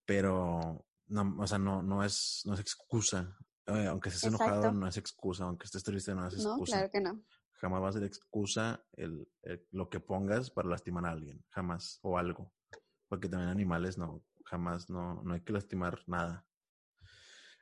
pero 0.06 0.86
no, 1.08 1.36
o 1.40 1.48
sea, 1.48 1.58
no, 1.58 1.82
no 1.82 2.04
es, 2.04 2.44
no 2.46 2.54
es 2.54 2.60
excusa 2.60 3.36
aunque 3.68 4.10
estés 4.10 4.24
enojado, 4.26 4.72
no 4.72 4.88
es 4.88 4.98
excusa. 4.98 5.44
Aunque 5.44 5.66
estés 5.66 5.84
triste, 5.84 6.16
no 6.16 6.28
es 6.28 6.36
excusa. 6.36 6.58
No, 6.58 6.64
claro 6.64 6.90
que 6.90 7.02
no. 7.02 7.22
Jamás 7.58 7.82
va 7.82 7.90
a 7.90 7.94
ser 7.94 8.04
excusa 8.04 8.84
el, 8.94 9.28
lo 9.72 9.90
que 9.90 10.00
pongas 10.00 10.52
para 10.52 10.70
lastimar 10.70 11.06
a 11.06 11.12
alguien. 11.12 11.44
Jamás. 11.50 12.00
O 12.02 12.18
algo. 12.18 12.54
Porque 13.08 13.30
también 13.30 13.50
animales 13.50 13.98
no. 13.98 14.24
Jamás 14.46 14.90
no, 14.90 15.22
no 15.24 15.34
hay 15.34 15.42
que 15.42 15.54
lastimar 15.54 16.02
nada. 16.08 16.46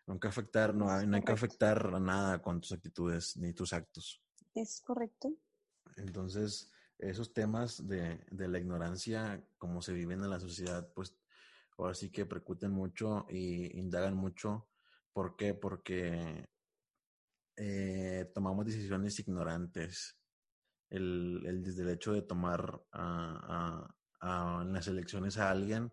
No 0.07 0.13
hay 0.13 0.29
afectar, 0.29 0.75
no, 0.75 0.91
hay, 0.91 1.07
no 1.07 1.15
hay 1.15 1.23
que 1.23 1.31
afectar 1.31 1.99
nada 1.99 2.41
con 2.41 2.61
tus 2.61 2.71
actitudes 2.73 3.37
ni 3.37 3.53
tus 3.53 3.73
actos. 3.73 4.21
Es 4.53 4.81
correcto. 4.81 5.33
Entonces, 5.97 6.71
esos 6.99 7.33
temas 7.33 7.87
de, 7.87 8.23
de 8.29 8.47
la 8.47 8.59
ignorancia, 8.59 9.43
como 9.57 9.81
se 9.81 9.93
viven 9.93 10.23
en 10.23 10.29
la 10.29 10.39
sociedad, 10.39 10.87
pues 10.93 11.17
ahora 11.77 11.95
sí 11.95 12.11
que 12.11 12.25
percuten 12.25 12.71
mucho 12.71 13.25
y 13.29 13.79
indagan 13.79 14.15
mucho 14.15 14.69
¿Por 15.15 15.37
qué? 15.37 15.53
Porque 15.53 16.45
eh, 17.57 18.31
tomamos 18.33 18.65
decisiones 18.65 19.19
ignorantes. 19.19 20.17
El, 20.89 21.41
el, 21.45 21.63
desde 21.63 21.81
el 21.81 21.89
hecho 21.89 22.13
de 22.13 22.21
tomar 22.21 22.81
a, 22.91 23.87
a, 24.21 24.61
en 24.61 24.71
las 24.71 24.87
elecciones 24.87 25.37
a 25.37 25.49
alguien, 25.49 25.91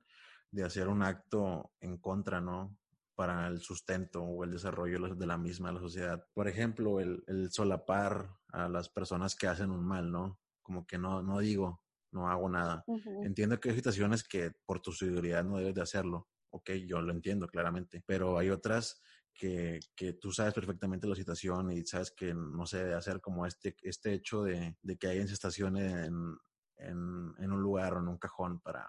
de 0.50 0.64
hacer 0.64 0.88
un 0.88 1.02
acto 1.02 1.72
en 1.80 1.96
contra, 1.96 2.40
¿no? 2.40 2.76
Para 3.14 3.48
el 3.48 3.60
sustento 3.60 4.22
o 4.22 4.44
el 4.44 4.50
desarrollo 4.50 5.14
de 5.14 5.26
la 5.26 5.38
misma 5.38 5.72
la 5.72 5.80
sociedad. 5.80 6.26
Por 6.34 6.46
ejemplo, 6.46 7.00
el, 7.00 7.24
el 7.26 7.50
solapar 7.50 8.30
a 8.48 8.68
las 8.68 8.90
personas 8.90 9.34
que 9.34 9.46
hacen 9.46 9.70
un 9.70 9.84
mal, 9.84 10.12
¿no? 10.12 10.38
Como 10.62 10.86
que 10.86 10.98
no, 10.98 11.22
no 11.22 11.38
digo, 11.38 11.82
no 12.12 12.28
hago 12.28 12.48
nada. 12.48 12.84
Entiendo 13.24 13.58
que 13.58 13.70
hay 13.70 13.76
situaciones 13.76 14.22
que 14.22 14.52
por 14.66 14.80
tu 14.80 14.92
seguridad 14.92 15.42
no 15.42 15.56
debes 15.56 15.74
de 15.74 15.82
hacerlo. 15.82 16.28
Ok, 16.50 16.72
yo 16.86 17.00
lo 17.00 17.12
entiendo 17.12 17.48
claramente, 17.48 18.02
pero 18.06 18.36
hay 18.36 18.50
otras 18.50 19.00
que, 19.34 19.80
que, 19.94 20.14
tú 20.14 20.32
sabes 20.32 20.54
perfectamente 20.54 21.06
la 21.06 21.14
situación 21.14 21.72
y 21.72 21.84
sabes 21.84 22.10
que 22.10 22.34
no 22.34 22.66
se 22.66 22.78
debe 22.78 22.94
hacer 22.94 23.20
como 23.20 23.46
este, 23.46 23.76
este 23.82 24.12
hecho 24.12 24.42
de, 24.42 24.76
de 24.82 24.96
que 24.96 25.08
alguien 25.08 25.28
se 25.28 25.34
estacione 25.34 26.06
en, 26.06 26.36
en, 26.76 27.52
un 27.52 27.62
lugar 27.62 27.94
o 27.94 28.00
en 28.00 28.08
un 28.08 28.18
cajón 28.18 28.60
para, 28.60 28.88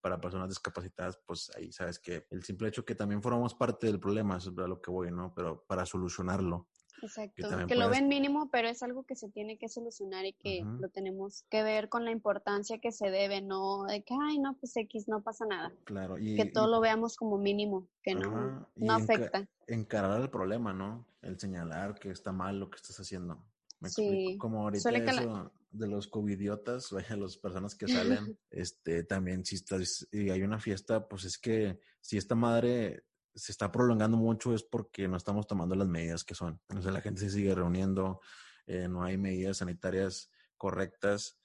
para 0.00 0.20
personas 0.20 0.48
discapacitadas, 0.48 1.18
pues 1.26 1.50
ahí 1.56 1.72
sabes 1.72 1.98
que 1.98 2.26
el 2.30 2.42
simple 2.42 2.68
hecho 2.68 2.84
que 2.84 2.94
también 2.94 3.22
formamos 3.22 3.54
parte 3.54 3.86
del 3.86 4.00
problema, 4.00 4.36
eso 4.36 4.50
es 4.50 4.56
lo 4.56 4.80
que 4.80 4.90
voy, 4.90 5.10
¿no? 5.10 5.32
Pero 5.34 5.64
para 5.66 5.86
solucionarlo, 5.86 6.68
Exacto, 7.02 7.66
que, 7.66 7.74
lo 7.74 7.90
ven 7.90 8.08
mínimo, 8.08 8.48
pero 8.50 8.68
es 8.68 8.82
algo 8.82 9.04
que 9.04 9.14
se 9.14 9.28
tiene 9.28 9.58
que 9.58 9.68
solucionar 9.68 10.24
y 10.24 10.32
que 10.32 10.62
lo 10.80 10.88
tenemos 10.88 11.44
que 11.50 11.62
ver 11.62 11.88
con 11.88 12.04
la 12.04 12.10
importancia 12.10 12.78
que 12.78 12.92
se 12.92 13.10
debe, 13.10 13.42
no 13.42 13.84
de 13.84 14.02
que, 14.02 14.14
ay, 14.20 14.38
no, 14.38 14.56
pues 14.58 14.76
X, 14.76 15.08
no 15.08 15.22
pasa 15.22 15.44
nada. 15.46 15.72
Claro, 15.84 16.18
y 16.18 16.36
que 16.36 16.46
todo 16.46 16.68
lo 16.68 16.80
veamos 16.80 17.16
como 17.16 17.38
mínimo, 17.38 17.88
que 18.02 18.14
no, 18.14 18.68
no 18.74 18.92
afecta. 18.92 19.48
encarar 19.66 20.20
el 20.20 20.30
problema, 20.30 20.72
¿no? 20.72 21.06
El 21.22 21.38
señalar 21.38 21.98
que 21.98 22.10
está 22.10 22.32
mal 22.32 22.58
lo 22.58 22.70
que 22.70 22.76
estás 22.76 22.98
haciendo. 22.98 23.44
Me 23.80 23.88
explico. 23.88 24.38
Como 24.38 24.62
ahorita 24.62 24.90
eso 24.90 25.52
de 25.70 25.86
los 25.86 26.08
covidiotas, 26.08 26.90
vaya, 26.92 27.16
las 27.16 27.36
personas 27.36 27.74
que 27.74 27.88
salen, 27.88 28.38
este, 28.50 29.04
también 29.04 29.44
si 29.44 29.56
estás, 29.56 30.08
y 30.10 30.30
hay 30.30 30.42
una 30.42 30.58
fiesta, 30.58 31.08
pues 31.08 31.24
es 31.24 31.38
que 31.38 31.78
si 32.00 32.16
esta 32.16 32.34
madre 32.34 33.04
se 33.36 33.52
está 33.52 33.70
prolongando 33.70 34.16
mucho 34.16 34.54
es 34.54 34.62
porque 34.62 35.06
no 35.08 35.16
estamos 35.16 35.46
tomando 35.46 35.74
las 35.74 35.88
medidas 35.88 36.24
que 36.24 36.34
son. 36.34 36.60
O 36.74 36.82
sea, 36.82 36.90
la 36.90 37.02
gente 37.02 37.20
se 37.20 37.30
sigue 37.30 37.54
reuniendo, 37.54 38.20
eh, 38.66 38.88
no 38.88 39.04
hay 39.04 39.18
medidas 39.18 39.58
sanitarias 39.58 40.30
correctas, 40.56 41.38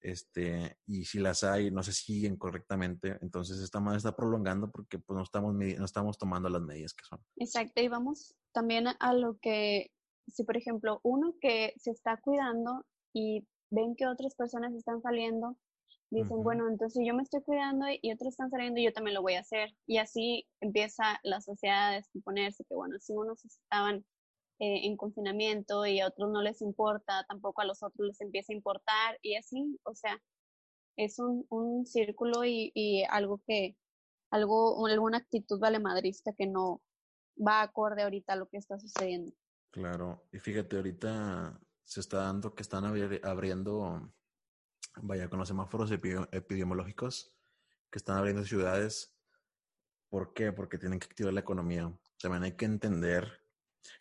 este, 0.00 0.78
y 0.86 1.04
si 1.04 1.18
las 1.18 1.42
hay, 1.44 1.70
no 1.70 1.82
se 1.82 1.92
siguen 1.92 2.36
correctamente. 2.36 3.18
Entonces, 3.20 3.58
esta 3.58 3.80
madre 3.80 3.98
está 3.98 4.14
prolongando 4.14 4.70
porque 4.70 4.98
pues 4.98 5.16
no 5.16 5.22
estamos, 5.22 5.54
no 5.54 5.84
estamos 5.84 6.18
tomando 6.18 6.48
las 6.48 6.62
medidas 6.62 6.94
que 6.94 7.04
son. 7.04 7.20
Exacto, 7.36 7.80
y 7.80 7.88
vamos 7.88 8.34
también 8.52 8.86
a 8.98 9.12
lo 9.14 9.38
que, 9.38 9.92
si 10.26 10.44
por 10.44 10.56
ejemplo, 10.56 11.00
uno 11.02 11.34
que 11.40 11.74
se 11.76 11.90
está 11.90 12.16
cuidando 12.20 12.84
y 13.12 13.46
ven 13.70 13.94
que 13.96 14.06
otras 14.06 14.34
personas 14.34 14.74
están 14.74 15.02
saliendo, 15.02 15.56
dicen, 16.10 16.42
bueno, 16.42 16.68
entonces 16.68 17.04
yo 17.06 17.14
me 17.14 17.22
estoy 17.22 17.42
cuidando 17.42 17.86
y 18.00 18.12
otros 18.12 18.30
están 18.30 18.50
saliendo 18.50 18.80
y 18.80 18.84
yo 18.84 18.92
también 18.92 19.14
lo 19.14 19.22
voy 19.22 19.34
a 19.34 19.40
hacer. 19.40 19.74
Y 19.86 19.98
así 19.98 20.46
empieza 20.60 21.20
la 21.22 21.40
sociedad 21.40 21.88
a 21.88 21.96
descomponerse, 21.96 22.64
que 22.64 22.74
bueno, 22.74 22.96
si 23.00 23.12
unos 23.12 23.44
estaban 23.44 24.04
eh, 24.60 24.86
en 24.86 24.96
confinamiento 24.96 25.86
y 25.86 26.00
a 26.00 26.08
otros 26.08 26.30
no 26.30 26.42
les 26.42 26.62
importa, 26.62 27.24
tampoco 27.28 27.60
a 27.60 27.64
los 27.64 27.82
otros 27.82 28.08
les 28.08 28.20
empieza 28.20 28.52
a 28.52 28.56
importar 28.56 29.18
y 29.22 29.36
así, 29.36 29.78
o 29.84 29.94
sea, 29.94 30.20
es 30.96 31.18
un, 31.18 31.46
un 31.50 31.86
círculo 31.86 32.44
y, 32.44 32.72
y 32.74 33.04
algo 33.08 33.40
que, 33.46 33.76
algo, 34.30 34.86
alguna 34.86 35.18
actitud 35.18 35.60
valemadrista 35.60 36.32
que 36.36 36.46
no 36.46 36.82
va 37.36 37.62
acorde 37.62 38.02
ahorita 38.02 38.32
a 38.32 38.36
lo 38.36 38.48
que 38.48 38.56
está 38.56 38.78
sucediendo. 38.78 39.32
Claro, 39.70 40.26
y 40.32 40.38
fíjate, 40.38 40.76
ahorita 40.76 41.60
se 41.84 42.00
está 42.00 42.18
dando 42.18 42.54
que 42.54 42.62
están 42.62 42.84
abriendo, 42.84 44.12
vaya, 44.96 45.28
con 45.28 45.38
los 45.38 45.48
semáforos 45.48 45.90
epidemiológicos, 45.90 47.32
que 47.90 47.98
están 47.98 48.16
abriendo 48.16 48.44
ciudades. 48.44 49.14
¿Por 50.08 50.32
qué? 50.32 50.52
Porque 50.52 50.78
tienen 50.78 50.98
que 50.98 51.06
activar 51.06 51.32
la 51.32 51.40
economía. 51.40 51.92
También 52.20 52.44
hay 52.44 52.56
que 52.56 52.64
entender 52.64 53.42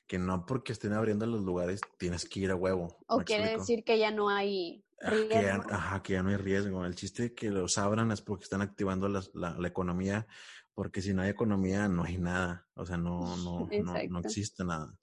que 0.08 0.18
no 0.18 0.46
porque 0.46 0.72
estén 0.72 0.94
abriendo 0.94 1.26
los 1.26 1.44
lugares 1.44 1.82
tienes 1.98 2.28
que 2.28 2.42
ir 2.42 2.52
a 2.52 2.56
huevo. 2.56 2.98
O 3.08 3.20
quiere 3.20 3.58
decir 3.58 3.84
que 3.84 4.00
ya 4.00 4.12
no 4.12 4.30
hay 4.30 4.86
ah, 5.02 5.10
riesgo. 5.10 5.64
ajá, 5.70 6.02
que 6.02 6.14
ya 6.14 6.24
no 6.24 6.30
hay 6.30 6.38
riesgo. 6.38 6.86
El 6.86 6.96
chiste 6.96 7.24
de 7.24 7.36
que 7.36 7.50
los 7.50 7.78
abran 7.78 8.12
es 8.12 8.22
porque 8.22 8.44
están 8.44 8.62
activando 8.62 9.08
la, 9.08 9.22
la, 9.34 9.68
economía, 9.68 10.28
porque 10.74 11.02
si 11.02 11.14
no 11.14 11.22
hay 11.22 11.30
economía 11.30 11.88
no 11.88 12.04
hay 12.04 12.18
nada. 12.18 12.68
O 12.74 12.86
sea, 12.86 12.98
no, 12.98 13.36
no, 13.38 13.68
no, 13.84 13.94
no 14.10 14.20
existe 14.20 14.64
nada. 14.64 14.94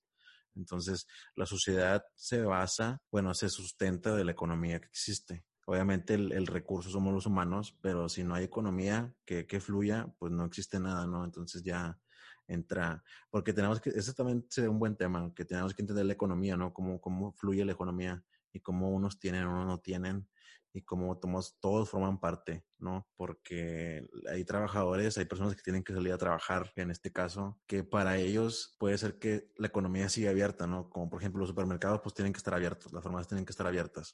Entonces, 0.57 1.07
la 1.35 1.47
sociedad 1.47 2.05
se 2.14 2.43
basa, 2.43 3.03
bueno, 3.11 3.35
se 3.35 3.49
sustenta 3.49 4.14
de 4.14 4.24
la 4.24 4.32
economía 4.32 4.80
que 4.80 4.87
existe. 4.87 5.45
Obviamente 5.66 6.14
el, 6.14 6.46
recurso 6.46 6.90
somos 6.90 7.12
los 7.14 7.26
humanos, 7.26 7.78
pero 7.80 8.08
si 8.08 8.22
no 8.24 8.34
hay 8.34 8.44
economía 8.44 9.14
que, 9.24 9.46
que, 9.46 9.60
fluya, 9.60 10.12
pues 10.18 10.32
no 10.32 10.44
existe 10.44 10.78
nada, 10.78 11.06
¿no? 11.06 11.24
Entonces 11.24 11.62
ya 11.62 11.98
entra, 12.46 13.02
porque 13.30 13.52
tenemos 13.52 13.80
que, 13.80 13.90
ese 13.90 14.12
también 14.12 14.44
sería 14.50 14.70
un 14.70 14.78
buen 14.78 14.96
tema, 14.96 15.32
que 15.34 15.44
tenemos 15.44 15.74
que 15.74 15.82
entender 15.82 16.04
la 16.06 16.12
economía, 16.12 16.56
¿no? 16.56 16.72
Cómo, 16.72 17.00
cómo 17.00 17.32
fluye 17.32 17.64
la 17.64 17.72
economía 17.72 18.22
y 18.52 18.60
cómo 18.60 18.90
unos 18.90 19.18
tienen, 19.18 19.46
unos 19.46 19.66
no 19.66 19.80
tienen 19.80 20.28
y 20.74 20.82
cómo 20.82 21.16
todos, 21.18 21.56
todos 21.60 21.88
forman 21.88 22.18
parte, 22.18 22.64
¿no? 22.78 23.06
Porque 23.16 24.06
hay 24.28 24.44
trabajadores, 24.44 25.16
hay 25.16 25.24
personas 25.24 25.54
que 25.54 25.62
tienen 25.62 25.84
que 25.84 25.94
salir 25.94 26.12
a 26.12 26.18
trabajar, 26.18 26.72
en 26.74 26.90
este 26.90 27.12
caso, 27.12 27.60
que 27.66 27.84
para 27.84 28.18
ellos 28.18 28.74
puede 28.78 28.98
ser 28.98 29.18
que 29.18 29.50
la 29.56 29.68
economía 29.68 30.08
siga 30.08 30.30
abierta, 30.30 30.66
¿no? 30.66 30.90
Como 30.90 31.08
por 31.08 31.20
ejemplo 31.20 31.40
los 31.40 31.48
supermercados, 31.48 32.00
pues 32.02 32.14
tienen 32.14 32.32
que 32.32 32.38
estar 32.38 32.54
abiertos, 32.54 32.92
las 32.92 33.04
farmacias 33.04 33.28
tienen 33.28 33.44
que 33.44 33.52
estar 33.52 33.66
abiertas. 33.66 34.12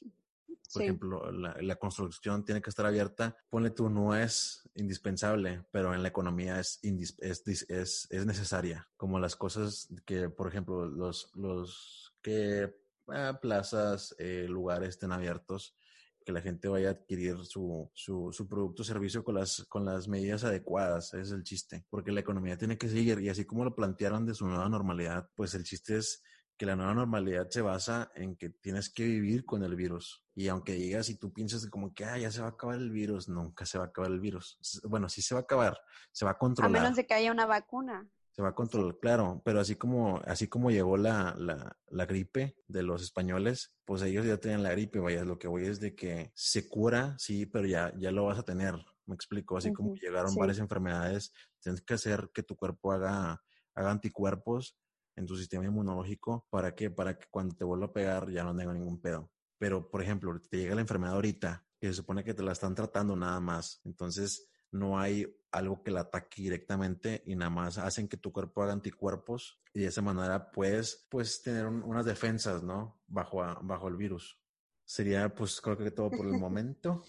Por 0.73 0.83
ejemplo, 0.83 1.33
la, 1.33 1.77
construcción 1.77 2.45
tiene 2.45 2.63
que 2.63 2.71
estar 2.71 2.87
abierta. 2.87 3.37
Ponle 3.49 3.71
tú, 3.71 3.91
no 3.91 4.15
es 4.15 4.69
indispensable, 4.75 5.65
pero 5.71 5.95
en 5.95 6.03
la 6.03 6.09
economía 6.09 6.61
es, 6.61 6.79
es, 6.83 7.67
es, 7.69 8.09
es 8.11 8.27
necesaria. 8.27 8.89
Como 8.97 9.19
las 9.19 9.37
cosas 9.37 9.89
que, 10.05 10.29
por 10.29 10.49
ejemplo, 10.49 10.87
los, 10.87 11.31
los 11.35 12.15
que 12.23 12.75
ah, 13.09 13.39
plazas, 13.41 14.15
eh, 14.19 14.47
lugares 14.49 14.91
estén 14.91 15.13
abiertos, 15.13 15.77
que 16.25 16.33
la 16.33 16.43
gente 16.43 16.69
vaya 16.69 16.89
a 16.89 16.93
adquirir 16.93 17.39
su, 17.45 17.91
su, 17.95 18.31
su 18.33 18.47
producto 18.47 18.83
o 18.83 18.85
servicio 18.85 19.25
con 19.25 19.37
las, 19.37 19.65
con 19.69 19.85
las 19.85 20.07
medidas 20.07 20.45
adecuadas, 20.45 21.15
ese 21.15 21.23
es 21.23 21.31
el 21.33 21.43
chiste, 21.43 21.85
porque 21.89 22.13
la 22.13 22.21
economía 22.21 22.59
tiene 22.59 22.77
que 22.77 22.89
seguir 22.89 23.21
y 23.21 23.29
así 23.29 23.45
como 23.45 23.65
lo 23.65 23.75
plantearon 23.75 24.27
de 24.27 24.35
su 24.35 24.47
nueva 24.47 24.69
normalidad, 24.69 25.31
pues 25.35 25.55
el 25.55 25.65
chiste 25.65 25.97
es 25.97 26.23
que 26.61 26.67
la 26.67 26.77
nueva 26.77 26.93
normalidad 26.93 27.49
se 27.49 27.63
basa 27.63 28.13
en 28.15 28.37
que 28.37 28.51
tienes 28.51 28.91
que 28.91 29.03
vivir 29.03 29.47
con 29.47 29.65
el 29.65 29.75
virus. 29.77 30.23
Y 30.35 30.49
aunque 30.49 30.75
digas 30.75 31.09
y 31.09 31.17
tú 31.17 31.33
piensas 31.33 31.67
como 31.71 31.95
que 31.95 32.05
ah, 32.05 32.19
ya 32.19 32.31
se 32.31 32.43
va 32.43 32.49
a 32.49 32.51
acabar 32.51 32.77
el 32.77 32.91
virus, 32.91 33.31
nunca 33.31 33.65
se 33.65 33.79
va 33.79 33.85
a 33.85 33.87
acabar 33.87 34.11
el 34.11 34.21
virus. 34.21 34.59
Bueno, 34.85 35.09
sí 35.09 35.23
se 35.23 35.35
va 35.35 35.41
a 35.41 35.45
acabar, 35.45 35.81
se 36.13 36.27
va 36.27 36.33
a 36.33 36.37
controlar. 36.37 36.77
A 36.77 36.83
menos 36.83 36.97
de 36.97 37.07
que 37.07 37.15
haya 37.15 37.33
una 37.33 37.47
vacuna. 37.47 38.07
Se 38.33 38.43
va 38.43 38.51
a 38.51 38.55
controlar, 38.55 38.99
claro, 39.01 39.41
pero 39.43 39.59
así 39.59 39.77
como, 39.77 40.21
así 40.27 40.49
como 40.49 40.71
llegó 40.71 40.99
la, 40.99 41.35
la, 41.39 41.79
la, 41.89 42.05
gripe 42.05 42.59
de 42.69 42.83
los 42.83 43.03
españoles, 43.03 43.73
pues 43.87 44.03
ellos 44.03 44.27
ya 44.27 44.37
tenían 44.37 44.63
la 44.63 44.73
gripe, 44.73 44.99
vaya, 44.99 45.25
lo 45.25 45.39
que 45.39 45.49
voy 45.49 45.65
es 45.65 45.81
de 45.81 45.95
que 45.95 46.31
se 46.35 46.69
cura, 46.69 47.17
sí, 47.19 47.47
pero 47.47 47.67
ya, 47.67 47.91
ya 47.97 48.13
lo 48.13 48.27
vas 48.27 48.39
a 48.39 48.43
tener, 48.43 48.75
me 49.07 49.15
explico, 49.15 49.57
así 49.57 49.73
como 49.73 49.95
llegaron 49.95 50.35
varias 50.35 50.59
enfermedades, 50.59 51.33
tienes 51.61 51.81
que 51.81 51.95
hacer 51.95 52.31
que 52.35 52.43
tu 52.43 52.55
cuerpo 52.55 52.93
haga, 52.93 53.43
haga 53.75 53.91
anticuerpos 53.91 54.77
en 55.21 55.27
tu 55.27 55.37
sistema 55.37 55.65
inmunológico, 55.65 56.47
¿para 56.51 56.75
qué? 56.75 56.91
Para 56.91 57.19
que 57.19 57.27
cuando 57.31 57.55
te 57.55 57.65
vuelva 57.65 57.87
a 57.87 57.93
pegar 57.93 58.31
ya 58.31 58.43
no 58.43 58.57
tenga 58.57 58.73
ningún 58.73 59.01
pedo. 59.01 59.31
Pero, 59.59 59.89
por 59.91 60.03
ejemplo, 60.03 60.41
te 60.41 60.57
llega 60.57 60.75
la 60.75 60.81
enfermedad 60.81 61.15
ahorita, 61.15 61.65
que 61.79 61.89
se 61.89 61.95
supone 61.95 62.25
que 62.25 62.35
te 62.35 62.43
la 62.43 62.53
están 62.53 62.75
tratando 62.75 63.15
nada 63.15 63.41
más, 63.41 63.81
entonces 63.85 64.49
no 64.73 64.99
hay 64.99 65.27
algo 65.53 65.83
que 65.83 65.91
la 65.91 66.01
ataque 66.01 66.43
directamente 66.43 67.23
y 67.27 67.35
nada 67.37 67.51
más 67.51 67.79
hacen 67.79 68.09
que 68.09 68.17
tu 68.17 68.33
cuerpo 68.33 68.63
haga 68.63 68.73
anticuerpos 68.73 69.61
y 69.75 69.81
de 69.81 69.87
esa 69.87 70.01
manera 70.01 70.51
puedes 70.51 71.07
pues 71.11 71.43
tener 71.43 71.67
unas 71.67 72.07
defensas, 72.07 72.63
¿no? 72.63 73.01
Bajo, 73.07 73.43
bajo 73.63 73.89
el 73.89 73.97
virus. 73.97 74.39
Sería 74.85 75.35
pues 75.35 75.61
creo 75.61 75.77
que 75.77 75.91
todo 75.91 76.11
por 76.11 76.27
el 76.27 76.39
momento. 76.39 77.03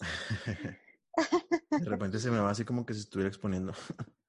de 1.70 1.84
repente 1.84 2.18
se 2.18 2.30
me 2.30 2.38
va 2.38 2.50
así 2.50 2.64
como 2.64 2.84
que 2.84 2.94
se 2.94 3.00
estuviera 3.00 3.28
exponiendo. 3.28 3.72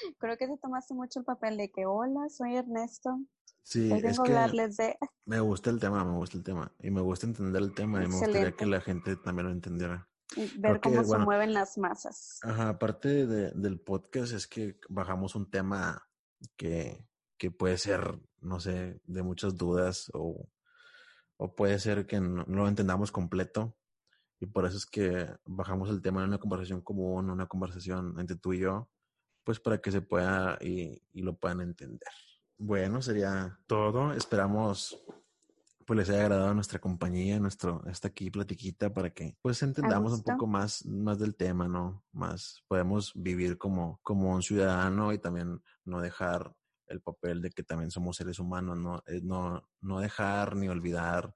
creo 0.18 0.36
que 0.36 0.46
se 0.46 0.56
tomaste 0.58 0.94
mucho 0.94 1.20
el 1.20 1.24
papel 1.24 1.56
de 1.56 1.70
que 1.70 1.86
hola, 1.86 2.28
soy 2.28 2.56
Ernesto. 2.56 3.18
Sí, 3.62 3.90
es 3.92 4.20
que 4.20 4.32
me 5.24 5.40
gusta 5.40 5.70
el 5.70 5.80
tema, 5.80 6.04
me 6.04 6.16
gusta 6.16 6.36
el 6.36 6.44
tema 6.44 6.72
y 6.80 6.90
me 6.90 7.00
gusta 7.00 7.26
entender 7.26 7.62
el 7.62 7.74
tema 7.74 8.04
y 8.04 8.08
me 8.08 8.14
gustaría 8.14 8.52
que 8.52 8.66
la 8.66 8.80
gente 8.80 9.16
también 9.16 9.46
lo 9.46 9.52
entendiera 9.52 10.08
ver 10.56 10.80
cómo 10.80 11.04
se 11.04 11.18
mueven 11.18 11.52
las 11.52 11.78
masas. 11.78 12.38
Ajá, 12.42 12.70
aparte 12.70 13.26
de, 13.26 13.50
del 13.52 13.80
podcast 13.80 14.32
es 14.32 14.46
que 14.46 14.78
bajamos 14.88 15.34
un 15.34 15.50
tema 15.50 16.06
que, 16.56 17.06
que, 17.36 17.50
puede 17.50 17.78
ser, 17.78 18.18
no 18.40 18.60
sé, 18.60 19.00
de 19.04 19.22
muchas 19.22 19.56
dudas 19.56 20.10
o, 20.12 20.48
o 21.36 21.54
puede 21.54 21.78
ser 21.78 22.06
que 22.06 22.20
no, 22.20 22.44
lo 22.46 22.68
entendamos 22.68 23.12
completo. 23.12 23.76
Y 24.40 24.46
por 24.46 24.66
eso 24.66 24.76
es 24.76 24.86
que 24.86 25.28
bajamos 25.44 25.88
el 25.90 26.02
tema 26.02 26.20
en 26.22 26.28
una 26.28 26.38
conversación 26.38 26.82
común, 26.82 27.30
una 27.30 27.46
conversación 27.46 28.18
entre 28.18 28.36
tú 28.36 28.52
y 28.52 28.60
yo, 28.60 28.90
pues 29.44 29.60
para 29.60 29.78
que 29.78 29.92
se 29.92 30.00
pueda 30.00 30.58
y, 30.60 31.02
y 31.12 31.22
lo 31.22 31.36
puedan 31.36 31.60
entender. 31.60 32.08
Bueno, 32.56 33.02
sería 33.02 33.58
todo. 33.66 34.12
Esperamos 34.12 35.04
pues 35.84 35.98
les 35.98 36.08
haya 36.10 36.22
agradado 36.22 36.54
nuestra 36.54 36.78
compañía, 36.78 37.38
nuestro, 37.38 37.82
esta 37.86 38.08
aquí 38.08 38.30
platiquita 38.30 38.92
para 38.92 39.10
que 39.10 39.36
pues 39.42 39.62
entendamos 39.62 40.12
un 40.12 40.22
poco 40.22 40.46
más, 40.46 40.84
más 40.86 41.18
del 41.18 41.34
tema, 41.34 41.68
¿no? 41.68 42.02
Más 42.12 42.64
podemos 42.68 43.12
vivir 43.14 43.58
como, 43.58 44.00
como 44.02 44.34
un 44.34 44.42
ciudadano 44.42 45.12
y 45.12 45.18
también 45.18 45.60
no 45.84 46.00
dejar 46.00 46.54
el 46.86 47.00
papel 47.00 47.42
de 47.42 47.50
que 47.50 47.62
también 47.62 47.90
somos 47.90 48.16
seres 48.16 48.38
humanos, 48.38 48.78
¿no? 48.78 49.02
Eh, 49.06 49.20
no, 49.22 49.68
no 49.80 50.00
dejar 50.00 50.56
ni 50.56 50.68
olvidar 50.68 51.34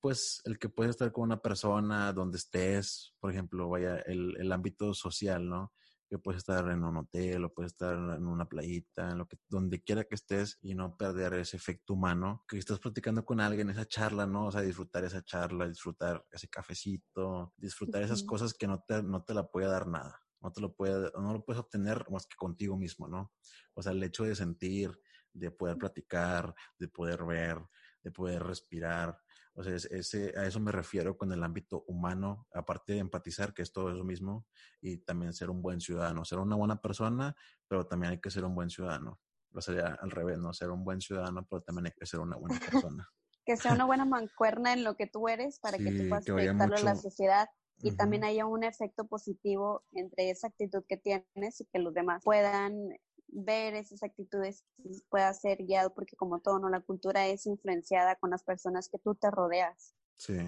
pues 0.00 0.42
el 0.44 0.58
que 0.58 0.68
puedes 0.68 0.90
estar 0.90 1.10
con 1.12 1.24
una 1.24 1.40
persona 1.40 2.12
donde 2.12 2.36
estés, 2.36 3.14
por 3.20 3.30
ejemplo, 3.32 3.70
vaya, 3.70 3.96
el, 4.00 4.36
el 4.38 4.52
ámbito 4.52 4.92
social, 4.92 5.48
¿no? 5.48 5.72
Que 6.08 6.18
puedes 6.18 6.38
estar 6.38 6.68
en 6.70 6.84
un 6.84 6.96
hotel 6.96 7.44
o 7.44 7.52
puedes 7.52 7.72
estar 7.72 7.94
en 7.94 8.26
una 8.26 8.48
playita, 8.48 9.10
en 9.10 9.18
lo 9.18 9.26
que, 9.26 9.38
donde 9.48 9.82
quiera 9.82 10.04
que 10.04 10.14
estés 10.14 10.58
y 10.62 10.74
no 10.74 10.96
perder 10.96 11.34
ese 11.34 11.56
efecto 11.56 11.94
humano, 11.94 12.44
que 12.48 12.58
estás 12.58 12.78
platicando 12.78 13.24
con 13.24 13.40
alguien, 13.40 13.70
esa 13.70 13.86
charla, 13.86 14.26
¿no? 14.26 14.46
O 14.46 14.52
sea, 14.52 14.60
disfrutar 14.60 15.04
esa 15.04 15.22
charla, 15.22 15.68
disfrutar 15.68 16.24
ese 16.30 16.48
cafecito, 16.48 17.52
disfrutar 17.56 18.02
esas 18.02 18.22
cosas 18.22 18.54
que 18.54 18.66
no 18.66 18.82
te, 18.86 19.02
no 19.02 19.24
te 19.24 19.34
la 19.34 19.46
puede 19.46 19.68
dar 19.68 19.86
nada. 19.86 20.20
No 20.40 20.52
te 20.52 20.60
lo 20.60 20.74
puede, 20.74 21.10
no 21.18 21.32
lo 21.32 21.42
puedes 21.42 21.60
obtener 21.60 22.04
más 22.10 22.26
que 22.26 22.36
contigo 22.36 22.76
mismo, 22.76 23.08
¿no? 23.08 23.32
O 23.72 23.82
sea, 23.82 23.92
el 23.92 24.02
hecho 24.02 24.24
de 24.24 24.34
sentir, 24.34 24.92
de 25.32 25.50
poder 25.50 25.78
platicar, 25.78 26.54
de 26.78 26.86
poder 26.88 27.24
ver, 27.24 27.58
de 28.02 28.10
poder 28.10 28.42
respirar, 28.42 29.18
o 29.56 29.62
sea, 29.62 29.74
ese, 29.74 30.32
a 30.36 30.46
eso 30.46 30.58
me 30.58 30.72
refiero 30.72 31.16
con 31.16 31.32
el 31.32 31.42
ámbito 31.42 31.84
humano, 31.86 32.46
aparte 32.52 32.94
de 32.94 32.98
empatizar, 32.98 33.54
que 33.54 33.62
es 33.62 33.72
todo 33.72 33.92
eso 33.92 34.02
mismo, 34.02 34.46
y 34.80 34.98
también 34.98 35.32
ser 35.32 35.48
un 35.48 35.62
buen 35.62 35.80
ciudadano, 35.80 36.24
ser 36.24 36.38
una 36.38 36.56
buena 36.56 36.80
persona, 36.80 37.36
pero 37.68 37.86
también 37.86 38.12
hay 38.12 38.20
que 38.20 38.30
ser 38.30 38.44
un 38.44 38.54
buen 38.54 38.68
ciudadano. 38.68 39.20
O 39.52 39.60
sería 39.60 39.96
al 40.00 40.10
revés, 40.10 40.38
¿no? 40.38 40.52
Ser 40.52 40.70
un 40.70 40.84
buen 40.84 41.00
ciudadano, 41.00 41.46
pero 41.48 41.62
también 41.62 41.86
hay 41.86 41.92
que 41.92 42.06
ser 42.06 42.18
una 42.18 42.36
buena 42.36 42.58
persona. 42.92 43.08
que 43.44 43.56
sea 43.56 43.74
una 43.74 43.84
buena 43.84 44.04
mancuerna 44.04 44.72
en 44.72 44.82
lo 44.82 44.96
que 44.96 45.06
tú 45.06 45.28
eres 45.28 45.60
para 45.60 45.78
que 45.78 45.92
tú 45.92 46.08
puedas 46.08 46.24
proyectarlo 46.24 46.76
a 46.76 46.80
la 46.80 46.96
sociedad 46.96 47.48
y 47.78 47.94
también 47.96 48.24
haya 48.24 48.46
un 48.46 48.64
efecto 48.64 49.06
positivo 49.06 49.84
entre 49.92 50.30
esa 50.30 50.48
actitud 50.48 50.84
que 50.88 50.96
tienes 50.96 51.60
y 51.60 51.66
que 51.66 51.78
los 51.78 51.92
demás 51.92 52.22
puedan 52.24 52.96
ver 53.28 53.74
esas 53.74 54.02
actitudes 54.02 54.64
y 54.78 55.00
pueda 55.08 55.32
ser 55.34 55.58
guiado 55.64 55.92
porque 55.94 56.16
como 56.16 56.40
todo, 56.40 56.58
¿no? 56.58 56.68
La 56.68 56.80
cultura 56.80 57.26
es 57.26 57.46
influenciada 57.46 58.16
con 58.16 58.30
las 58.30 58.42
personas 58.42 58.88
que 58.88 58.98
tú 58.98 59.14
te 59.14 59.30
rodeas. 59.30 59.94
Sí. 60.14 60.38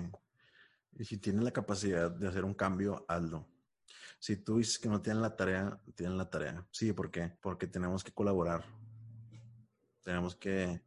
Y 0.92 1.04
si 1.04 1.18
tienes 1.18 1.42
la 1.42 1.50
capacidad 1.50 2.10
de 2.10 2.28
hacer 2.28 2.44
un 2.44 2.54
cambio, 2.54 3.04
hazlo. 3.08 3.46
Si 4.18 4.36
tú 4.36 4.58
dices 4.58 4.78
que 4.78 4.88
no 4.88 5.02
tienen 5.02 5.22
la 5.22 5.36
tarea, 5.36 5.78
tienen 5.94 6.16
la 6.16 6.30
tarea. 6.30 6.66
Sí, 6.70 6.92
¿por 6.92 7.10
qué? 7.10 7.36
Porque 7.42 7.66
tenemos 7.66 8.02
que 8.02 8.12
colaborar. 8.12 8.64
Tenemos 10.02 10.34
que, 10.36 10.82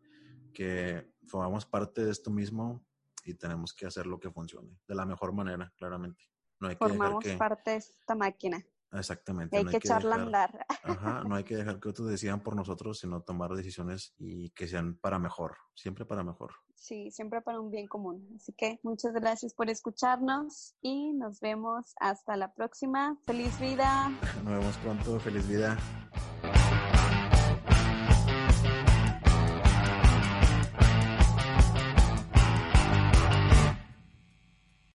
que 0.53 1.13
formamos 1.27 1.65
parte 1.65 2.03
de 2.03 2.11
esto 2.11 2.31
mismo 2.31 2.83
y 3.23 3.35
tenemos 3.35 3.73
que 3.73 3.85
hacer 3.85 4.07
lo 4.07 4.19
que 4.19 4.31
funcione 4.31 4.79
de 4.87 4.95
la 4.95 5.05
mejor 5.05 5.33
manera, 5.33 5.71
claramente. 5.77 6.23
No 6.59 6.67
hay 6.67 6.75
que 6.75 6.79
Formamos 6.79 7.25
parte 7.37 7.71
de 7.71 7.77
esta 7.77 8.15
máquina. 8.15 8.65
Exactamente. 8.91 9.57
hay, 9.57 9.65
que, 9.65 9.77
echarla 9.77 10.15
a 10.15 10.21
andar. 10.21 10.65
Ajá, 10.83 11.23
no 11.23 11.35
hay 11.35 11.43
que 11.43 11.55
dejar 11.55 11.79
que 11.79 11.89
otros 11.89 12.09
decidan 12.09 12.41
por 12.41 12.55
nosotros, 12.55 12.99
sino 12.99 13.21
tomar 13.21 13.51
decisiones 13.51 14.13
y 14.17 14.49
que 14.51 14.67
sean 14.67 14.97
para 14.99 15.19
mejor, 15.19 15.57
siempre 15.75 16.05
para 16.05 16.23
mejor. 16.23 16.51
Sí, 16.75 17.11
siempre 17.11 17.41
para 17.41 17.59
un 17.59 17.71
bien 17.71 17.87
común. 17.87 18.27
Así 18.35 18.53
que 18.53 18.79
muchas 18.83 19.13
gracias 19.13 19.53
por 19.53 19.69
escucharnos 19.69 20.75
y 20.81 21.11
nos 21.13 21.39
vemos 21.41 21.93
hasta 21.99 22.37
la 22.37 22.53
próxima. 22.53 23.17
Feliz 23.25 23.59
vida. 23.59 24.09
Nos 24.43 24.59
vemos 24.59 24.77
pronto. 24.77 25.19
Feliz 25.19 25.47
vida. 25.47 25.77